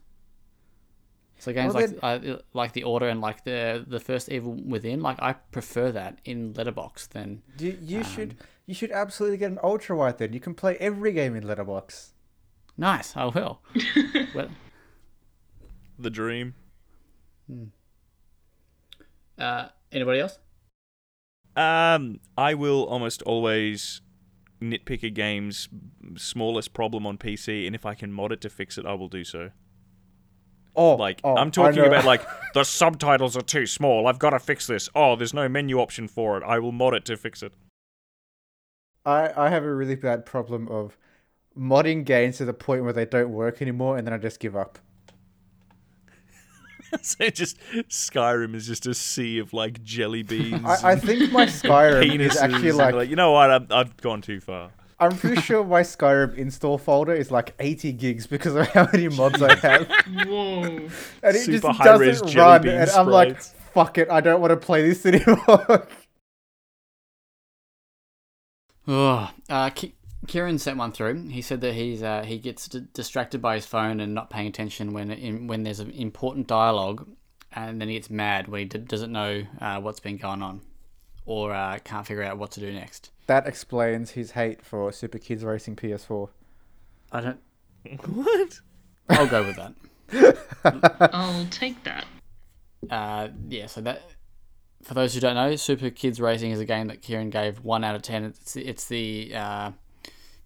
[1.41, 5.01] So games Well, like uh, like the Order and like the the first Evil Within,
[5.01, 8.37] like I prefer that in Letterbox than You, you Um, should
[8.67, 10.33] you should absolutely get an ultra wide then.
[10.33, 12.13] You can play every game in Letterbox.
[12.77, 13.17] nice.
[13.17, 13.61] I will.
[14.35, 14.49] well,
[15.99, 16.55] The dream.
[19.39, 20.39] uh, anybody else?
[21.57, 24.01] Um, I will almost always
[24.61, 25.69] nitpick a game's
[26.17, 29.09] smallest problem on PC, and if I can mod it to fix it, I will
[29.09, 29.51] do so.
[30.79, 32.23] Oh, Like oh, I'm talking about like
[32.55, 34.07] the subtitles are too small.
[34.07, 34.89] I've got to fix this.
[34.95, 36.45] Oh, there's no menu option for it.
[36.45, 37.53] I will mod it to fix it.
[39.05, 40.97] I I have a really bad problem of
[41.59, 44.55] modding games to the point where they don't work anymore, and then I just give
[44.57, 44.79] up.
[47.03, 47.59] so just
[47.89, 50.65] Skyrim is just a sea of like jelly beans.
[50.65, 53.51] I, I think my Skyrim is actually and, like you know what?
[53.51, 54.71] I've, I've gone too far.
[55.01, 59.09] I'm pretty sure my Skyrim install folder is like 80 gigs because of how many
[59.09, 59.87] mods I have,
[60.27, 60.63] Whoa.
[61.23, 62.63] and it Super just doesn't jelly run.
[62.63, 65.87] bean And I'm like, fuck it, I don't want to play this anymore.
[68.87, 69.95] Oh, uh, Ki-
[70.27, 71.29] Kieran sent one through.
[71.29, 74.47] He said that he's uh, he gets d- distracted by his phone and not paying
[74.49, 77.07] attention when in, when there's an important dialogue,
[77.53, 80.63] and then he gets mad when he d- doesn't know uh, what's been going on,
[81.29, 83.11] or uh, can't figure out what to do next.
[83.27, 86.31] that explains his hate for Super Kids Racing PS4.
[87.13, 87.41] I don't.
[88.07, 88.61] What?
[89.11, 91.11] I'll go with that.
[91.13, 92.05] I'll take that.
[92.91, 93.67] Uh, yeah.
[93.67, 94.03] So that
[94.83, 97.85] for those who don't know, Super Kids Racing is a game that Kieran gave one
[97.85, 98.25] out of ten.
[98.25, 99.71] It's it's the uh,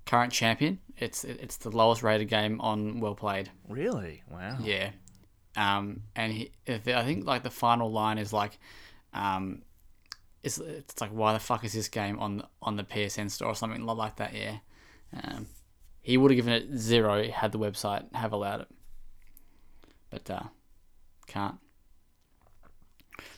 [0.07, 0.79] current champion.
[0.99, 3.51] It's it's the lowest rated game on Well Played.
[3.69, 4.23] Really?
[4.31, 4.59] Wow.
[4.63, 4.91] Yeah.
[5.57, 8.59] Um, and he, I think like the final line is like,
[9.13, 9.63] um,
[10.43, 13.55] it's, it's like why the fuck is this game on on the PSN store or
[13.55, 14.35] something like that?
[14.35, 14.59] Yeah.
[15.23, 15.47] Um,
[16.01, 18.69] he would have given it zero had the website have allowed it,
[20.11, 20.43] but uh,
[21.27, 21.57] can't.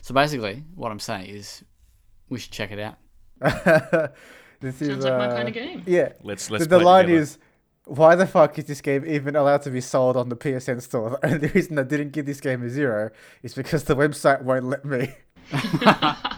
[0.01, 1.63] So basically, what I'm saying is,
[2.29, 2.97] we should check it out.
[4.61, 5.83] this is Sounds like my uh, kind of game.
[5.85, 6.67] Yeah, Let's the, let's.
[6.67, 7.21] the play line together.
[7.21, 7.37] is,
[7.85, 11.19] why the fuck is this game even allowed to be sold on the PSN store?
[11.21, 13.11] The only reason I didn't give this game a zero
[13.43, 15.13] is because the website won't let me.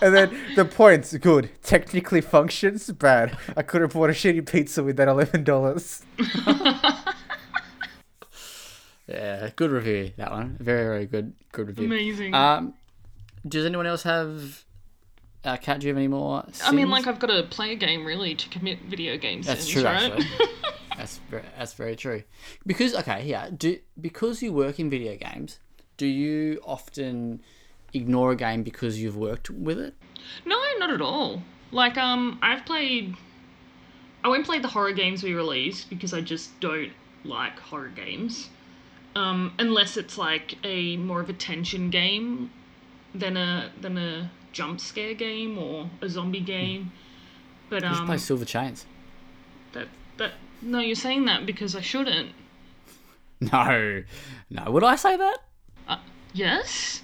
[0.00, 3.36] and then the points good, technically functions bad.
[3.56, 6.02] I could have bought a shitty pizza with that eleven dollars.
[9.10, 10.56] Yeah, good review that one.
[10.60, 11.86] Very very good good review.
[11.86, 12.32] Amazing.
[12.32, 12.74] Um,
[13.46, 14.64] does anyone else have?
[15.42, 16.44] Uh, Kat, do you have any more?
[16.62, 19.46] I mean, like, I've got to play a game really to commit video games.
[19.46, 20.12] That's sins, true, right?
[20.12, 20.26] actually.
[20.96, 22.24] That's very, that's very true.
[22.66, 25.58] Because okay, yeah, do because you work in video games,
[25.96, 27.40] do you often
[27.92, 29.94] ignore a game because you've worked with it?
[30.44, 31.42] No, not at all.
[31.72, 33.14] Like, um, I've played.
[34.22, 36.92] I won't play the horror games we release because I just don't
[37.24, 38.50] like horror games.
[39.16, 42.50] Um, unless it's like a more of a tension game
[43.14, 46.92] than a than a jump scare game or a zombie game.
[47.68, 48.86] But um, should play um, Silver Chains.
[49.72, 49.88] that
[50.18, 50.32] that
[50.62, 52.30] no, you're saying that because I shouldn't.
[53.42, 54.02] No,
[54.50, 54.70] no.
[54.70, 55.38] Would I say that?
[56.32, 57.02] Yes.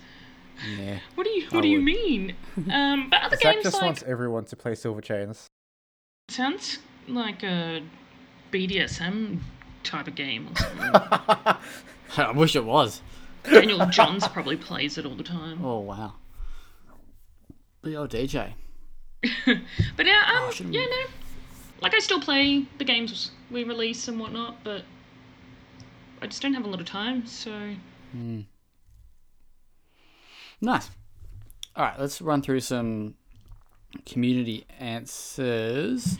[0.78, 0.98] Yeah.
[1.14, 1.84] What do you What I do you would.
[1.84, 2.34] mean?
[2.72, 5.46] Um, but other Zach games just like wants everyone to play Silver Chains.
[6.28, 6.78] sounds
[7.08, 7.82] like a
[8.52, 9.40] BDSM
[9.84, 10.48] type of game.
[10.48, 11.56] Or something.
[12.26, 13.02] I wish it was.
[13.44, 15.64] Daniel Johns probably plays it all the time.
[15.64, 16.14] Oh wow.
[17.82, 18.54] The old DJ.
[19.96, 21.04] But yeah, um, Oh, shouldn't yeah, we- no.
[21.82, 24.82] Like I still play the games we release and whatnot, but
[26.22, 27.26] I just don't have a lot of time.
[27.26, 27.74] So
[30.60, 30.88] Nice.
[31.74, 33.14] All right, let's run through some
[34.06, 36.18] community answers.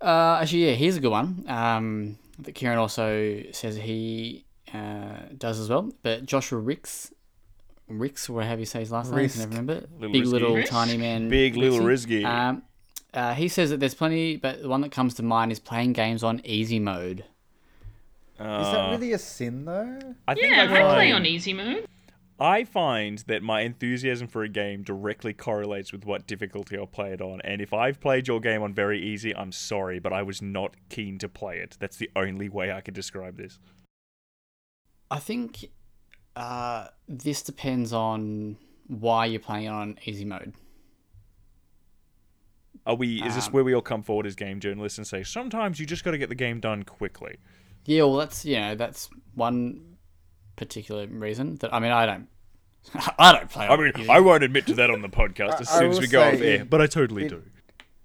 [0.00, 1.44] Uh, actually, yeah, here's a good one.
[1.48, 5.90] Um, that Kieran also says he uh, does as well.
[6.02, 7.12] But Joshua Ricks,
[7.88, 9.74] Ricks, or however you say his last name, I can never remember.
[9.98, 10.32] Little Big Risky.
[10.32, 10.70] little Risk?
[10.70, 11.28] tiny man.
[11.28, 11.86] Big little Rixy.
[11.86, 12.24] risky.
[12.24, 12.62] Um,
[13.12, 15.92] uh, he says that there's plenty, but the one that comes to mind is playing
[15.92, 17.20] games on easy mode.
[17.20, 19.98] Is that Uh, really a sin though?
[20.26, 21.86] I think yeah, I, I play on easy mode.
[22.38, 27.12] I find that my enthusiasm for a game directly correlates with what difficulty I'll play
[27.12, 27.40] it on.
[27.42, 30.74] And if I've played your game on very easy, I'm sorry, but I was not
[30.88, 31.76] keen to play it.
[31.78, 33.60] That's the only way I could describe this.
[35.10, 35.66] I think
[36.34, 38.56] uh, this depends on
[38.88, 40.54] why you're playing it on easy mode.
[42.86, 43.22] Are we?
[43.22, 45.86] Is this Um, where we all come forward as game journalists and say sometimes you
[45.86, 47.36] just got to get the game done quickly?
[47.86, 49.93] Yeah, well, that's you know that's one
[50.56, 52.28] particular reason that I mean I don't
[53.18, 53.66] I don't play.
[53.66, 54.10] I mean, easy.
[54.10, 56.22] I won't admit to that on the podcast as I- I soon as we go
[56.22, 57.42] off say air, but I totally in- do.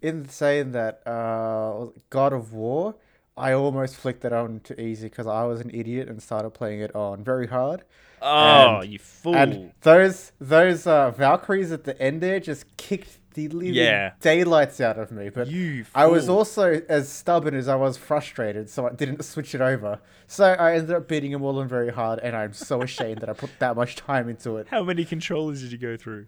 [0.02, 2.96] In saying that, uh, God of War,
[3.36, 6.80] I almost flicked it on to easy because I was an idiot and started playing
[6.80, 7.84] it on very hard.
[8.22, 9.36] Oh, And- you fool!
[9.36, 14.14] And those those uh, Valkyries at the end there just kicked the living Yeah.
[14.22, 15.30] daylights out of me.
[15.30, 15.86] But you.
[15.94, 20.00] I was also as stubborn as I was frustrated, so I didn't switch it over.
[20.28, 23.30] So I ended up beating them all on very hard, and I'm so ashamed that
[23.30, 24.68] I put that much time into it.
[24.70, 26.26] How many controllers did you go through?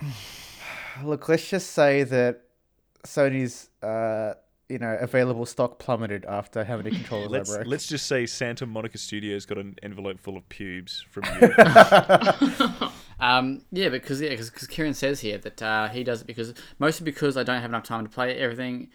[1.04, 2.42] Look, let's just say that
[3.04, 4.34] Sony's, uh,
[4.70, 7.66] you know, available stock plummeted after how many controllers Let's I broke.
[7.66, 11.52] let's just say Santa Monica Studios got an envelope full of pubes from you.
[13.20, 17.04] Um, yeah, because yeah, because Kieran says here that uh, he does it because mostly
[17.04, 18.88] because I don't have enough time to play everything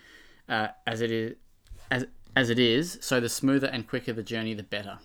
[0.50, 1.36] uh, as it is
[1.92, 2.98] as as it is.
[3.02, 4.98] So the smoother and quicker the journey, the better.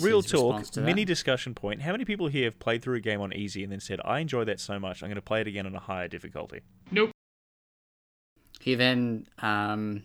[0.00, 0.86] Real talk, response to that.
[0.86, 1.82] mini discussion point.
[1.82, 4.20] How many people here have played through a game on easy and then said, "I
[4.20, 6.60] enjoy that so much, I'm going to play it again on a higher difficulty"?
[6.92, 7.10] Nope.
[8.60, 10.02] He then um,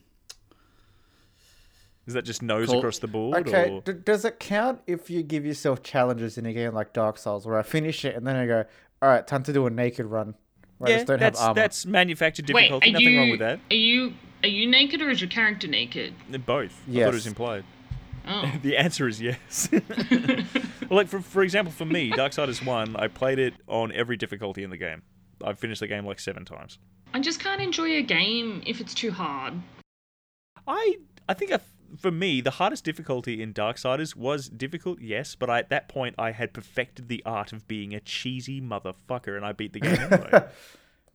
[2.08, 2.78] Is that just nose Cool.
[2.80, 3.48] across the board?
[3.48, 3.82] Okay, Or...
[3.82, 7.46] d- does it count if you give yourself challenges in a game like Dark Souls,
[7.46, 8.66] where I finish it and then I go,
[9.02, 10.36] all right, time to do a naked run,
[10.78, 11.54] where I Yeah, just don't have that's armor?
[11.56, 12.90] that's manufactured difficulty.
[12.90, 13.60] are Nothing you wrong with that.
[13.72, 16.14] are you are you naked or is your character naked?
[16.30, 16.80] They're Both.
[16.88, 17.64] I thought it was implied.
[18.28, 18.52] Oh.
[18.62, 19.70] the answer is yes.
[19.72, 19.82] well,
[20.90, 24.64] like for for example, for me, Dark Darksiders One, I played it on every difficulty
[24.64, 25.02] in the game.
[25.44, 26.78] I've finished the game like seven times.
[27.16, 29.54] I just can't enjoy a game if it's too hard.
[30.68, 30.98] I
[31.30, 31.62] I think I,
[31.98, 36.16] for me the hardest difficulty in Darksiders was difficult, yes, but I, at that point
[36.18, 39.98] I had perfected the art of being a cheesy motherfucker, and I beat the game
[39.98, 40.50] anyway.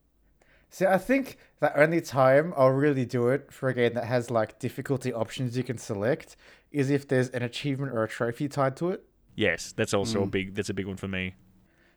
[0.70, 4.30] See, I think the only time I'll really do it for a game that has
[4.30, 6.34] like difficulty options you can select
[6.72, 9.04] is if there's an achievement or a trophy tied to it.
[9.36, 10.30] yes, that's also a mm.
[10.30, 11.34] big that's a big one for me.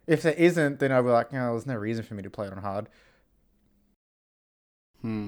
[0.08, 2.48] If there isn't, then I'll be like, no, there's no reason for me to play
[2.48, 2.90] it on hard.
[5.04, 5.28] Hmm.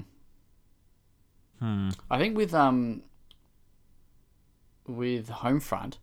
[1.59, 1.89] Hmm.
[2.09, 3.03] I think with um
[4.87, 5.97] with Homefront,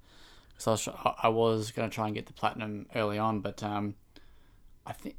[0.52, 0.88] because I was
[1.22, 3.94] I was going to try and get the platinum early on, but um,
[4.86, 5.16] I think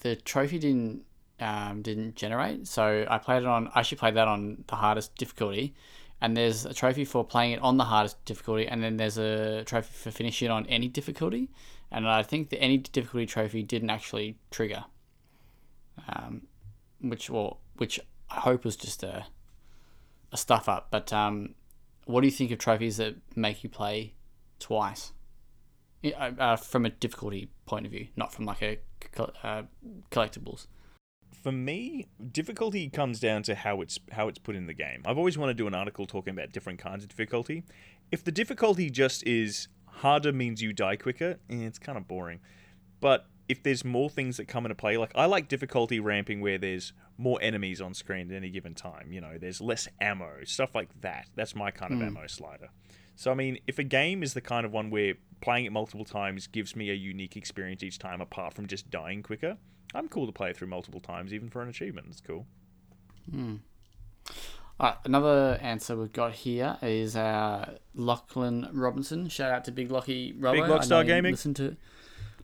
[0.00, 1.04] the trophy didn't
[1.40, 2.66] um, didn't generate.
[2.66, 3.68] So I played it on.
[3.74, 5.74] I actually played that on the hardest difficulty,
[6.20, 9.64] and there's a trophy for playing it on the hardest difficulty, and then there's a
[9.64, 11.50] trophy for finishing it on any difficulty.
[11.90, 14.84] And I think the any difficulty trophy didn't actually trigger,
[16.08, 16.42] um,
[17.00, 18.00] which well, which
[18.30, 19.26] I hope was just a
[20.32, 20.88] a stuff up.
[20.90, 21.54] But um,
[22.04, 24.14] what do you think of trophies that make you play
[24.58, 25.12] twice?
[26.04, 28.78] Uh, uh, from a difficulty point of view, not from like a
[29.42, 29.62] uh,
[30.10, 30.66] collectibles.
[31.42, 35.02] For me, difficulty comes down to how it's how it's put in the game.
[35.04, 37.64] I've always wanted to do an article talking about different kinds of difficulty.
[38.12, 42.40] If the difficulty just is harder means you die quicker, eh, it's kind of boring.
[43.00, 46.58] But if there's more things that come into play, like I like difficulty ramping where
[46.58, 49.12] there's more enemies on screen at any given time.
[49.12, 51.28] You know, there's less ammo, stuff like that.
[51.34, 52.68] That's my kind of ammo slider.
[53.14, 56.04] So I mean, if a game is the kind of one where playing it multiple
[56.04, 59.56] times gives me a unique experience each time, apart from just dying quicker,
[59.94, 62.08] I'm cool to play it through multiple times, even for an achievement.
[62.10, 62.46] It's cool.
[64.78, 69.28] All right, another answer we've got here is uh, Lachlan Robinson.
[69.28, 70.52] Shout out to Big Lockie Robbo.
[70.52, 71.32] Big Lockstar Gaming.
[71.32, 71.76] Listen to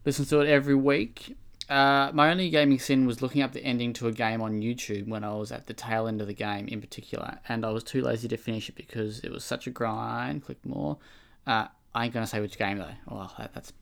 [0.05, 1.37] listen to it every week.
[1.69, 5.09] Uh, my only gaming sin was looking up the ending to a game on YouTube
[5.09, 7.85] when I was at the tail end of the game in particular, and I was
[7.85, 10.45] too lazy to finish it because it was such a grind.
[10.45, 10.99] Click more.
[11.47, 12.91] Uh, I ain't gonna say which game though.
[13.09, 13.73] Oh, that, that's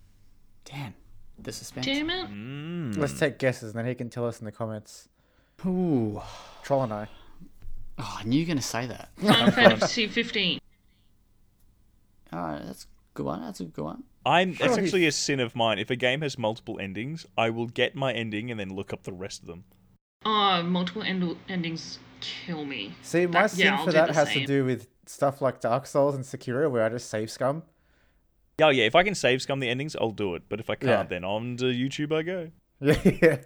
[0.65, 0.95] damn
[1.39, 1.87] the suspense.
[1.87, 2.31] Damn it.
[2.31, 2.97] Mm.
[2.97, 5.09] Let's take guesses, and then he can tell us in the comments.
[5.67, 6.21] Ooh.
[6.63, 7.09] Troll and I.
[7.99, 9.11] Oh, I knew you were gonna say that.
[9.19, 10.61] Final Fantasy 15.
[12.33, 13.43] All right, that's a good one.
[13.43, 14.05] That's a good one.
[14.27, 14.55] I'm.
[14.61, 15.79] That's actually a sin of mine.
[15.79, 19.03] If a game has multiple endings, I will get my ending and then look up
[19.05, 19.65] the rest of them.
[20.25, 22.95] Oh, multiple end- endings kill me.
[23.03, 25.87] See, my That- sin yeah, for that the has to do with stuff like Dark
[25.87, 27.63] Souls and Sekiro, where I just save scum.
[28.59, 28.85] Yeah, yeah.
[28.85, 30.43] If I can save scum the endings, I'll do it.
[30.51, 31.03] But if I can't, Yeah.
[31.05, 32.51] then on to YouTube I go.
[32.83, 33.39] Yeah,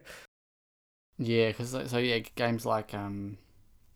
[1.19, 3.39] Yeah, because so yeah, games like um,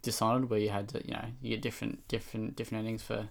[0.03, 3.29] Dishonored, where you had to, you know, you get different, different, different endings for.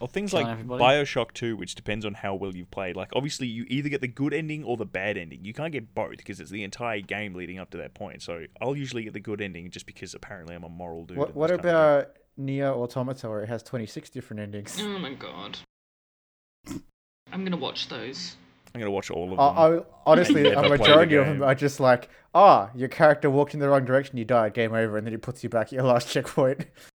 [0.00, 0.84] Or things Killing like everybody.
[0.84, 2.96] Bioshock 2, which depends on how well you've played.
[2.96, 5.44] Like, obviously, you either get the good ending or the bad ending.
[5.44, 8.22] You can't get both because it's the entire game leading up to that point.
[8.22, 11.16] So I'll usually get the good ending just because apparently I'm a moral dude.
[11.16, 11.74] what what this kind of game.
[11.74, 14.78] about Nier Automata, where it has twenty six different endings?
[14.80, 15.58] Oh my god.
[17.32, 18.36] I'm gonna watch those.
[18.74, 19.40] I'm gonna watch all of them.
[19.40, 23.30] I, I, honestly, a play the majority of them are just like, ah, your character
[23.30, 25.68] walked in the wrong direction, you died, game over, and then it puts you back
[25.68, 26.66] at your last checkpoint.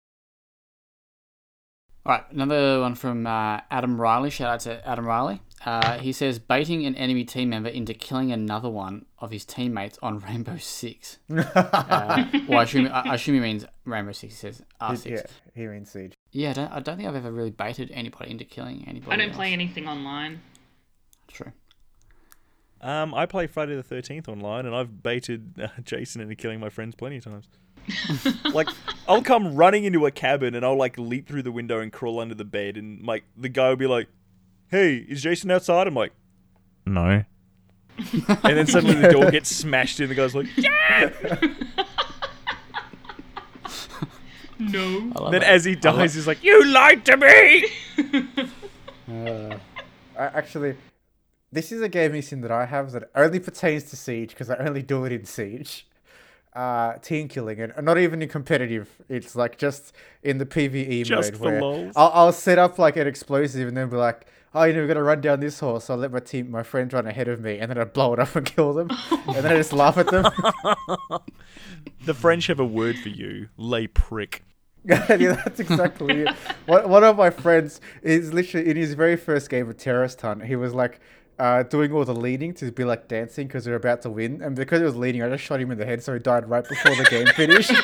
[2.08, 4.30] All right, another one from uh, Adam Riley.
[4.30, 5.42] Shout out to Adam Riley.
[5.62, 9.98] Uh, he says baiting an enemy team member into killing another one of his teammates
[10.00, 11.18] on Rainbow Six.
[11.30, 14.32] uh, well, I assume, I assume he means Rainbow Six.
[14.32, 15.10] He says R6.
[15.10, 15.22] Yeah,
[15.54, 16.14] here in Siege.
[16.32, 19.12] Yeah, I don't, I don't think I've ever really baited anybody into killing anybody.
[19.12, 19.36] I don't else.
[19.36, 20.40] play anything online.
[21.26, 21.52] True.
[22.80, 26.70] Um, I play Friday the Thirteenth online, and I've baited uh, Jason into killing my
[26.70, 27.48] friends plenty of times.
[28.52, 28.68] like,
[29.06, 32.20] I'll come running into a cabin, and I'll like leap through the window and crawl
[32.20, 34.08] under the bed, and like the guy will be like,
[34.68, 36.12] "Hey, is Jason outside?" I'm like,
[36.86, 37.24] "No."
[38.12, 40.08] and then suddenly the door gets smashed in.
[40.08, 41.10] The guy's like, "Yeah!"
[44.60, 45.30] No.
[45.30, 45.48] Then it.
[45.48, 47.64] as he I love- dies, he's like, "You lied to me."
[49.08, 49.56] Uh,
[50.18, 50.74] I, actually,
[51.52, 54.56] this is a gaming sim that I have that only pertains to Siege because I
[54.56, 55.86] only do it in Siege.
[56.58, 58.90] Uh, team killing and not even in competitive.
[59.08, 59.92] It's like just
[60.24, 61.92] in the PVE Just mode where?
[61.94, 64.26] I'll, I'll set up like an explosive and then be like,
[64.56, 65.78] oh, you know, we're gonna run down this hole.
[65.78, 68.12] So I'll let my team, my friends run ahead of me, and then I blow
[68.12, 70.24] it up and kill them, and then I just laugh at them.
[72.04, 74.42] the French have a word for you, lay prick.
[74.84, 75.06] yeah,
[75.44, 76.34] that's exactly it.
[76.66, 80.44] One, one of my friends is literally in his very first game of Terrorist Hunt.
[80.44, 81.00] He was like
[81.38, 84.56] uh, doing all the leading to be like dancing because they're about to win, and
[84.56, 86.66] because it was leading, I just shot him in the head, so he died right
[86.68, 87.72] before the game finished.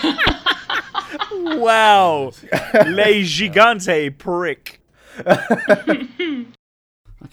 [1.37, 2.33] Wow,
[2.87, 4.81] Le gigante prick.
[5.27, 6.47] okay,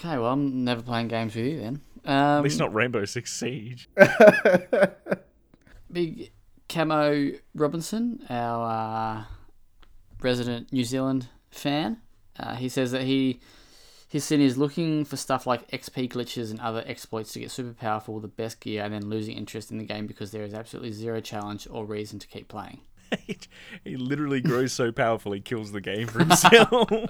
[0.02, 1.81] well, I'm never playing games with you then.
[2.06, 3.89] Um, At least not Rainbow Six Siege.
[5.91, 6.31] Big
[6.69, 9.23] Camo Robinson, our uh,
[10.22, 11.98] resident New Zealand fan,
[12.39, 13.39] uh, he says that he
[14.11, 17.73] his sin is looking for stuff like XP glitches and other exploits to get super
[17.73, 20.53] powerful, with the best gear, and then losing interest in the game because there is
[20.53, 22.81] absolutely zero challenge or reason to keep playing.
[23.25, 23.38] he,
[23.85, 26.91] he literally grows so powerful he kills the game for himself.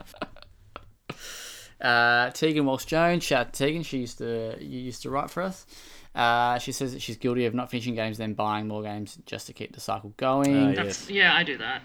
[1.82, 3.82] Uh, Tegan Walsh Jones, shout out to Tegan.
[3.82, 5.66] She used to you used to write for us.
[6.14, 9.48] Uh, she says that she's guilty of not finishing games, then buying more games just
[9.48, 10.78] to keep the cycle going.
[10.78, 11.82] Uh, That's yeah, I do that.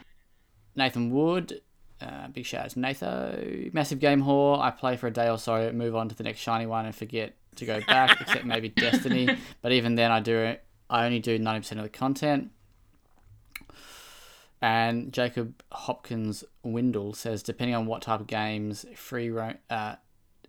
[0.74, 1.62] Nathan Wood,
[2.00, 3.70] uh, big shout out to Nathan.
[3.72, 4.60] Massive game whore.
[4.60, 6.94] I play for a day or so, move on to the next shiny one, and
[6.94, 9.28] forget to go back, except maybe Destiny.
[9.62, 10.56] But even then, I do.
[10.88, 12.50] I only do ninety percent of the content.
[14.62, 19.54] And Jacob Hopkins Windle says, depending on what type of games, free roam.
[19.68, 19.96] Uh,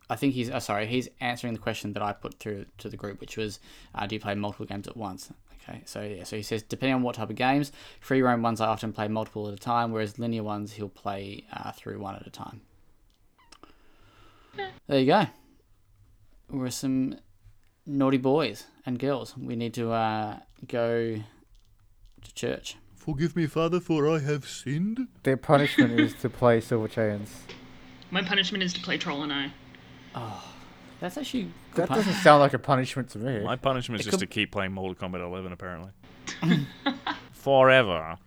[0.10, 0.88] I think he's uh, sorry.
[0.88, 3.60] He's answering the question that I put through to the group, which was,
[3.94, 5.32] uh, do you play multiple games at once?
[5.68, 8.62] Okay, so yeah, so he says depending on what type of games, free roam ones
[8.62, 12.16] I often play multiple at a time, whereas linear ones he'll play uh, through one
[12.16, 12.62] at a time.
[14.88, 15.26] There you go.
[16.50, 17.18] We're some
[17.86, 19.36] naughty boys and girls.
[19.38, 21.22] We need to uh, go
[22.24, 22.78] to church.
[22.96, 25.08] Forgive me, Father, for I have sinned.
[25.24, 27.44] Their punishment is to play Silver Chains.
[28.12, 29.52] My punishment is to play Troll and I.
[31.00, 31.44] That's actually
[31.74, 33.44] good That pun- doesn't sound like a punishment to me.
[33.44, 35.92] My punishment is It just could- to keep playing Mortal Kombat 11, apparently.
[37.34, 38.18] Forever.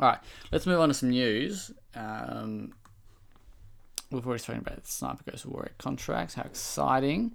[0.00, 0.18] All right,
[0.52, 1.72] let's move on to some news.
[1.96, 2.72] Um,
[4.12, 6.34] we've already spoken about the Sniper Ghost Warrior contracts.
[6.34, 7.32] How exciting!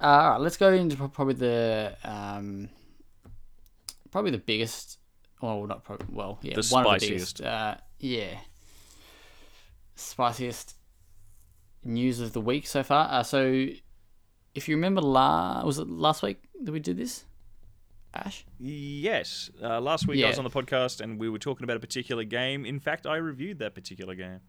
[0.00, 2.68] Uh, all right, let's go into probably the um,
[4.10, 4.98] probably the biggest.
[5.40, 6.06] Well, not probably.
[6.10, 7.38] Well, yeah, The one of the spiciest.
[7.38, 7.40] biggest.
[7.40, 8.36] Uh, yeah,
[9.94, 10.74] spiciest
[11.84, 13.08] news of the week so far.
[13.10, 13.66] Uh, so,
[14.54, 17.24] if you remember, la- was it last week that we did this?
[18.12, 18.44] Ash.
[18.58, 19.50] Yes.
[19.62, 22.24] Uh, last week I was on the podcast and we were talking about a particular
[22.24, 22.66] game.
[22.66, 24.40] In fact, I reviewed that particular game.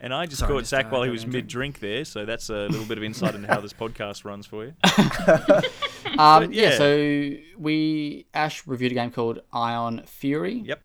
[0.00, 2.24] And I just Sorry, caught just, Zach uh, while he was mid drink there, so
[2.24, 4.74] that's a little bit of insight into how this podcast runs for you.
[6.18, 6.70] Um, yeah.
[6.70, 6.78] yeah.
[6.78, 10.62] so we Ash reviewed a game called Ion Fury.
[10.64, 10.80] Yep.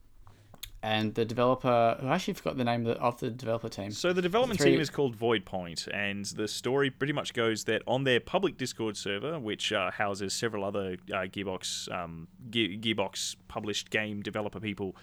[0.84, 3.92] And the developer, who I actually forgot the name of the, developer team.
[3.92, 7.66] So the development Three- team is called Void Point, and the story pretty much goes
[7.66, 12.82] that on their public Discord server, which uh, houses several other uh, Gearbox um, Ge-
[12.82, 14.96] Gearbox published game developer people,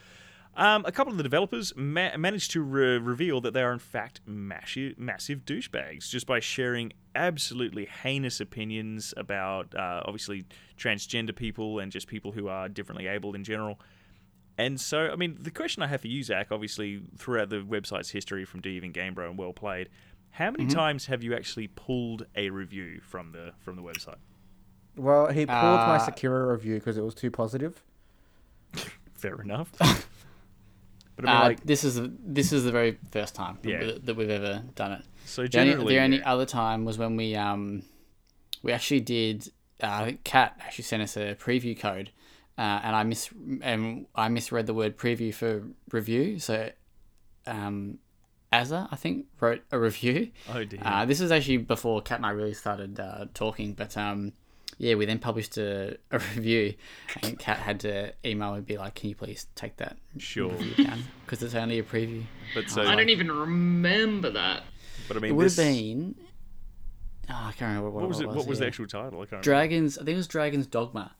[0.57, 3.79] um, a couple of the developers ma- managed to re- reveal that they are in
[3.79, 10.45] fact massive, massive douchebags just by sharing absolutely heinous opinions about uh, obviously
[10.77, 13.79] transgender people and just people who are differently abled in general.
[14.59, 18.11] And so, I mean, the question I have for you, Zach, obviously throughout the website's
[18.11, 19.89] history from Do You Even Game Bro and Well Played,
[20.33, 24.17] how many times have you actually pulled a review from the from the website?
[24.97, 27.83] Well, he pulled my Uh, Sekiro review because it was too positive.
[29.15, 29.71] Fair enough.
[29.79, 29.89] but
[31.19, 33.99] I mean, Uh, like, this is the, this is the very first time that we-
[34.01, 35.05] that we've ever done it.
[35.25, 36.33] so The only, generally, the only yeah.
[36.33, 37.83] other time was when we um
[38.63, 39.49] we actually did.
[39.83, 42.11] Uh, I think Kat actually sent us a preview code,
[42.59, 43.31] uh, and I mis
[43.63, 45.63] and I misread the word preview for
[45.93, 46.41] review.
[46.41, 46.71] So,
[47.47, 47.99] um,
[48.53, 50.33] Azza, I think, wrote a review.
[50.53, 50.81] Oh dear.
[50.83, 54.33] Uh, this was actually before Kat and I really started uh, talking, but um,
[54.77, 56.75] yeah, we then published a, a review,
[57.23, 60.51] and Kat had to email and be like, "Can you please take that sure.
[60.51, 62.25] review down because it's only a preview."
[62.55, 64.65] But so I don't even remember that.
[65.07, 66.17] but I mean It would have been.
[67.31, 68.27] Oh, I can't remember what, what was it?
[68.27, 68.69] What was the yeah.
[68.69, 69.21] actual title?
[69.21, 69.45] I can't remember.
[69.45, 69.97] Dragons.
[69.97, 71.15] I think it was Dragons Dogma.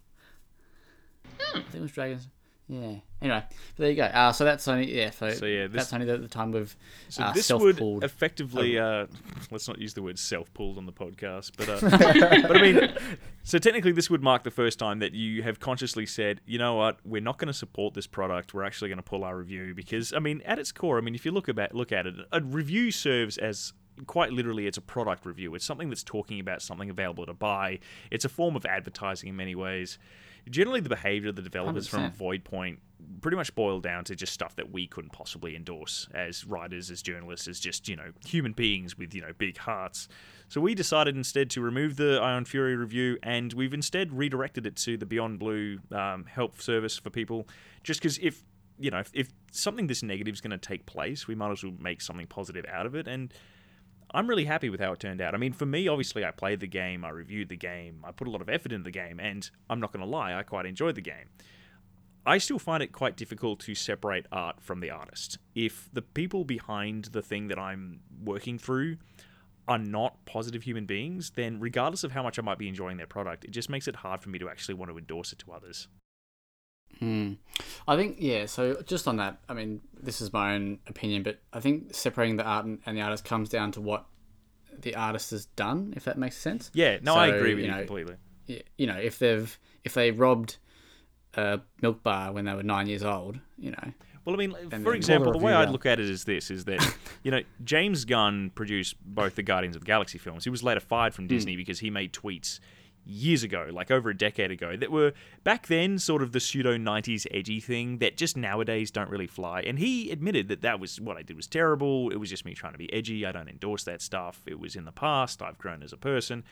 [1.39, 1.59] Hmm.
[1.59, 2.29] I think it was Dragons.
[2.71, 2.97] Yeah.
[3.23, 3.43] Anyway,
[3.79, 4.03] there you go.
[4.03, 5.09] Uh, so that's only yeah.
[5.11, 6.77] So, So, yeah, this- that's only the, the time we've
[7.09, 9.07] So uh, this self would effectively, uh,
[9.51, 11.81] let's not use the word self-pulled on the podcast, but uh,
[12.47, 12.93] but I mean,
[13.43, 16.75] so technically this would mark the first time that you have consciously said, you know
[16.75, 18.53] what, we're not going to support this product.
[18.53, 21.15] We're actually going to pull our review because, I mean, at its core, I mean,
[21.15, 23.73] if you look about look at it, a review serves as
[24.07, 25.55] quite literally it's a product review.
[25.55, 27.79] It's something that's talking about something available to buy.
[28.11, 29.99] It's a form of advertising in many ways.
[30.51, 32.15] Generally, the behavior of the developers from 100%.
[32.15, 32.81] Void Point
[33.21, 37.03] pretty much boiled down to just stuff that we couldn't possibly endorse as writers, as
[37.03, 40.09] journalists, as just, you know, human beings with, you know, big hearts.
[40.49, 44.77] So we decided instead to remove the Ion Fury review and we've instead redirected it
[44.77, 47.49] to the Beyond Blue um, help service for people.
[47.83, 48.45] Just because if,
[48.79, 51.63] you know, if, if something this negative is going to take place, we might as
[51.63, 53.09] well make something positive out of it.
[53.09, 53.33] And
[54.13, 55.35] I'm really happy with how it turned out.
[55.35, 58.27] I mean, for me, obviously, I played the game, I reviewed the game, I put
[58.27, 60.67] a lot of effort into the game, and I'm not going to lie, I quite
[60.67, 61.29] enjoyed the game.
[62.25, 65.39] I still find it quite difficult to separate art from the artist.
[65.55, 68.97] If the people behind the thing that I'm working through
[69.67, 73.07] are not positive human beings, then regardless of how much I might be enjoying their
[73.07, 75.53] product, it just makes it hard for me to actually want to endorse it to
[75.53, 75.89] others.
[76.99, 77.35] Hmm.
[77.87, 78.47] I think yeah.
[78.47, 82.37] So just on that, I mean, this is my own opinion, but I think separating
[82.37, 84.07] the art and, and the artist comes down to what
[84.81, 85.95] the artist has done.
[85.97, 86.71] If that makes sense.
[86.75, 88.17] Yeah, no, I agree with you you completely.
[88.77, 90.57] You know, if they've if they robbed
[91.35, 93.93] a milk bar when they were nine years old, you know,
[94.25, 96.95] Well, I mean, for example, the way I'd look at it is this: is that
[97.23, 100.45] you know James Gunn produced both the Guardians of the Galaxy films.
[100.45, 102.61] He was later fired from Disney because he made tweets
[103.11, 105.13] years ago, like over a decade ago, that were
[105.43, 109.61] back then sort of the pseudo '90s edgy thing that just nowadays don't really fly.
[109.63, 112.11] And he admitted that that was what I did was terrible.
[112.11, 113.25] It was just me trying to be edgy.
[113.27, 114.43] I don't endorse that stuff.
[114.47, 115.41] It was in the past.
[115.43, 116.45] I've grown as a person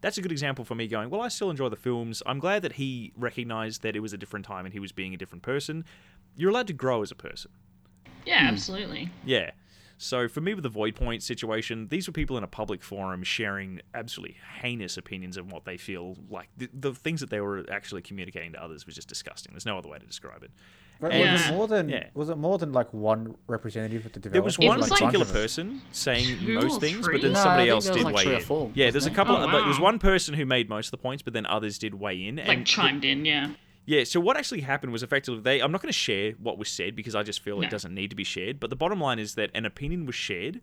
[0.00, 2.22] that's a good example for me going, well, I still enjoy the films.
[2.26, 5.14] I'm glad that he recognized that it was a different time and he was being
[5.14, 5.82] a different person.
[6.36, 7.50] You're allowed to grow as a person.
[8.26, 8.48] Yeah, Hmm.
[8.48, 9.08] absolutely.
[9.24, 9.52] Yeah.
[9.96, 13.22] So for me with the Void Point situation, these were people in a public forum
[13.22, 16.48] sharing absolutely heinous opinions of what they feel like.
[16.56, 19.52] The, the things that they were actually communicating to others was just disgusting.
[19.52, 20.50] There's no other way to describe it.
[21.00, 22.08] But And- was it more than Yeah.
[22.14, 24.68] was it more than like one representative of the There was developers?
[24.68, 25.42] one was Like, like- particular bunch of us?
[25.56, 28.40] person saying most things, but then No, somebody else did like weigh in.
[28.40, 29.36] four, yeah, wasn't there's a couple.
[29.36, 29.84] Oh, of, like, there's wow.
[29.84, 32.36] one person who made most of the points, but then others did weigh in.
[32.36, 33.50] Like and the- chimed in, yeah.
[33.86, 36.68] Yeah, so what actually happened was effectively they I'm not going to share what was
[36.68, 37.62] said because I just feel No.
[37.66, 40.14] it doesn't need to be shared, but the bottom line is that an opinion was
[40.14, 40.60] shared.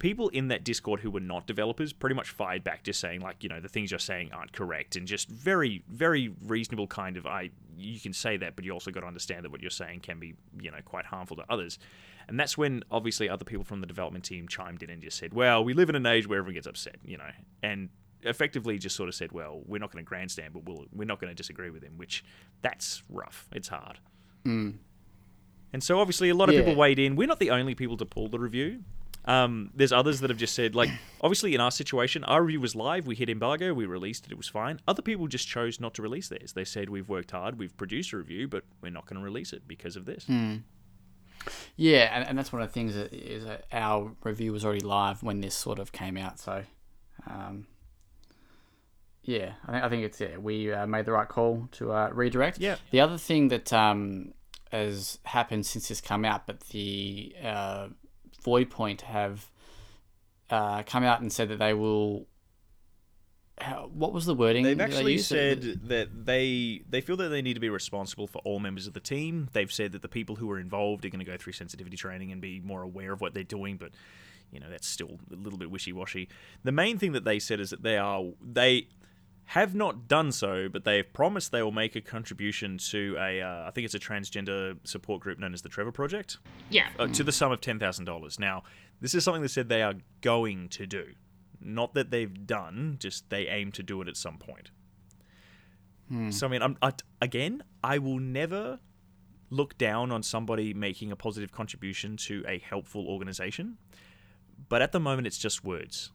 [0.00, 3.44] People in that Discord who were not developers pretty much fired back just saying like,
[3.44, 7.26] you know, the things you're saying aren't correct and just very very reasonable kind of
[7.26, 10.00] I you can say that but you also got to understand that what you're saying
[10.00, 11.78] can be, you know, quite harmful to others.
[12.26, 15.34] And that's when obviously other people from the development team chimed in and just said,
[15.34, 17.30] "Well, we live in an age where everyone gets upset, you know."
[17.62, 17.90] And
[18.24, 21.20] effectively just sort of said, "Well, we're not going to grandstand, but we'll, we're not
[21.20, 22.24] going to disagree with him," which
[22.62, 23.48] that's rough.
[23.52, 23.98] It's hard.
[25.72, 27.16] And so obviously a lot of people weighed in.
[27.16, 28.80] We're not the only people to pull the review.
[29.26, 30.90] Um, there's others that have just said, like,
[31.20, 33.06] obviously in our situation, our review was live.
[33.06, 34.80] We hit embargo, we released it, it was fine.
[34.86, 36.52] Other people just chose not to release theirs.
[36.52, 39.52] They said, we've worked hard, we've produced a review, but we're not going to release
[39.52, 40.26] it because of this.
[41.76, 44.80] Yeah, and, and that's one of the things that is that our review was already
[44.80, 46.38] live when this sort of came out.
[46.38, 46.62] So,
[47.26, 47.66] um,
[49.24, 52.10] yeah, I think I think it's yeah we uh, made the right call to uh,
[52.12, 52.58] redirect.
[52.60, 52.76] Yeah.
[52.90, 54.34] The other thing that um,
[54.70, 57.88] has happened since this come out, but the uh,
[58.42, 59.50] Void Point have
[60.50, 62.26] uh, come out and said that they will.
[63.56, 64.64] How, what was the wording?
[64.64, 65.26] They've they actually used?
[65.26, 68.92] said that they they feel that they need to be responsible for all members of
[68.92, 69.48] the team.
[69.52, 72.32] They've said that the people who are involved are going to go through sensitivity training
[72.32, 73.92] and be more aware of what they're doing, but
[74.50, 76.28] you know that's still a little bit wishy washy.
[76.64, 78.88] The main thing that they said is that they are they
[79.46, 83.42] have not done so, but they have promised they will make a contribution to a
[83.42, 86.38] uh, I think it's a transgender support group known as the Trevor Project
[86.70, 86.88] Yeah.
[86.98, 88.38] uh, to the sum of ten thousand dollars.
[88.38, 88.62] Now,
[89.00, 91.08] this is something they said they are going to do,
[91.60, 92.96] not that they've done.
[92.98, 94.70] Just they aim to do it at some point.
[96.30, 98.78] So I mean, I'm I, again, I will never
[99.50, 103.78] look down on somebody making a positive contribution to a helpful organization,
[104.68, 106.12] but at the moment, it's just words.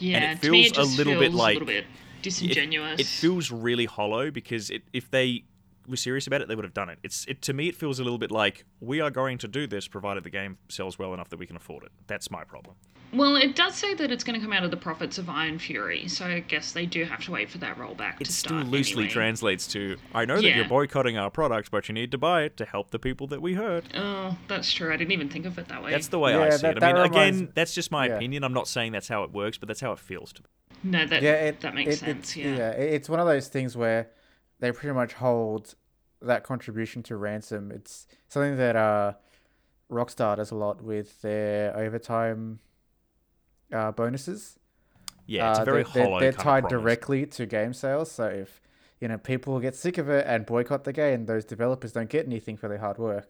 [0.00, 1.66] Yeah, and it to me feels it a just little bit feels like- a little
[1.66, 1.86] bit It,
[2.24, 3.00] disingenuous.
[3.00, 5.44] it feels really hollow because it, if they
[5.86, 6.98] were serious about it, they would have done it.
[7.02, 9.66] It's it to me, it feels a little bit like we are going to do
[9.66, 11.92] this, provided the game sells well enough that we can afford it.
[12.06, 12.76] That's my problem.
[13.12, 15.60] Well, it does say that it's going to come out of the profits of Ion
[15.60, 18.56] Fury, so I guess they do have to wait for that rollback It to still
[18.56, 19.12] loosely anyway.
[19.12, 20.56] translates to I know that Yeah.
[20.56, 23.40] you're boycotting our product, but you need to buy it to help the people that
[23.40, 23.84] we hurt.
[23.94, 24.92] Oh, that's true.
[24.92, 25.92] I didn't even think of it that way.
[25.92, 26.82] That's the way I see that- it.
[26.82, 28.16] I mean, that again, that's just my yeah.
[28.16, 28.42] opinion.
[28.42, 30.48] I'm not saying that's how it works, but that's how it feels to me.
[30.84, 32.18] No, that yeah, it, that makes it- sense.
[32.28, 32.70] It's, Yeah.
[32.70, 34.10] it- it's one of those things where
[34.60, 35.74] they pretty much hold
[36.22, 37.72] that contribution to ransom.
[37.72, 39.14] It's something that uh,
[39.90, 42.60] Rockstar does a lot with their overtime
[43.72, 44.58] uh, bonuses.
[45.26, 46.20] Yeah, it's Uh, a very they're, they're- hollow.
[46.20, 46.82] They're, kind tied promise.
[46.82, 48.60] directly to game sales, so if
[49.00, 52.26] you know people get sick of it and boycott the game, those developers don't get
[52.26, 53.28] anything for their hard work.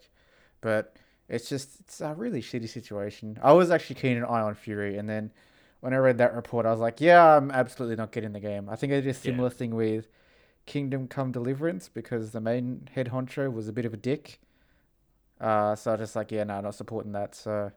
[0.61, 0.97] But
[1.29, 3.39] it's just it's a really shitty situation.
[3.43, 5.33] I was actually keen an eye on Ion Fury, and then
[5.85, 8.71] when I read that report, I was like, yeah, I'm absolutely not getting the game.
[8.71, 10.09] I think I did a similar thing with
[10.65, 14.41] Kingdom Come Deliverance because the main head honcho was a bit of a dick.
[15.39, 17.35] Uh, so I was just like, yeah, no, not supporting that.
[17.35, 17.71] So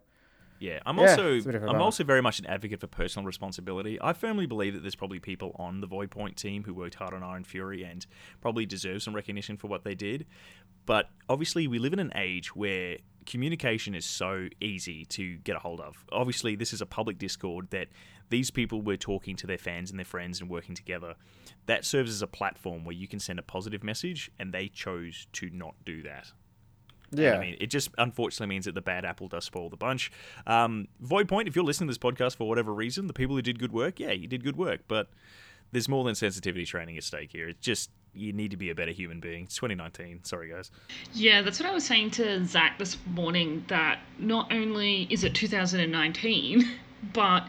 [0.58, 2.80] Yeah, I'm Yeah, also it's a bit of a I'm also very much an advocate
[2.80, 3.98] for personal responsibility.
[4.00, 7.14] I firmly believe that there's probably people on the Void Point team who worked hard
[7.14, 8.06] on Ion Fury and
[8.40, 10.26] probably deserve some recognition for what they did.
[10.86, 15.58] But obviously, we live in an age where communication is so easy to get a
[15.58, 16.04] hold of.
[16.10, 17.88] Obviously, this is a public Discord that
[18.30, 21.14] these people were talking to their fans and their friends and working together.
[21.66, 25.26] That serves as a platform where you can send a positive message, and they chose
[25.34, 26.32] to not do that.
[27.10, 29.76] And, yeah, I mean, it just unfortunately means that the bad apple does spoil the
[29.76, 30.10] bunch.
[30.46, 33.42] Um, Void Point, if you're listening to this podcast for whatever reason, the people who
[33.42, 35.08] did good work, yeah, you did good work, but
[35.72, 37.48] there's more than sensitivity training at stake here.
[37.48, 39.44] It's just you need to be a better human being.
[39.44, 40.24] It's 2019.
[40.24, 40.70] Sorry, guys.
[41.12, 43.64] Yeah, that's what I was saying to Zach this morning.
[43.68, 46.68] That not only is it 2019,
[47.12, 47.44] but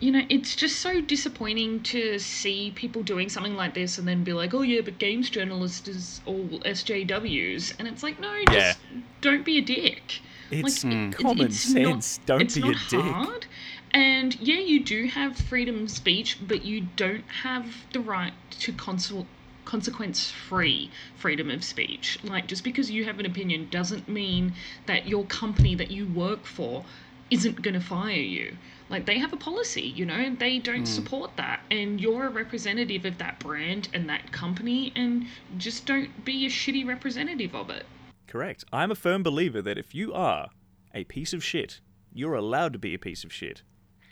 [0.00, 4.24] you know, it's just so disappointing to see people doing something like this and then
[4.24, 8.78] be like, "Oh yeah, but games journalists is all SJWs," and it's like, no, just
[8.92, 9.00] Yeah.
[9.20, 10.20] don't be a dick.
[10.50, 12.20] It's Like, it- mm, common it's not- sense.
[12.26, 13.00] Don't it's be not a dick.
[13.00, 13.46] hard.
[13.92, 18.72] And yeah, you do have freedom of speech, but you don't have the right to
[18.72, 19.26] consul-
[19.64, 22.18] consequence free freedom of speech.
[22.24, 24.54] Like, just because you have an opinion doesn't mean
[24.86, 26.84] that your company that you work for
[27.30, 28.56] isn't going to fire you.
[28.90, 30.84] Like, they have a policy, you know, they don't hmm.
[30.84, 31.60] support that.
[31.70, 35.26] And you're a representative of that brand and that company, and
[35.56, 37.86] just don't be a shitty representative of it.
[38.26, 38.64] Correct.
[38.72, 40.50] I'm a firm believer that if you are
[40.94, 41.80] a piece of shit,
[42.12, 43.62] you're allowed to be a piece of shit.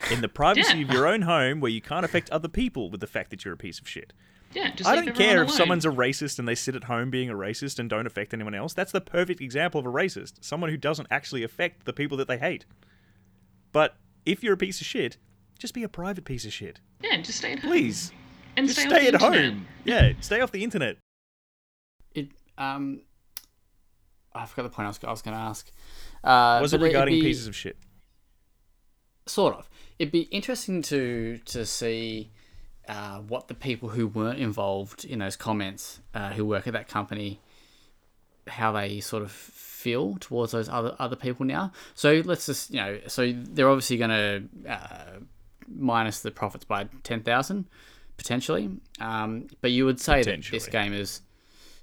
[0.09, 0.85] In the privacy Yeah.
[0.85, 3.53] of your own home where you can't affect other people with the fact that you're
[3.53, 4.13] a piece of shit.
[4.53, 7.29] Yeah, just I don't care if someone's a racist and they sit at home being
[7.29, 8.73] a racist and don't affect anyone else.
[8.73, 10.43] That's the perfect example of a racist.
[10.43, 12.65] Someone who doesn't actually affect the people that they hate.
[13.71, 13.95] But
[14.31, 15.17] if you're a piece of shit,
[15.57, 16.79] just be a private piece of shit.
[17.01, 17.71] Yeah, just stay at home.
[17.71, 18.11] Please.
[18.57, 19.53] And Just stay, stay, off the at internet.
[19.53, 19.67] home.
[19.85, 20.97] Yeah, stay off the internet.
[22.13, 23.01] It um,
[24.33, 25.71] I forgot the point I was, I was going to ask.
[26.23, 27.77] Uh, Was it regarding be- pieces of shit?
[29.27, 29.69] Sort of.
[29.97, 32.31] It'd be interesting to to see
[32.87, 36.87] uh, what the people who weren't involved in those comments, uh, who work at that
[36.87, 37.39] company,
[38.47, 39.31] how they sort of
[39.79, 41.71] feel towards those other other people now.
[41.95, 45.19] So let's just you know, so they're obviously going to uh,
[45.67, 47.65] minus the profits by ten thousand
[48.17, 48.69] potentially,
[48.99, 51.21] um, but you would say that this game has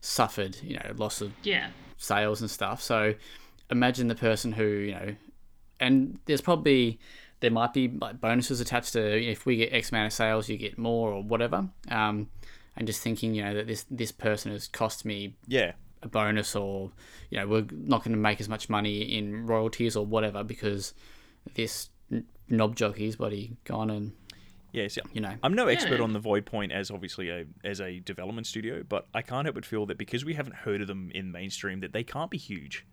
[0.02, 1.68] suffered you know loss of Yeah.
[1.96, 2.82] sales and stuff.
[2.82, 3.14] So
[3.70, 5.16] imagine the person who you know,
[5.80, 6.98] and there's probably
[7.40, 9.00] there might be like bonuses attached to
[9.32, 11.68] if we get X amount of sales, you get more or whatever.
[11.90, 12.28] Um,
[12.76, 15.72] and just thinking you know that this this person has cost me Yeah.
[16.06, 16.90] A bonus or
[17.30, 20.94] you know we're not going to make as much money in royalties or whatever because
[21.54, 24.12] this n- knob jockey's bloody gone and
[24.72, 25.04] Yes, yeah.
[25.12, 26.04] you know I'm no expert Yeah.
[26.04, 29.54] on the Void Point as obviously a as a development studio, but I can't help
[29.54, 32.36] but feel that because we haven't heard of them in mainstream, that they can't be
[32.36, 32.84] huge.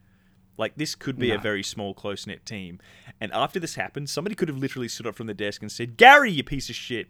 [0.55, 2.79] Like this could be a very small, close knit team.
[3.19, 5.97] And after this happened, somebody could have literally stood up from the desk and said,
[5.97, 7.07] "Gary, you piece of shit!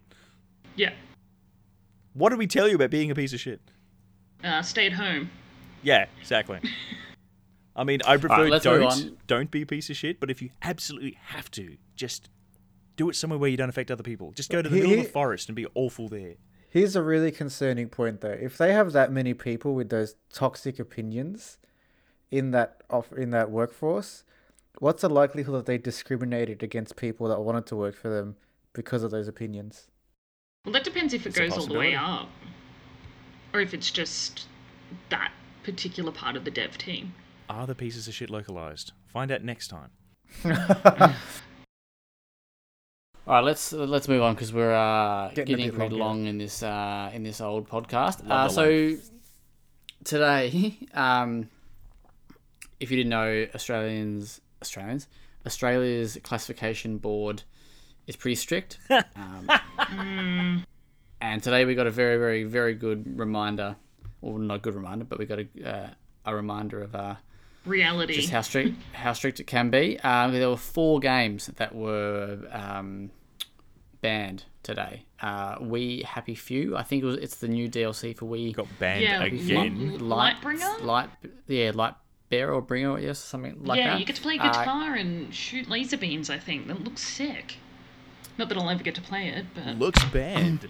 [0.76, 0.94] Yeah.
[2.14, 3.62] What did we tell you about being a piece of shit?"
[4.44, 5.30] Uh, stay at home.
[5.84, 6.60] Yeah, exactly.
[7.76, 10.50] I mean, I prefer let's don't don't be a piece of shit, but if you
[10.62, 12.30] absolutely have to, just
[12.96, 14.32] do it somewhere where you don't affect other people.
[14.32, 16.36] Just go to the He- middle of the forest and be awful there.
[16.70, 18.30] Here's a really concerning point, though.
[18.32, 21.58] If they have that many people with those toxic opinions
[22.32, 24.24] in that off in that workforce,
[24.80, 28.36] what's the likelihood that they discriminated against people that wanted to work for them
[28.74, 29.88] because of those opinions?
[30.66, 32.30] Well, that depends if it It's goes all the way up,
[33.54, 34.48] or if it's just
[35.10, 35.32] that
[35.64, 37.14] particular part of the dev team.
[37.50, 38.92] Are the pieces of shit localized?
[39.08, 39.90] Find out next time.
[43.26, 46.26] All right, let's let's move on because we're uh, Getting a getting, pretty long, long
[46.26, 48.22] in this uh, in this old podcast.
[48.30, 48.98] Uh, the so
[50.04, 51.50] today, um,
[52.82, 55.08] if you didn't know, Australians, Australians,
[55.46, 57.44] Australia's classification board
[58.08, 58.78] is pretty strict.
[58.90, 60.66] um,
[61.22, 63.78] and today we got a very, very, very good reminder,
[64.24, 65.90] or not a good reminder, but we got a, uh,
[66.26, 67.16] a reminder of uh,
[67.66, 68.14] Reality.
[68.16, 70.00] just how strict how strict it can be.
[70.00, 73.12] Um, there were four games that were um,
[74.02, 75.06] banned today.
[75.22, 78.68] Uh, we Happy Few, I think it was it's the new DLC for We Got
[78.80, 80.00] banned Yeah, again.
[80.00, 80.82] Light- Lightbringer?
[80.84, 81.10] light
[81.48, 81.96] yeah, light
[82.30, 84.00] bear or bringer, yes, something like yeah, that.
[84.00, 86.30] you get to play Uh, guitar and shoot laser beams.
[86.30, 87.58] I think that looks sick.
[88.38, 90.68] Not that I'll ever get to play it, but Looks banned.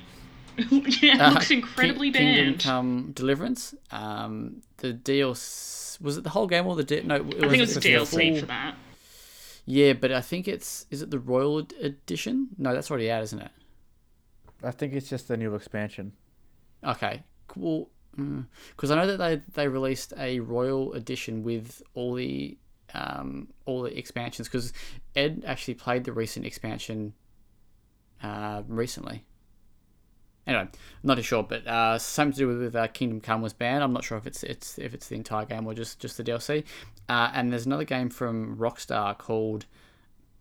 [1.01, 2.59] yeah, it Uh, looks King- incredibly Kingdom banned.
[2.61, 3.73] Come Deliverance.
[3.91, 7.15] Um, the DLC was it the whole game or the D- no?
[7.15, 8.75] It was, I think it was a the DLC full- for that.
[9.65, 12.49] Yeah, but I think it's is it the Royal Ed- Edition?
[12.57, 13.51] No, that's already out, isn't it?
[14.63, 16.13] I think it's just the new expansion.
[16.83, 17.89] Okay, cool.
[18.15, 22.57] Because I know that they they released a Royal Edition with all the
[22.93, 24.47] um, all the expansions.
[24.47, 24.71] Because
[25.15, 27.13] Ed actually played the recent expansion
[28.21, 29.23] uh, recently.
[30.45, 30.67] Anyway,
[31.03, 33.81] not too sure, but uh, something to do with, with uh, Kingdom Come was banned.
[33.83, 36.23] I'm not sure if it's it's if it's the entire game or just just the
[36.23, 36.63] DLC.
[37.07, 39.65] Uh, and there's another game from Rockstar called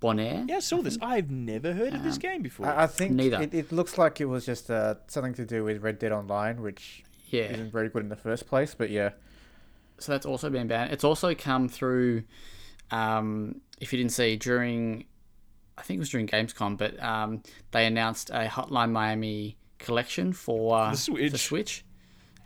[0.01, 0.45] Bonaire.
[0.49, 0.99] Yeah, I saw this.
[1.01, 2.67] I've never heard of this game before.
[2.67, 3.43] I, I think Neither.
[3.43, 6.61] It, it looks like it was just uh, something to do with Red Dead Online,
[6.63, 7.45] which Yeah.
[7.45, 8.75] isn't very good in the first place.
[8.75, 9.11] But yeah,
[9.99, 10.93] so that's also been banned.
[10.93, 12.25] It's also come through.
[12.91, 15.05] Um, if you didn't see during,
[15.79, 20.77] I think it was during Gamescom, but um, they announced a Hotline Miami collection for
[20.77, 21.33] uh, The Switch.
[21.33, 21.85] the Switch,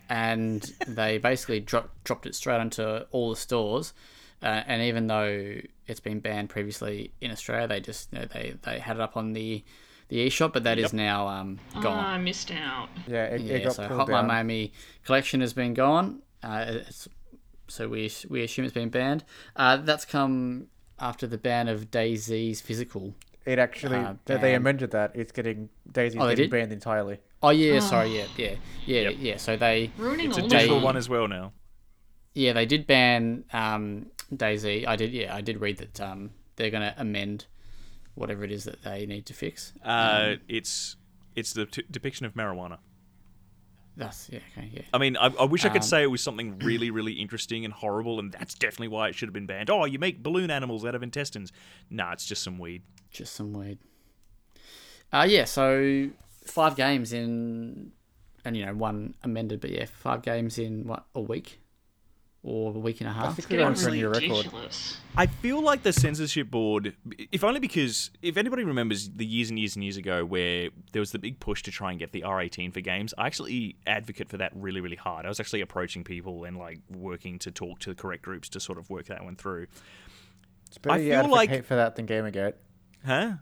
[0.09, 3.93] and they basically dropped dropped it straight onto all the stores.
[4.43, 5.55] Uh, and even though
[5.87, 9.17] it's been banned previously in Australia, they just you know, they they had it up
[9.17, 9.65] on the
[10.09, 12.05] the eShop, but that is now um, Oh, gone.
[12.05, 12.89] I missed out.
[13.09, 14.27] yeah, it, it Yeah, got so pulled Hotline down.
[14.29, 14.73] Miami
[15.05, 16.23] collection has been gone.
[16.43, 17.09] Uh, it's,
[17.69, 19.25] so we we assume it's been banned.
[19.57, 20.69] Uh, that's come
[21.01, 23.15] after the ban of DayZ's physical.
[23.47, 25.13] It actually uh, they, they amended that.
[25.15, 26.51] It's getting DayZ's Oh, getting did?
[26.51, 27.19] banned entirely.
[27.43, 28.55] Oh yeah, sorry, yeah, yeah,
[28.87, 29.15] yeah, Yep.
[29.21, 29.37] yeah.
[29.37, 31.53] So they Ruining it's a all digital of one as well now.
[32.35, 34.87] yeah they did ban um, DayZ.
[34.87, 37.47] I did yeah I did read that um, they're gonna amend
[38.15, 39.73] whatever it is that they need to fix.
[39.85, 40.97] Uh, it's
[41.35, 42.79] it's the t- depiction of marijuana.
[43.99, 44.83] That's yeah okay yeah.
[44.93, 47.65] I mean, I, I wish I could Um, say it was something really, really interesting
[47.65, 49.71] and horrible, and that's definitely why it should have been banned.
[49.71, 51.51] Oh, you make balloon animals out of intestines.
[51.91, 52.83] Nah, it's just some weed.
[53.11, 53.79] just some weed.
[55.13, 56.11] Uh, yeah, so
[56.47, 57.93] five games in,
[58.44, 61.60] and you know one amended, but yeah, five games in what a week,
[62.43, 63.35] or a week and a half.
[63.36, 64.36] think Getting we're going for a really new record.
[64.47, 64.97] ridiculous.
[65.16, 66.94] I feel like the censorship board,
[67.32, 71.01] if only because, if anybody remembers the years and years and years ago where there
[71.01, 74.28] was the big push to try and get the R18 for games, I actually advocate
[74.28, 75.24] for that really, really hard.
[75.27, 78.60] I was actually approaching people and like working to talk to the correct groups to
[78.60, 79.66] sort of work that one through.
[80.68, 82.55] It's better I you feel advocate like- for that than Gamergate.
[83.05, 83.32] Huh?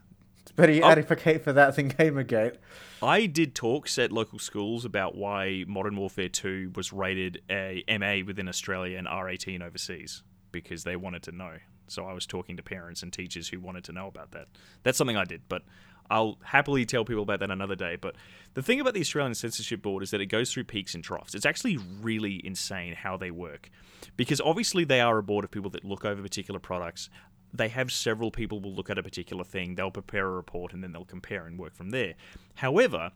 [0.45, 0.89] It's you Oh.
[0.89, 2.57] advocate for that than Gamergate.
[3.01, 8.23] I did talks at local schools about why Modern Warfare 2 was rated a MA
[8.25, 11.57] within Australia and R18 overseas because they wanted to know.
[11.87, 14.47] So I was talking to parents and teachers who wanted to know about that.
[14.83, 15.63] That's something I did, but
[16.09, 17.95] I'll happily tell people about that another day.
[17.99, 18.15] But
[18.53, 21.35] the thing about the Australian Censorship Board is that it goes through peaks and troughs.
[21.35, 23.69] It's actually really insane how they work
[24.15, 27.09] because obviously they are a board of people that look over particular products.
[27.55, 30.83] They have several people will look at a particular thing, they'll prepare a report, and
[30.83, 32.15] then they'll compare and work from there.
[32.55, 33.11] However,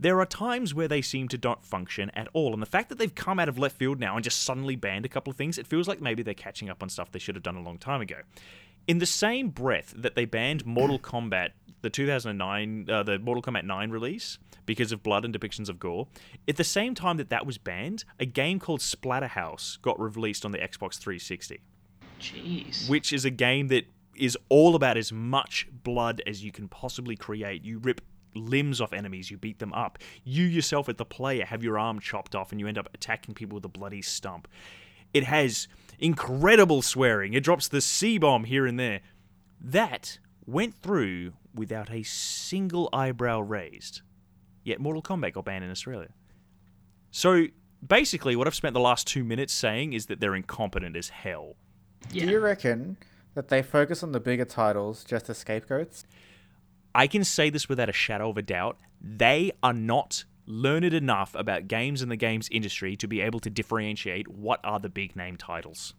[0.00, 2.54] there are times where they seem to not function at all.
[2.54, 5.04] And the fact that they've come out of left field now and just suddenly banned
[5.04, 7.34] a couple of things, it feels like maybe they're catching up on stuff they should
[7.34, 8.16] have done a long time ago.
[8.88, 11.50] In the same breath that they banned Mortal Kombat,
[11.82, 16.08] the 2009, uh, the Mortal Kombat 9 release, because of blood and depictions of gore,
[16.48, 20.52] at the same time that that was banned, a game called Splatterhouse got released on
[20.52, 21.60] the Xbox 360
[22.20, 22.88] Jeez.
[22.88, 23.86] which is a game that
[24.16, 27.64] is all about as much blood as you can possibly create.
[27.64, 28.00] You rip
[28.34, 29.98] limbs off enemies, you beat them up.
[30.24, 33.34] You yourself, as the player, have your arm chopped off and you end up attacking
[33.34, 34.46] people with a bloody stump.
[35.12, 35.68] It has
[35.98, 37.32] incredible swearing.
[37.34, 39.00] It drops the C bomb here and there.
[39.60, 44.02] That went through without a single eyebrow raised.
[44.62, 46.10] Yet Mortal Kombat got banned in Australia.
[47.10, 47.46] So
[47.84, 51.56] basically, what I've spent the last two minutes saying is that they're incompetent as hell.
[52.12, 52.24] Yeah.
[52.26, 52.96] Do you reckon
[53.34, 56.04] that they focus on the bigger titles just as scapegoats?
[56.94, 58.78] I can say this without a shadow of a doubt.
[59.00, 63.50] They are not learned enough about games and the games industry to be able to
[63.50, 65.94] differentiate what are the big name titles.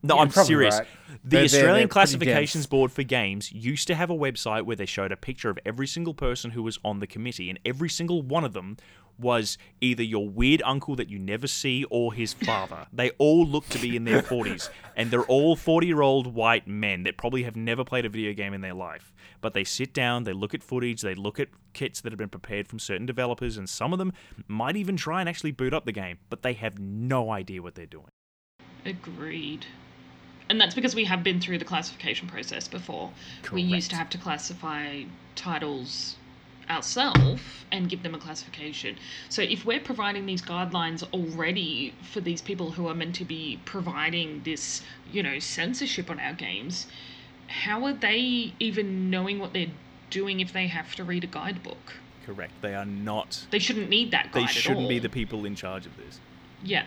[0.00, 0.78] No, Yeah, I'm serious.
[0.78, 0.86] right.
[1.08, 2.66] The They're- they're- Australian they're Classifications.
[2.68, 5.88] Board for Games used to have a website where they showed a picture of every
[5.88, 8.76] single person who was on the committee, and every single one of them
[9.18, 12.86] was either your weird uncle that you never see or his father.
[12.92, 16.66] they all look to be in their 40s, and they're all 40 year old white
[16.66, 19.12] men that probably have never played a video game in their life.
[19.40, 22.28] But they sit down, they look at footage, they look at kits that have been
[22.28, 24.12] prepared from certain developers, and some of them
[24.46, 27.74] might even try and actually boot up the game, but they have no idea what
[27.74, 28.08] they're doing.
[28.84, 29.66] Agreed.
[30.50, 33.10] And that's because we have been through the classification process before.
[33.52, 35.02] We used to have to classify
[35.34, 36.16] titles
[36.70, 37.42] ourselves
[37.72, 38.96] and give them a classification.
[39.28, 43.60] So if we're providing these guidelines already for these people who are meant to be
[43.64, 46.86] providing this, you know, censorship on our games,
[47.48, 49.72] how are they even knowing what they're
[50.10, 51.94] doing if they have to read a guidebook?
[52.24, 52.52] Correct.
[52.60, 53.46] They are not.
[53.50, 56.20] They shouldn't need that guide They shouldn't be the people in charge of this.
[56.62, 56.84] Yeah.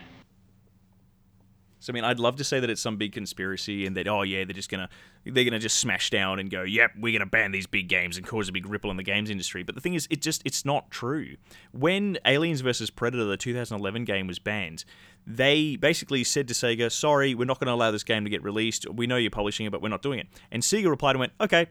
[1.81, 4.21] So I mean, I'd love to say that it's some big conspiracy and that oh
[4.21, 4.87] yeah, they're just gonna
[5.25, 8.25] they're gonna just smash down and go, yep, we're gonna ban these big games and
[8.25, 9.63] cause a big ripple in the games industry.
[9.63, 11.35] But the thing is, it just it's not true.
[11.73, 14.85] When Aliens vs Predator, the 2011 game, was banned,
[15.25, 18.87] they basically said to Sega, sorry, we're not to allow this game to get released.
[18.89, 20.27] We know you're publishing it, but we're not doing it.
[20.51, 21.67] And Sega replied and went, okay.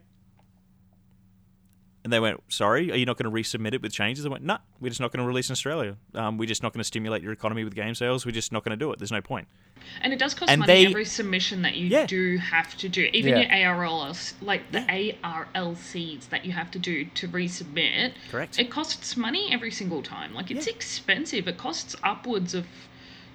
[2.02, 4.24] And they went, sorry, are you not going to resubmit it with changes?
[4.24, 5.96] They went, no, we're just not going to release in Australia.
[6.14, 8.24] Um, we're just not going to stimulate your economy with game sales.
[8.24, 8.98] We're just not going to do it.
[8.98, 9.48] There's no point.
[10.00, 12.06] And it does cost And money they- every submission that you Yeah.
[12.06, 13.10] do have to do.
[13.12, 13.64] Even Yeah.
[13.64, 18.12] your ARLs, like the ARLCs that you have to do to resubmit.
[18.30, 18.58] Correct.
[18.58, 20.34] It costs money every single time.
[20.34, 20.72] Like it's Yeah.
[20.74, 21.48] expensive.
[21.48, 22.66] It costs upwards of,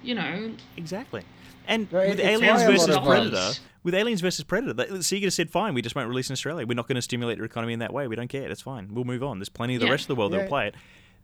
[0.02, 1.22] you know, Exactly.
[1.68, 4.86] And Well, with Aliens why a lot versus Predator, us- with Aliens versus Predator, they-
[4.86, 6.66] Sega said, "Fine, we just won't release in Australia.
[6.66, 8.06] We're not going to stimulate the economy in that way.
[8.08, 8.50] We don't care.
[8.50, 8.94] It's fine.
[8.94, 9.38] We'll move on.
[9.38, 9.92] There's plenty of the Yeah.
[9.92, 10.74] rest of the world that'll play it."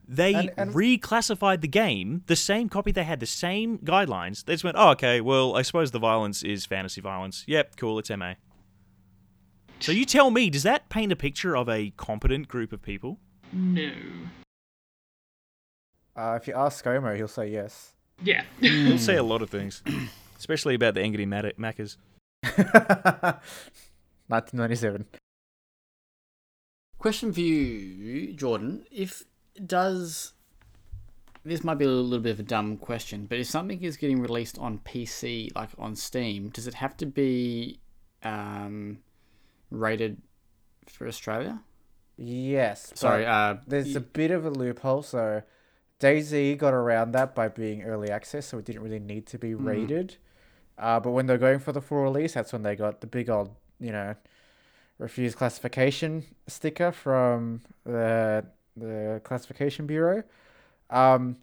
[0.08, 4.44] They And- and- reclassified the game, the same copy they had, the same guidelines.
[4.44, 5.20] They just went, "Oh, okay.
[5.20, 7.44] Well, I suppose the violence is fantasy violence.
[7.46, 7.98] Yep, cool.
[8.00, 8.34] It's MA."
[9.78, 13.18] So you tell me, does that paint a picture of a competent group of people?
[13.52, 13.92] no.
[16.14, 17.94] Uh, if you ask ScoMo, he'll say yes.
[18.22, 18.44] Yeah.
[18.60, 19.82] he'll say a lot of things,
[20.42, 21.98] especially about the Angry Mac- Maccas.
[24.26, 25.06] 1997.
[26.98, 28.84] Question for you, Jordan.
[28.90, 29.22] If
[29.64, 30.32] does
[31.44, 34.20] this might be a little bit of a dumb question, but if something is getting
[34.20, 37.78] released on PC, like on Steam, does it have to be
[38.24, 38.98] um,
[39.70, 40.22] rated
[40.88, 41.60] for Australia?
[42.16, 42.92] Yes.
[42.96, 45.02] Sorry, uh, there's a bit of a loophole.
[45.02, 45.42] So
[46.00, 49.54] DayZ got around that by being early access, so it didn't really need to be
[49.54, 50.16] rated.
[50.82, 53.30] Uh, but when they're going for the full release, that's when they got the big
[53.30, 54.16] old, you know,
[54.98, 58.44] refuse classification sticker from the
[58.76, 60.24] the classification bureau.
[60.90, 61.36] Um,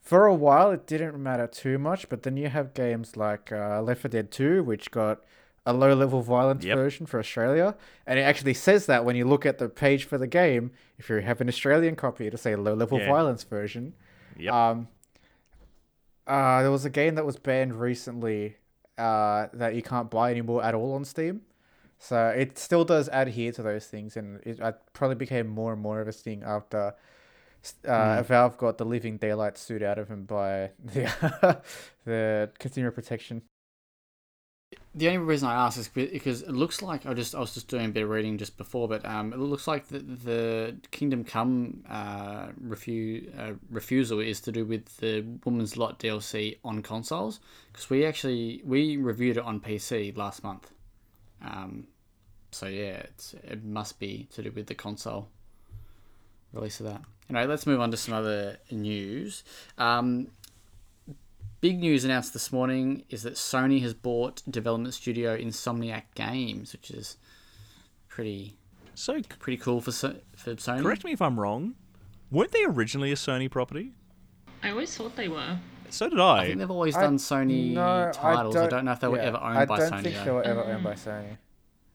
[0.00, 3.82] for a while, it didn't matter too much, but then you have games like uh,
[3.82, 5.24] Left 4 Dead 2, which got
[5.64, 6.76] a low level violence Yep.
[6.76, 7.74] version for Australia,
[8.06, 11.08] and it actually says that when you look at the page for the game, if
[11.10, 13.08] you have an Australian copy, it'll say low level Yeah.
[13.08, 13.94] violence version.
[14.38, 14.54] Yep.
[14.54, 14.88] Um,
[16.28, 18.58] uh, there was a game that was banned recently
[18.98, 21.42] uh, that you can't buy anymore at all on Steam.
[21.98, 25.80] So it still does adhere to those things, and it uh, probably became more and
[25.80, 26.94] more of a thing after
[27.86, 31.62] uh, Valve got the living daylight suit out of him by the
[32.04, 33.42] the consumer protection.
[34.96, 37.68] The only reason I ask is because it looks like I just I was just
[37.68, 41.22] doing a bit of reading just before, but um, it looks like the, the Kingdom
[41.22, 47.40] Come uh, refu- uh, refusal is to do with the Woman's Lot DLC on consoles
[47.70, 50.70] because we actually we reviewed it on PC last month.
[51.42, 51.88] Um,
[52.50, 53.02] so yeah,
[53.44, 55.28] it must be to do with the console
[56.54, 57.02] release of that.
[57.28, 59.44] Anyway, let's move on to some other news.
[59.76, 60.28] Um,
[61.66, 66.92] big news announced this morning is that Sony has bought development studio Insomniac Games, which
[66.92, 67.16] is
[68.06, 68.56] pretty
[68.94, 70.80] so pretty cool for So- for Sony.
[70.82, 71.74] Correct me if I'm wrong.
[72.30, 73.94] Weren't they originally a Sony property?
[74.62, 75.58] I always thought they were.
[75.90, 76.46] So did I I.
[76.46, 78.54] think they've always I- done Sony no, titles.
[78.54, 79.86] I don't, know if they were yeah, ever owned I by Sony.
[79.86, 80.24] I don't think though.
[80.24, 81.36] they were ever owned by Sony.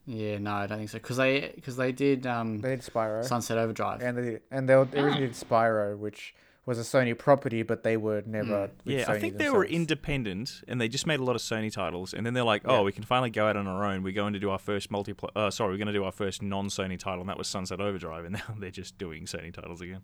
[0.04, 0.98] Yeah, no, I don't think so.
[0.98, 4.02] Because they because they did um, They did Spyro, Sunset Overdrive.
[4.02, 6.34] and they and they originally did Spyro, which
[6.64, 8.70] was a Sony property, but they were never.
[8.84, 11.42] with yeah, I Sony think they were independent and they just made a lot of
[11.42, 12.14] Sony titles.
[12.14, 12.82] And then they're like, oh, Yeah.
[12.82, 14.02] we can finally go out on our own.
[14.02, 15.30] We're going to do our first multiplayer.
[15.34, 17.80] Uh, sorry, we're going to do our first non Sony title, and that was Sunset
[17.80, 18.24] Overdrive.
[18.24, 20.02] And now they're just doing Sony titles again.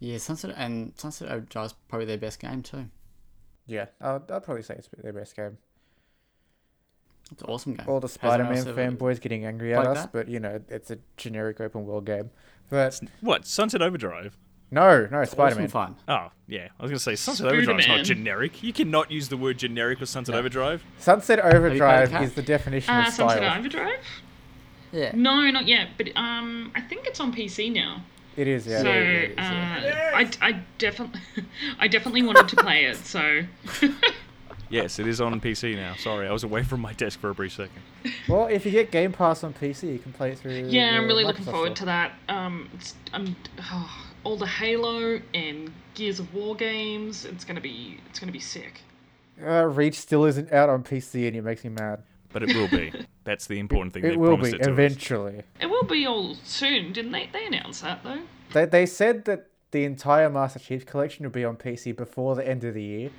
[0.00, 2.86] Yeah, Sunset and Sunset Overdrive's probably their best game too.
[3.66, 5.58] Yeah, I'd, I'd probably say it's their best game.
[7.32, 7.86] It's an awesome game.
[7.88, 10.12] All the Spider-Man fanboys getting angry at us, that?
[10.12, 12.30] but you know it's a generic open world game.
[12.68, 13.46] But What?
[13.46, 14.36] Sunset Overdrive?
[14.70, 15.68] No, no, Spider Man.
[15.68, 15.96] fun.
[16.08, 16.68] Oh, yeah.
[16.78, 18.62] I was going to say Sunset Overdrive is not generic.
[18.62, 20.82] You cannot use the word generic with Sunset Overdrive.
[20.98, 23.58] Sunset Overdrive is the definition Uh, of Sunset style.
[23.58, 24.00] Overdrive?
[24.92, 25.12] Yeah.
[25.14, 25.90] No, not yet.
[25.96, 28.02] But um, I think it's on PC now.
[28.36, 28.82] It is, yeah.
[28.82, 30.10] So Yeah, it is, uh, yeah.
[30.14, 31.20] I, I definitely
[31.78, 32.96] I definitely wanted to play it.
[32.96, 33.42] So
[34.70, 35.94] Yes, it is on PC now.
[35.94, 37.80] Sorry, I was away from my desk for a brief second.
[38.28, 40.66] Well, if you get Game Pass on PC, you can play it through.
[40.68, 41.76] yeah, I'm the really looking forward Store.
[41.76, 42.12] to that.
[42.28, 47.24] Um, it's, I'm oh, all the Halo and Gears of War games.
[47.24, 48.80] It's gonna be it's gonna be sick.
[49.44, 52.02] Uh, Reach still isn't out on PC, and it makes me mad.
[52.32, 52.92] But it will be.
[53.24, 54.04] That's the important thing.
[54.04, 54.72] It they will promised be it to us.
[54.72, 55.42] eventually.
[55.60, 57.28] It will be all soon, didn't they?
[57.32, 58.20] They announced that though.
[58.52, 62.46] They they said that the entire Master Chief collection will be on PC before the
[62.48, 63.10] end of the year.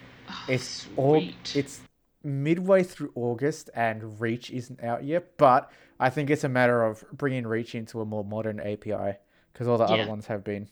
[0.48, 1.56] It's all Sweet.
[1.56, 1.80] it's
[2.24, 5.38] midway through August, and Reach isn't out yet.
[5.38, 9.18] But I think it's a matter of bringing Reach into a more modern API
[9.54, 9.94] because all the Yeah.
[10.04, 10.68] other ones have been.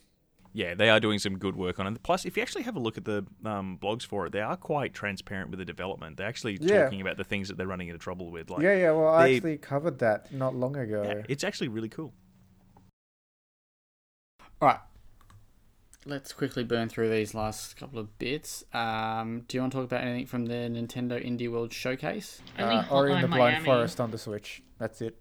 [0.55, 2.03] Yeah, they are doing some good work on it.
[2.03, 4.55] Plus, if you actually have a look at the um, blogs for it, they are
[4.55, 6.17] quite transparent with the development.
[6.17, 6.83] They're actually Yeah.
[6.83, 8.51] talking about the things that they're running into trouble with.
[8.51, 8.91] Like, Yeah, yeah.
[8.91, 11.01] Well, I they- actually covered that not long ago.
[11.03, 12.13] yeah, it's actually really cool.
[14.61, 14.79] All right.
[16.05, 18.63] Let's quickly burn through these last couple of bits.
[18.73, 22.41] Um, do you want to talk about anything from the Nintendo Indie World Showcase?
[22.59, 23.65] Only Uh, Ori and the Hotline Blind Miami.
[23.65, 24.61] Forest on the Switch.
[24.77, 25.17] That's it.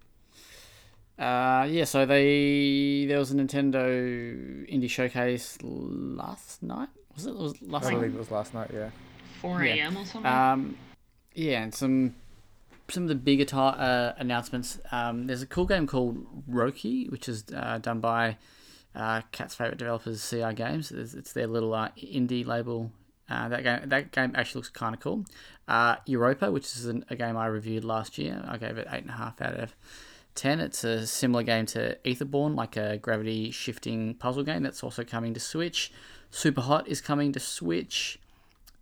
[1.19, 6.89] Uh, yeah, so they there was a Nintendo Indie Showcase last night.
[7.15, 7.29] Was it?
[7.31, 7.95] it was last I night?
[7.99, 8.71] believe it was last night.
[8.73, 8.89] Yeah.
[9.41, 9.73] 4 Yeah.
[9.85, 9.97] a.m.
[9.97, 10.31] or something.
[10.31, 10.77] Um,
[11.35, 12.15] yeah, and some
[12.89, 14.79] some of the bigger ti uh, announcements.
[14.91, 18.37] Um, there's a cool game called Roki, which is uh, done by
[18.95, 20.91] uh, Kat's favorite developers, CI Games.
[20.91, 22.91] It's, it's their little uh, indie label.
[23.29, 25.25] Uh, that game that game actually looks kind of cool.
[25.67, 29.01] Uh, Europa, which is an, a game I reviewed last year, I gave it eight
[29.03, 29.75] and a half out of
[30.35, 30.59] ten.
[30.59, 34.63] It's a similar game to Etherborn, like a gravity shifting puzzle game.
[34.63, 35.91] That's also coming to Switch.
[36.31, 38.19] Super Hot is coming to Switch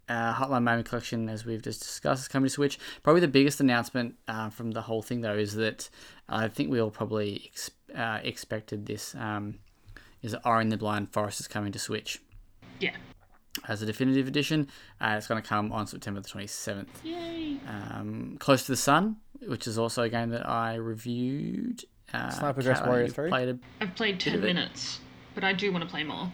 [0.10, 2.78] uh, Hotline Miami Collection, as we've just discussed, is coming to Switch.
[3.04, 5.90] Probably the biggest announcement uh, from the whole thing, though, is that
[6.28, 9.16] I think we all probably ex- uh, expected this.
[9.16, 9.60] Um,
[10.22, 12.20] is that Ori and the Blind Forest is coming to Switch
[12.80, 12.96] yeah.
[13.68, 14.68] as a definitive edition.
[15.00, 17.04] Uh, it's going to come on September the twenty seventh.
[17.04, 17.58] Yay.
[17.68, 19.16] Um, Close to the Sun,
[19.48, 21.84] which is also a game that I reviewed.
[22.14, 23.30] Uh, Sniper Ghost Kat, I know Warrior you've 3?
[23.30, 23.60] Played a...
[23.80, 25.00] I've played 10 minutes,
[25.34, 26.32] but I do want to play more.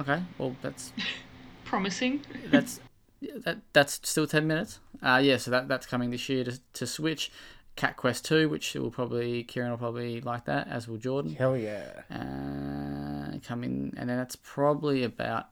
[0.00, 0.92] Okay, well that's
[1.64, 2.20] Promising.
[2.50, 2.80] that's
[3.44, 6.86] that that's still 10 minutes uh yeah so that that's coming this year to, to
[6.86, 7.32] switch
[7.74, 11.56] cat quest 2 which will probably kieran will probably like that as will jordan Hell
[11.56, 12.02] yeah.
[12.10, 15.46] uh coming and then that's probably about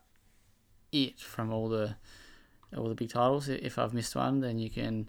[0.92, 1.96] it from all the
[2.76, 5.08] all the big titles if i've missed one then you can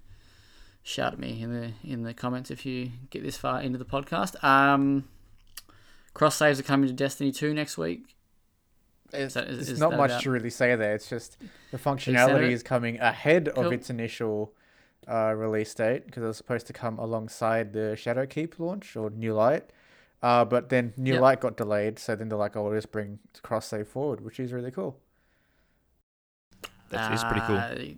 [0.88, 3.84] shout at me in the in the comments if you get this far into the
[3.86, 5.04] podcast um
[6.14, 8.16] cross saves are coming to destiny 2 next week
[9.12, 10.94] It's, that- is- it's is not much about- to really say there.
[10.94, 11.38] It's just
[11.72, 13.66] the functionality is coming ahead Cool.
[13.66, 14.54] of its initial
[15.08, 19.34] uh, release date because it was supposed to come alongside the Shadowkeep launch or New
[19.34, 19.72] Light.
[20.22, 21.22] Uh, but then New Yep.
[21.22, 24.40] Light got delayed, so then they're like, "Oh, we'll just bring cross save forward," which
[24.40, 25.00] is really cool.
[26.90, 27.96] That is pretty cool.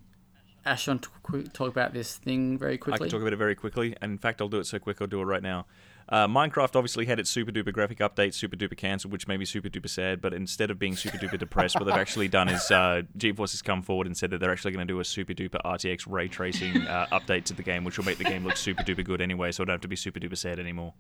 [0.68, 2.94] Ash, you want to qu- talk about this thing very quickly?
[2.94, 3.10] I quickly?
[3.10, 3.96] can talk about it very quickly.
[4.02, 5.66] And in fact, I'll do it so quick, I'll do it right now.
[6.10, 9.46] Uh, Minecraft obviously had its super duper graphic update, super duper cancelled, which made me
[9.46, 10.22] super duper sad.
[10.22, 13.62] But instead of being super duper depressed, what they've actually done is uh, GeForce has
[13.62, 16.28] come forward and said that they're actually going to do a super duper RTX ray
[16.28, 19.22] tracing uh, update to the game, which will make the game look super duper good
[19.22, 20.94] anyway, so I don't have to be super duper sad anymore.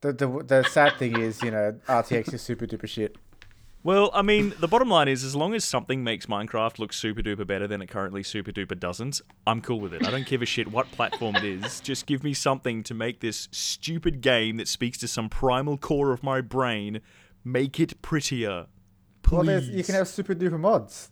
[0.00, 3.16] The the the sad thing is, you know, RTX is super duper shit.
[3.84, 7.22] Well, I mean, the bottom line is, as long as something makes Minecraft look super
[7.22, 10.06] duper better than it currently super duper doesn't, I'm cool with it.
[10.06, 11.80] I don't give a shit what platform it is.
[11.84, 16.12] Just give me something to make this stupid game that speaks to some primal core
[16.12, 17.00] of my brain,
[17.44, 18.66] make it prettier.
[19.22, 19.46] Please.
[19.46, 21.10] Well, you can have super duper mods.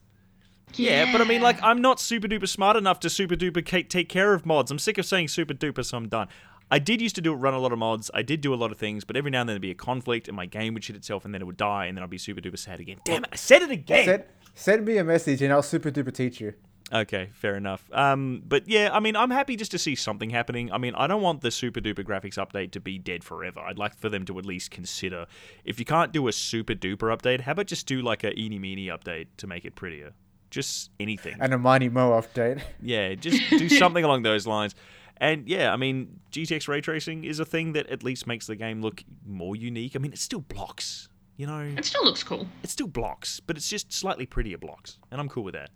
[0.74, 4.08] Yeah, but I mean, like, I'm not super duper smart enough to super duper take
[4.08, 4.70] care of mods.
[4.70, 6.28] I'm sick of saying super duper, so I'm done.
[6.70, 8.10] I did used to do run a lot of mods.
[8.12, 9.74] I did do a lot of things, but every now and then there'd be a
[9.74, 12.10] conflict, and my game would shit itself, and then it would die, and then I'd
[12.10, 12.98] be super duper sad again.
[13.04, 13.30] Damn it!
[13.32, 14.04] I said it again.
[14.04, 14.24] Send
[14.54, 16.54] send me a message and I'll super duper teach you.
[16.92, 17.88] Okay, fair enough.
[17.92, 20.70] Um, but yeah, I mean, I'm happy just to see something happening.
[20.70, 23.60] I mean, I don't want the super duper graphics update to be dead forever.
[23.60, 25.26] I'd like for them to at least consider
[25.64, 28.60] if you can't do a super duper update, how about just do like a eeny
[28.60, 30.12] meeny update to make it prettier?
[30.50, 31.36] Just anything.
[31.40, 32.62] And a Mighty Mo update.
[32.80, 34.76] Yeah, just do something along those lines.
[35.18, 38.56] And yeah, I mean, GTX ray tracing is a thing that at least makes the
[38.56, 39.96] game look more unique.
[39.96, 42.46] I mean, it still blocks, you know, It still looks cool.
[42.62, 45.70] It still blocks, but it's just slightly prettier blocks, and I'm cool with that.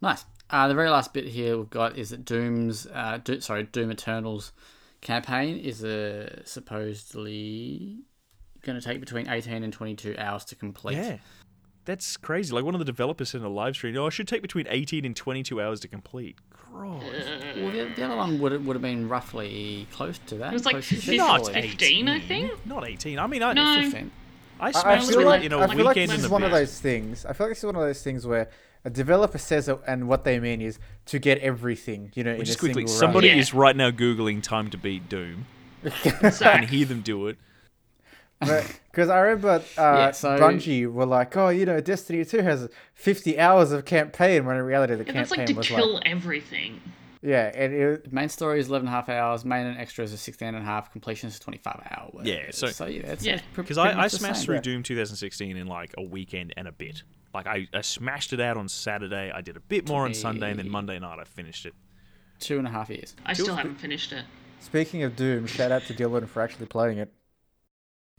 [0.00, 0.24] Nice.
[0.50, 3.90] Uh, the very last bit here we've got is that Doom's, uh, Do- sorry, Doom
[3.90, 4.52] Eternal's
[5.00, 7.98] campaign is uh, supposedly
[8.62, 10.96] going to take between 18 and 22 hours to complete.
[10.96, 11.18] Yeah.
[11.86, 12.52] That's crazy.
[12.52, 15.04] Like one of the developers in a live stream, oh, it should take between 18
[15.04, 16.36] and 22 hours to complete.
[16.50, 17.02] Gross.
[17.56, 20.50] Well, the, the other one would have, would have been roughly close to that.
[20.50, 22.66] It was like 15, Not 15, I think.
[22.66, 23.18] Not 18.
[23.18, 23.80] I mean, I, No.
[23.82, 24.10] 15.
[24.60, 26.22] I I, I smashed feel through like, it in a I feel like this is
[26.24, 27.24] the one of those things.
[27.24, 28.50] I feel like this is one of those things where
[28.84, 32.44] a developer says it, and what they mean is to get everything, you know, in
[32.44, 33.36] Just a quickly, single somebody Yeah.
[33.36, 35.46] is right now Googling time to beat Doom.
[35.84, 37.38] I can hear them do it.
[38.40, 42.68] Because I remember uh, Yeah, so- Bungie were like, oh, you know, Destiny 2 has
[42.94, 45.94] 50 hours of campaign, when in reality the yeah, that's campaign like to was kill
[45.94, 46.02] like...
[46.06, 46.80] everything.
[47.22, 49.44] Yeah, and it, The main story is 11 and a half hours.
[49.44, 50.92] Main and extras are 16 and a half.
[50.92, 52.26] Completion is 25 hours.
[52.26, 53.34] Yeah, so- so yeah, it's, Yeah.
[53.36, 54.44] it's Because I, I smashed same.
[54.46, 57.02] through Doom 2016 in like a weekend and a bit.
[57.34, 59.30] Like I, I smashed it out on Saturday.
[59.34, 61.74] I did a bit more on Sunday, and then Monday night I finished it.
[62.38, 63.14] two and a half years.
[63.26, 64.24] I still haven't finished it.
[64.60, 67.12] speaking of Doom, shout out to Dylan for actually playing it.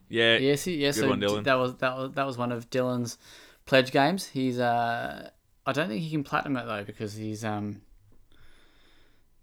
[0.08, 0.88] Yeah, Yes, he, yeah.
[0.88, 1.44] Good so one, Dylan.
[1.44, 3.18] that was that was that was one of Dylan's
[3.66, 4.26] pledge games.
[4.26, 5.30] He's uh,
[5.66, 7.82] I don't think he can platinum it though because he's um,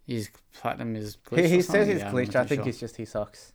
[0.08, 1.46] his platinum is glitched.
[1.46, 2.36] He, he says he's Yeah, I'm glitched.
[2.36, 2.70] I think sure.
[2.70, 3.54] it's just he sucks.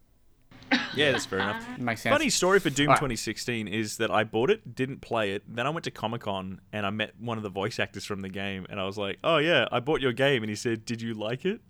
[0.95, 1.67] yeah, that's fair enough.
[1.79, 2.15] makes sense.
[2.15, 3.01] Funny story for Doom Alright.
[3.01, 6.61] 2016 is that I bought it, didn't play it, then I went to Comic Con
[6.73, 9.19] and I met one of the voice actors from the game, and I was like,
[9.25, 11.61] "Oh yeah, I bought your game," and he said, "Did you like it?"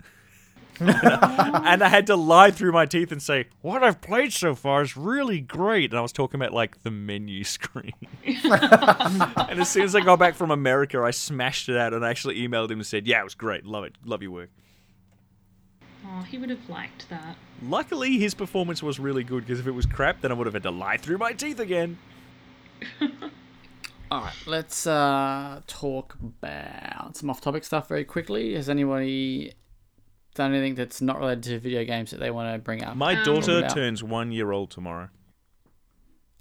[0.89, 4.81] and I had to lie through my teeth and say, "What I've played so far
[4.81, 7.93] is really great," and I was talking about like the menu screen.
[8.24, 12.11] and as soon as I got back from America, I smashed it out and I
[12.11, 14.51] actually emailed him and said, "Yeah, it was great, love it, love your work."
[16.07, 17.36] Oh, he would have liked that.
[17.62, 20.55] Luckily, his performance was really good because if it was crap, then I would have
[20.55, 21.98] had to lie through my teeth again.
[24.11, 28.55] All right, let's uh, talk about some off-topic stuff very quickly.
[28.55, 29.52] Has anybody
[30.35, 32.97] done anything that's not related to video games that they want to bring up?
[32.97, 35.09] My Um, daughter turns one year old tomorrow.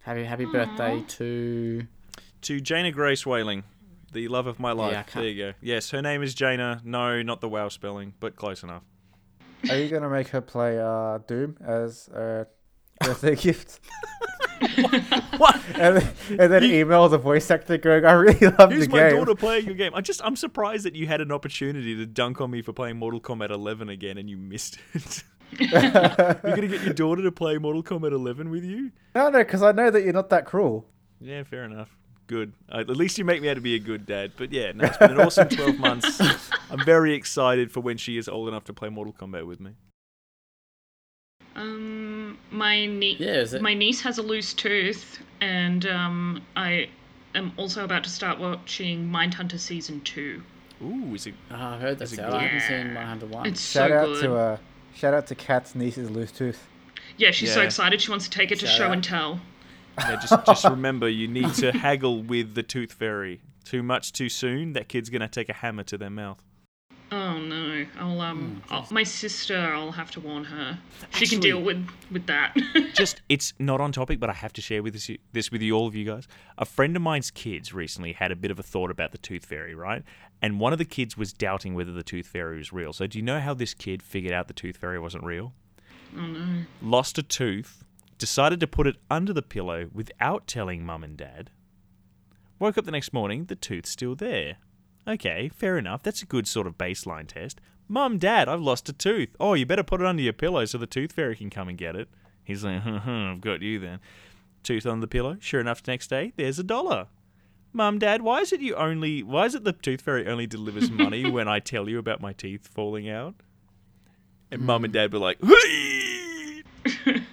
[0.02, 1.88] happy happy birthday to
[2.42, 3.64] To Jaina Grace Whaling,
[4.14, 4.92] the love of my life.
[4.92, 5.54] I can't- there you go.
[5.62, 6.82] Yes, her name is Jana.
[6.86, 8.84] No, not the WoW spelling, but close enough.
[9.70, 12.48] Are you gonna make her play uh, Doom as a
[13.00, 13.80] birthday gift?
[15.38, 15.58] What?
[15.76, 19.10] And then, and then email the voice actor going, "I really love Who's the my
[19.10, 19.96] game." daughter playing your game?
[19.96, 22.98] I just I'm surprised that you had an opportunity to dunk on me for playing
[22.98, 25.24] Mortal Kombat 11 again and you missed it.
[25.60, 28.92] You're gonna get your daughter to play Mortal Kombat 11 with you?
[29.16, 30.86] No, no, because I know that you're not that cruel.
[31.22, 31.96] Yeah, fair enough.
[32.28, 32.54] Good.
[32.70, 34.34] Uh, at least you make me out to be a good dad.
[34.38, 36.22] But yeah, no, it's been an awesome 12 months.
[36.70, 39.72] I'm very excited for when she is old enough to play Mortal Kombat with me.
[41.60, 46.90] Um, my nie- Yeah, is it- my niece has a loose tooth, and um, I
[47.36, 50.42] am also about to start watching Mindhunter season two.
[50.82, 51.34] Ooh, is it?
[51.52, 52.34] Oh, I heard Is that's it out.
[52.34, 52.68] I haven't good?
[52.68, 53.46] seen 101.
[53.48, 54.22] It's Shout so out good.
[54.24, 54.58] to uh,
[54.96, 56.66] shout out to Kat's niece's loose tooth.
[57.18, 57.66] yeah, she's so Yeah.
[57.66, 58.02] excited.
[58.02, 58.94] She wants to take it to Shout show out.
[58.94, 59.42] and tell.
[59.98, 63.42] Yeah, just just remember, you need to haggle with the tooth fairy.
[63.66, 66.42] Too much too soon, that kid's gonna take a hammer to their mouth.
[67.12, 67.86] Oh no!
[67.98, 69.58] I'll um, Hmm, I'll, my sister.
[69.58, 70.78] I'll have to warn her.
[71.12, 72.56] She can deal with with that.
[72.94, 75.76] Just, it's not on topic, but I have to share with this, this with you
[75.76, 76.28] all of you guys.
[76.58, 79.46] A friend of mine's kids recently had a bit of a thought about the tooth
[79.46, 80.04] fairy, right?
[80.42, 82.94] And one of the kids was doubting whether the tooth fairy was real.
[82.94, 85.54] So, do you know how this kid figured out the tooth fairy wasn't real?
[86.16, 86.64] oh no!
[86.82, 87.84] Lost a tooth,
[88.18, 91.50] decided to put it under the pillow without telling mum and dad.
[92.60, 94.58] Woke up the next morning, the tooth's still there.
[95.10, 96.04] Okay, fair enough.
[96.04, 97.60] That's a good sort of baseline test.
[97.88, 99.36] Mum, dad, I've lost a tooth.
[99.40, 101.78] Oh, you better put it under your pillow so the tooth fairy can come and
[101.78, 102.08] get it.
[102.44, 104.00] He's like, I've got you then.
[104.62, 105.38] Tooth on the pillow.
[105.40, 107.08] Sure enough, next day, there's a dollar.
[107.74, 109.24] Mum, dad, why is it you only?
[109.24, 112.34] Why is it the tooth fairy only delivers money when I tell you about my
[112.34, 113.36] teeth falling out?
[114.52, 114.98] And mum and hmm.
[114.98, 115.40] dad were like,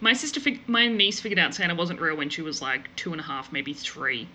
[0.00, 3.12] My sister, fig- my niece figured out Santa wasn't real when she was like two
[3.12, 4.28] and a half, maybe three.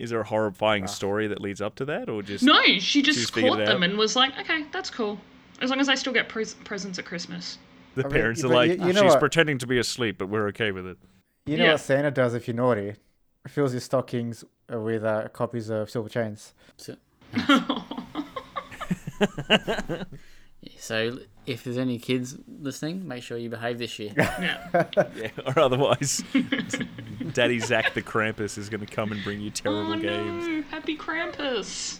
[0.00, 3.32] Is there a horrifying story that leads up to that, or just No, she just
[3.32, 3.82] caught them out?
[3.82, 5.18] and was like, "Okay, that's cool,
[5.60, 7.58] as long as I still get pres- presents at Christmas."
[7.96, 9.20] the I mean, parents but are like, you- you know she's what?
[9.20, 10.96] pretending to be asleep, but we're okay with it.
[11.46, 11.72] You know Yeah.
[11.72, 12.94] what Santa does if you're naughty?
[13.48, 16.54] Fills your stockings uh, with uh, copies of Silver Chains.
[20.78, 24.12] So, so if there's any kids listening, make sure you behave this year.
[24.16, 24.86] Yeah.
[25.16, 26.22] Yeah, or otherwise,
[27.32, 30.46] Daddy Zach the Krampus is going to come and bring you terrible oh games.
[30.46, 30.62] no!
[30.70, 31.98] Happy Krampus.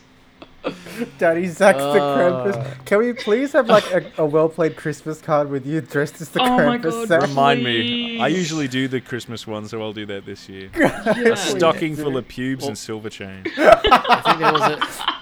[1.19, 2.19] Daddy Zach's the Uh.
[2.53, 2.85] Krampus.
[2.85, 6.29] Can we please have like a, a well played Christmas card with you dressed as
[6.31, 6.83] the Oh my Krampus?
[6.83, 7.23] God, Zach?
[7.23, 10.69] Remind me, I usually do the Christmas one, so I'll do that this year.
[10.77, 11.33] Yeah.
[11.33, 13.43] A stocking full of pubes and silver chain.
[13.57, 15.20] I think there was a.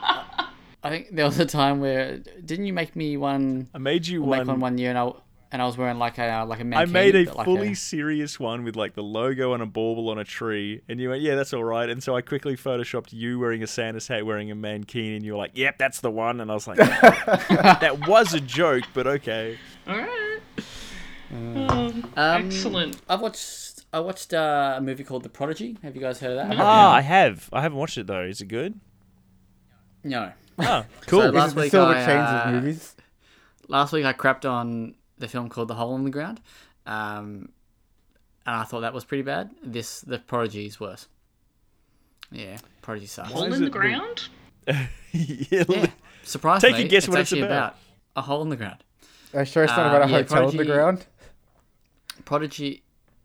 [0.82, 3.68] I think there was a time where didn't you make me one?
[3.74, 4.60] I made you Or make one one.
[4.60, 5.10] one year, and I
[5.50, 8.38] and I was wearing like a like a I mankini, made a like fully serious
[8.38, 11.34] one with like the logo and a bauble on a tree, and you went, "Yeah,
[11.34, 14.54] that's all right." And so I quickly photoshopped you wearing a Santa's hat, wearing a
[14.56, 18.34] mankini, and you were like, "Yep, that's the one." And I was like, "That was
[18.34, 20.38] a joke, but okay." All right.
[21.32, 23.00] Um, Um, excellent.
[23.08, 25.76] I've watched I watched uh, a movie called The Prodigy.
[25.82, 26.56] Have you guys heard of that?
[26.56, 26.62] No.
[26.64, 27.48] Ah, I have.
[27.52, 28.22] I haven't watched it though.
[28.22, 28.78] Is it good?
[30.04, 30.32] No.
[30.58, 31.22] Oh, cool.
[31.22, 32.96] So last week silver I, chains uh, of movies.
[33.68, 36.40] Last week I crapped on the film called The Hole in the Ground,
[36.86, 37.50] um,
[38.46, 39.50] and I thought that was pretty bad.
[39.62, 41.06] This The Prodigy is worse.
[42.30, 43.30] Yeah, Prodigy sucks.
[43.32, 44.28] Hole in the ground?
[44.66, 45.86] yeah, Yeah,
[46.24, 47.76] surprisingly, Take a guess it's what it's actually about.
[48.16, 48.84] a hole in the ground.
[49.34, 51.06] Are you sure it's not uh, about a yeah, hotel in the ground?
[52.24, 52.82] Prodigy.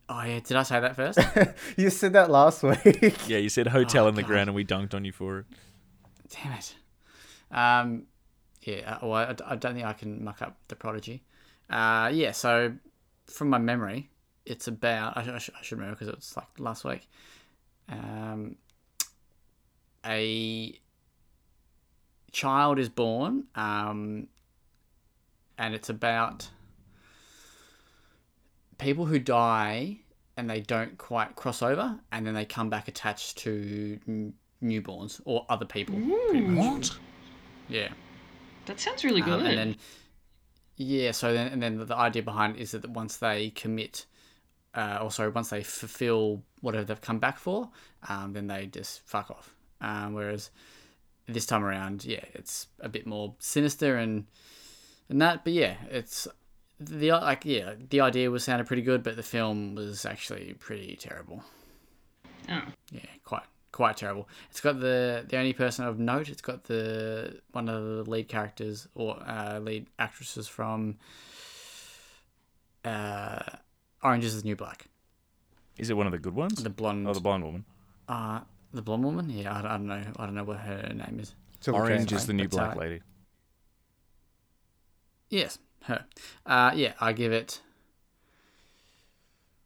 [0.09, 1.19] Oh yeah, did I say that first?
[1.77, 3.27] you said that last week.
[3.27, 3.37] yeah.
[3.37, 4.27] You said hotel Oh, in the God.
[4.27, 5.45] ground, and we dunked on you for it.
[6.29, 6.75] Damn it.
[7.53, 8.03] Um,
[8.63, 8.97] yeah.
[9.01, 11.23] uh, Well, I, I don't think I can muck up the Prodigy.
[11.69, 12.31] Uh, yeah.
[12.31, 12.73] So,
[13.27, 14.09] from my memory,
[14.45, 15.15] it's about.
[15.17, 17.07] I, I, sh- I should remember because it was like last week.
[17.89, 18.55] Um,
[20.05, 20.79] a
[22.31, 24.27] child is born, um,
[25.57, 26.49] and it's about
[28.77, 29.99] people who die
[30.35, 35.21] and they don't quite cross over, and then they come back attached to n- newborns
[35.25, 35.95] or other people.
[35.95, 36.89] much.
[36.89, 36.97] What?
[37.67, 37.89] Yeah.
[38.65, 39.41] That sounds really good.
[39.41, 39.75] Um, and then,
[40.77, 44.05] yeah, so then, and then the, the idea behind it is that once they commit,
[44.73, 47.69] uh, or sorry, once they fulfill whatever they've come back for,
[48.07, 49.53] um, then they just fuck off.
[49.81, 50.49] Um, whereas
[51.27, 54.25] this time around, yeah, it's a bit more sinister and
[55.09, 55.43] and that.
[55.43, 56.27] But yeah, it's
[56.79, 60.95] the like yeah, the idea was sounded pretty good, but the film was actually pretty
[60.95, 61.43] terrible.
[62.49, 62.61] oh.
[62.91, 63.43] Yeah, quite
[63.73, 64.29] quite terrible.
[64.49, 66.29] It's got the the only person of note.
[66.29, 70.95] It's got the one of the lead characters or uh, lead actresses from
[72.85, 73.39] uh,
[74.01, 74.87] Orange Is the New Black.
[75.77, 76.63] Is it one of the good ones?
[76.63, 77.65] The blonde, oh, the blonde woman.
[78.07, 78.41] uh,
[78.73, 79.29] the blonde woman.
[79.29, 80.03] Yeah, I, I don't know.
[80.17, 81.35] I don't know what her name is.
[81.59, 82.77] Silver Orange chains, is the new black right.
[82.77, 83.01] lady.
[85.29, 86.05] Yes, her.
[86.45, 87.59] Uh, yeah, I give it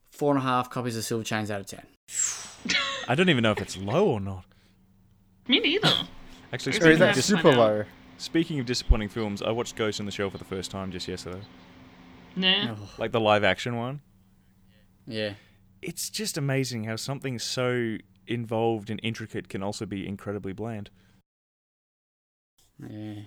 [0.10, 1.86] four and a half copies of Silver Chains out of ten.
[3.08, 4.46] I don't even know if it's low or not.
[5.48, 5.88] Me neither.
[6.52, 7.84] Actually, Or Or speaking is that of, dis- super low?
[8.18, 11.08] speaking of disappointing films, I watched Ghost in the Shell for the first time just
[11.08, 11.42] yesterday.
[12.36, 12.76] Nah.
[12.98, 14.02] Like the live action one.
[15.06, 15.34] Yeah.
[15.82, 17.98] It's just amazing how something so
[18.28, 20.90] involved and intricate can also be incredibly bland.
[22.88, 23.22] Yeah.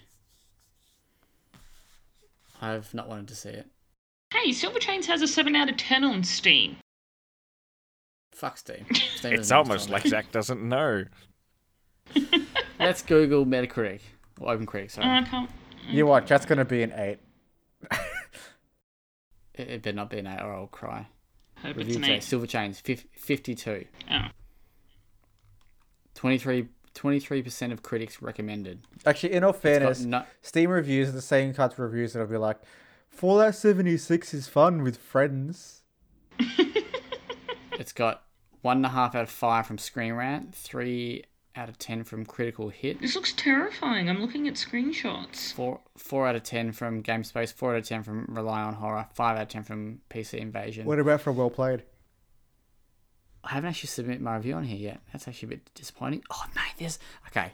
[2.61, 3.66] I've not wanted to see it.
[4.32, 6.77] Hey, Silver Chains has a 7 out of 10 on Steam.
[8.41, 8.87] Fuck Steam.
[9.17, 11.05] Steam It's almost like Zach doesn't know.
[12.81, 14.01] Let's Google Metacritic
[14.41, 14.93] or OpenCritic.
[14.93, 15.51] Sorry, uh, I can't.
[15.51, 15.93] Mm.
[15.93, 17.19] You watch, that's going to be an 8.
[17.93, 21.07] it, it better not be an eight, or I'll cry.
[21.59, 22.23] Hope it's an 8.
[22.23, 23.85] Silver Chains, fif- 52.
[24.11, 24.19] Oh.
[26.15, 28.81] 23 percent of critics recommended.
[29.05, 32.39] Actually, in all fairness, no- Steam reviews are the same kinds of reviews that'll be
[32.39, 32.57] like,
[33.11, 35.83] Fallout 76 is fun with friends.
[37.79, 38.23] it's got
[38.62, 41.24] one and a half out of five from Screen Rant, three
[41.57, 44.09] out of ten from Critical Hit, This looks terrifying.
[44.09, 45.53] I'm looking at screenshots.
[45.53, 49.07] four four out of ten from GameSpace, four out of ten from Rely on Horror,
[49.15, 50.87] five out of ten from PC Invasion.
[50.87, 51.82] What about from well played?
[53.43, 55.01] I haven't actually submitted my review on here yet.
[55.12, 56.23] That's actually a bit disappointing.
[56.31, 57.53] Oh mate, this okay.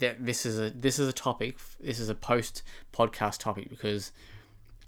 [0.00, 1.58] Th- This is a this is a topic.
[1.78, 2.62] This is a post
[2.92, 4.12] podcast topic because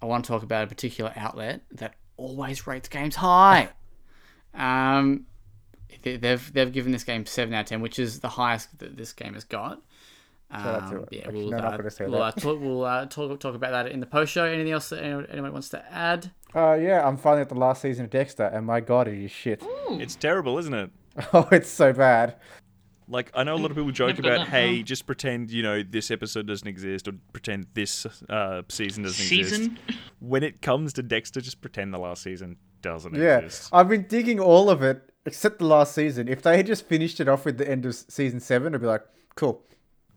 [0.02, 3.68] I want to talk about a particular outlet that always rates games high.
[4.54, 5.26] Um,
[6.02, 8.96] they- they've they've given this game seven out of ten, which is the highest that
[8.96, 9.80] this game has got.
[10.50, 11.08] Shout out to Um, it.
[11.12, 13.70] yeah, we'll, no, uh, not gonna say we'll, uh, talk, we'll uh, talk talk about
[13.72, 14.44] that in the post show.
[14.44, 16.30] Anything else that anyone, anyone wants to add?
[16.54, 19.30] Uh, yeah, I'm finally at the last season of Dexter, and my god, it is
[19.30, 19.62] shit.
[19.62, 19.98] Ooh.
[20.00, 20.90] It's terrible, isn't it?
[21.34, 22.36] Oh, it's so bad.
[23.08, 24.84] Like I know a lot of people joke about, that hey, far.
[24.84, 29.50] just pretend you know this episode doesn't exist, or pretend this uh, season doesn't exist.
[29.56, 29.78] Season?
[30.20, 33.70] When it comes to Dexter, just pretend the last season doesn't Yeah, exist.
[33.72, 36.28] I've been digging all of it except the last season.
[36.28, 38.86] If they had just finished it off with the end of season seven, I'd be
[38.86, 39.04] like,
[39.36, 39.64] cool.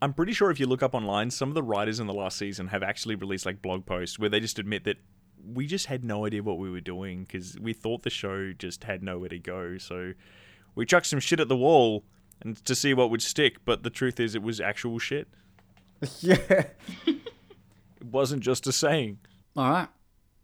[0.01, 2.37] I'm pretty sure if you look up online, some of the writers in the last
[2.37, 4.97] season have actually released like blog posts where they just admit that
[5.43, 8.83] we just had no idea what we were doing because we thought the show just
[8.83, 9.77] had nowhere to go.
[9.77, 10.13] So
[10.75, 12.03] we chucked some shit at the wall
[12.41, 13.57] and to see what would stick.
[13.65, 15.27] But the truth is, it was actual shit.
[16.21, 16.63] yeah,
[17.05, 19.19] It wasn't just a saying.
[19.55, 19.87] All right,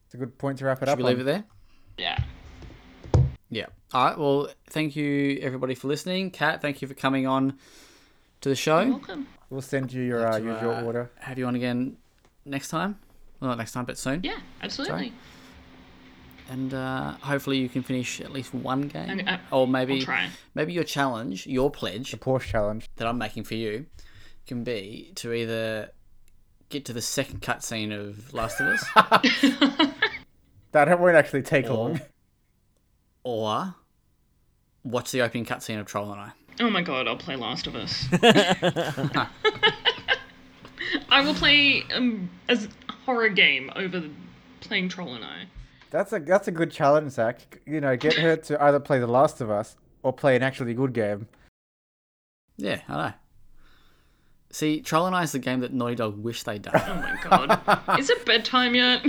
[0.06, 0.98] it's a good point to wrap it should up.
[1.00, 1.22] we leave on.
[1.22, 1.44] it there?
[1.98, 2.22] Yeah.
[3.50, 3.66] Yeah.
[3.94, 4.18] All right.
[4.18, 6.32] Well, thank you everybody for listening.
[6.32, 7.58] Kat, thank you for coming on
[8.42, 8.86] to the show.
[8.90, 9.28] Welcome.
[9.50, 11.10] We'll send you your uh, To, usual uh, order.
[11.20, 11.98] Have you on again
[12.46, 13.00] next time?
[13.40, 14.22] Well, not next time, but soon.
[14.24, 15.14] Yeah, absolutely.
[16.50, 20.02] And uh, hopefully you can finish at least one game, And, uh, or maybe I'll
[20.06, 20.30] try.
[20.56, 22.90] maybe your challenge, your pledge The Porsche challenge.
[22.96, 23.86] that I'm making for you,
[24.46, 25.92] can be to either
[26.70, 28.86] get to the second cutscene of Last of Us,
[30.72, 32.02] That won't actually take Or- long.
[33.24, 33.76] or
[34.84, 36.32] watch the opening cutscene of Troll and I.
[36.60, 38.06] Oh my god, I'll play Last of Us.
[41.10, 42.58] I will play um, a
[43.06, 44.04] horror game over
[44.62, 45.44] playing Troll and I.
[45.90, 47.60] That's a that's a good challenge, Zach.
[47.66, 50.74] You know, get her to either play The Last of Us or play an actually
[50.74, 51.28] good game.
[52.58, 53.14] Yeah, I know.
[54.50, 56.74] See, Troll and I is the game that Naughty Dog wish they'd done.
[56.76, 58.00] Oh my god.
[58.00, 59.06] Is it bedtime yet?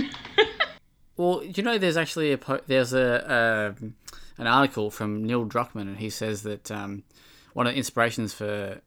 [1.19, 3.95] Well, you know, there's actually a po- there's a um
[4.37, 7.03] an article from Neil Druckmann, and he says that um,
[7.51, 8.79] one of the inspirations for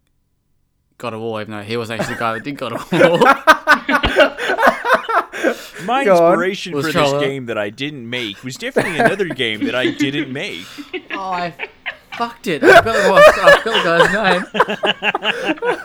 [0.97, 3.19] God of War, even though he was actually the guy that did God of War,
[5.85, 7.21] My Go inspiration for this Troller.
[7.21, 10.65] game that I didn't make was definitely another game that I didn't make.
[11.11, 11.55] oh, I
[12.17, 12.65] fucked it.
[12.65, 14.53] I've got the, I've got the
[15.69, 15.83] guy's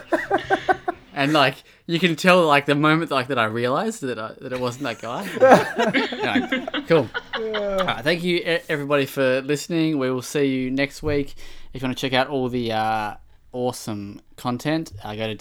[0.71, 0.97] name.
[1.13, 1.55] and like
[1.87, 4.83] you can tell, like the moment like that I realized that I, that it wasn't
[4.83, 5.25] that guy.
[6.27, 7.09] Anyway, cool.
[7.35, 9.97] All right, thank you e- everybody for listening.
[9.97, 11.35] We will see you next week.
[11.73, 13.15] If you want to check out all the uh,
[13.53, 15.35] awesome content, uh, go to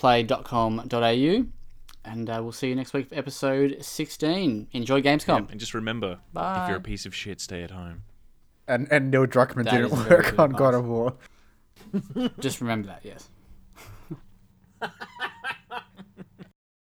[0.00, 1.44] www.well-play.com.au
[2.02, 4.68] and uh, we'll see you next week for episode 16.
[4.72, 5.50] Enjoy Gamescom.
[5.50, 6.62] And just remember, Bye.
[6.62, 8.02] if you're a piece of shit, stay at home.
[8.66, 11.14] And and Neil Druckmann That didn't work good on God of War.
[12.40, 13.28] Just remember that, yes.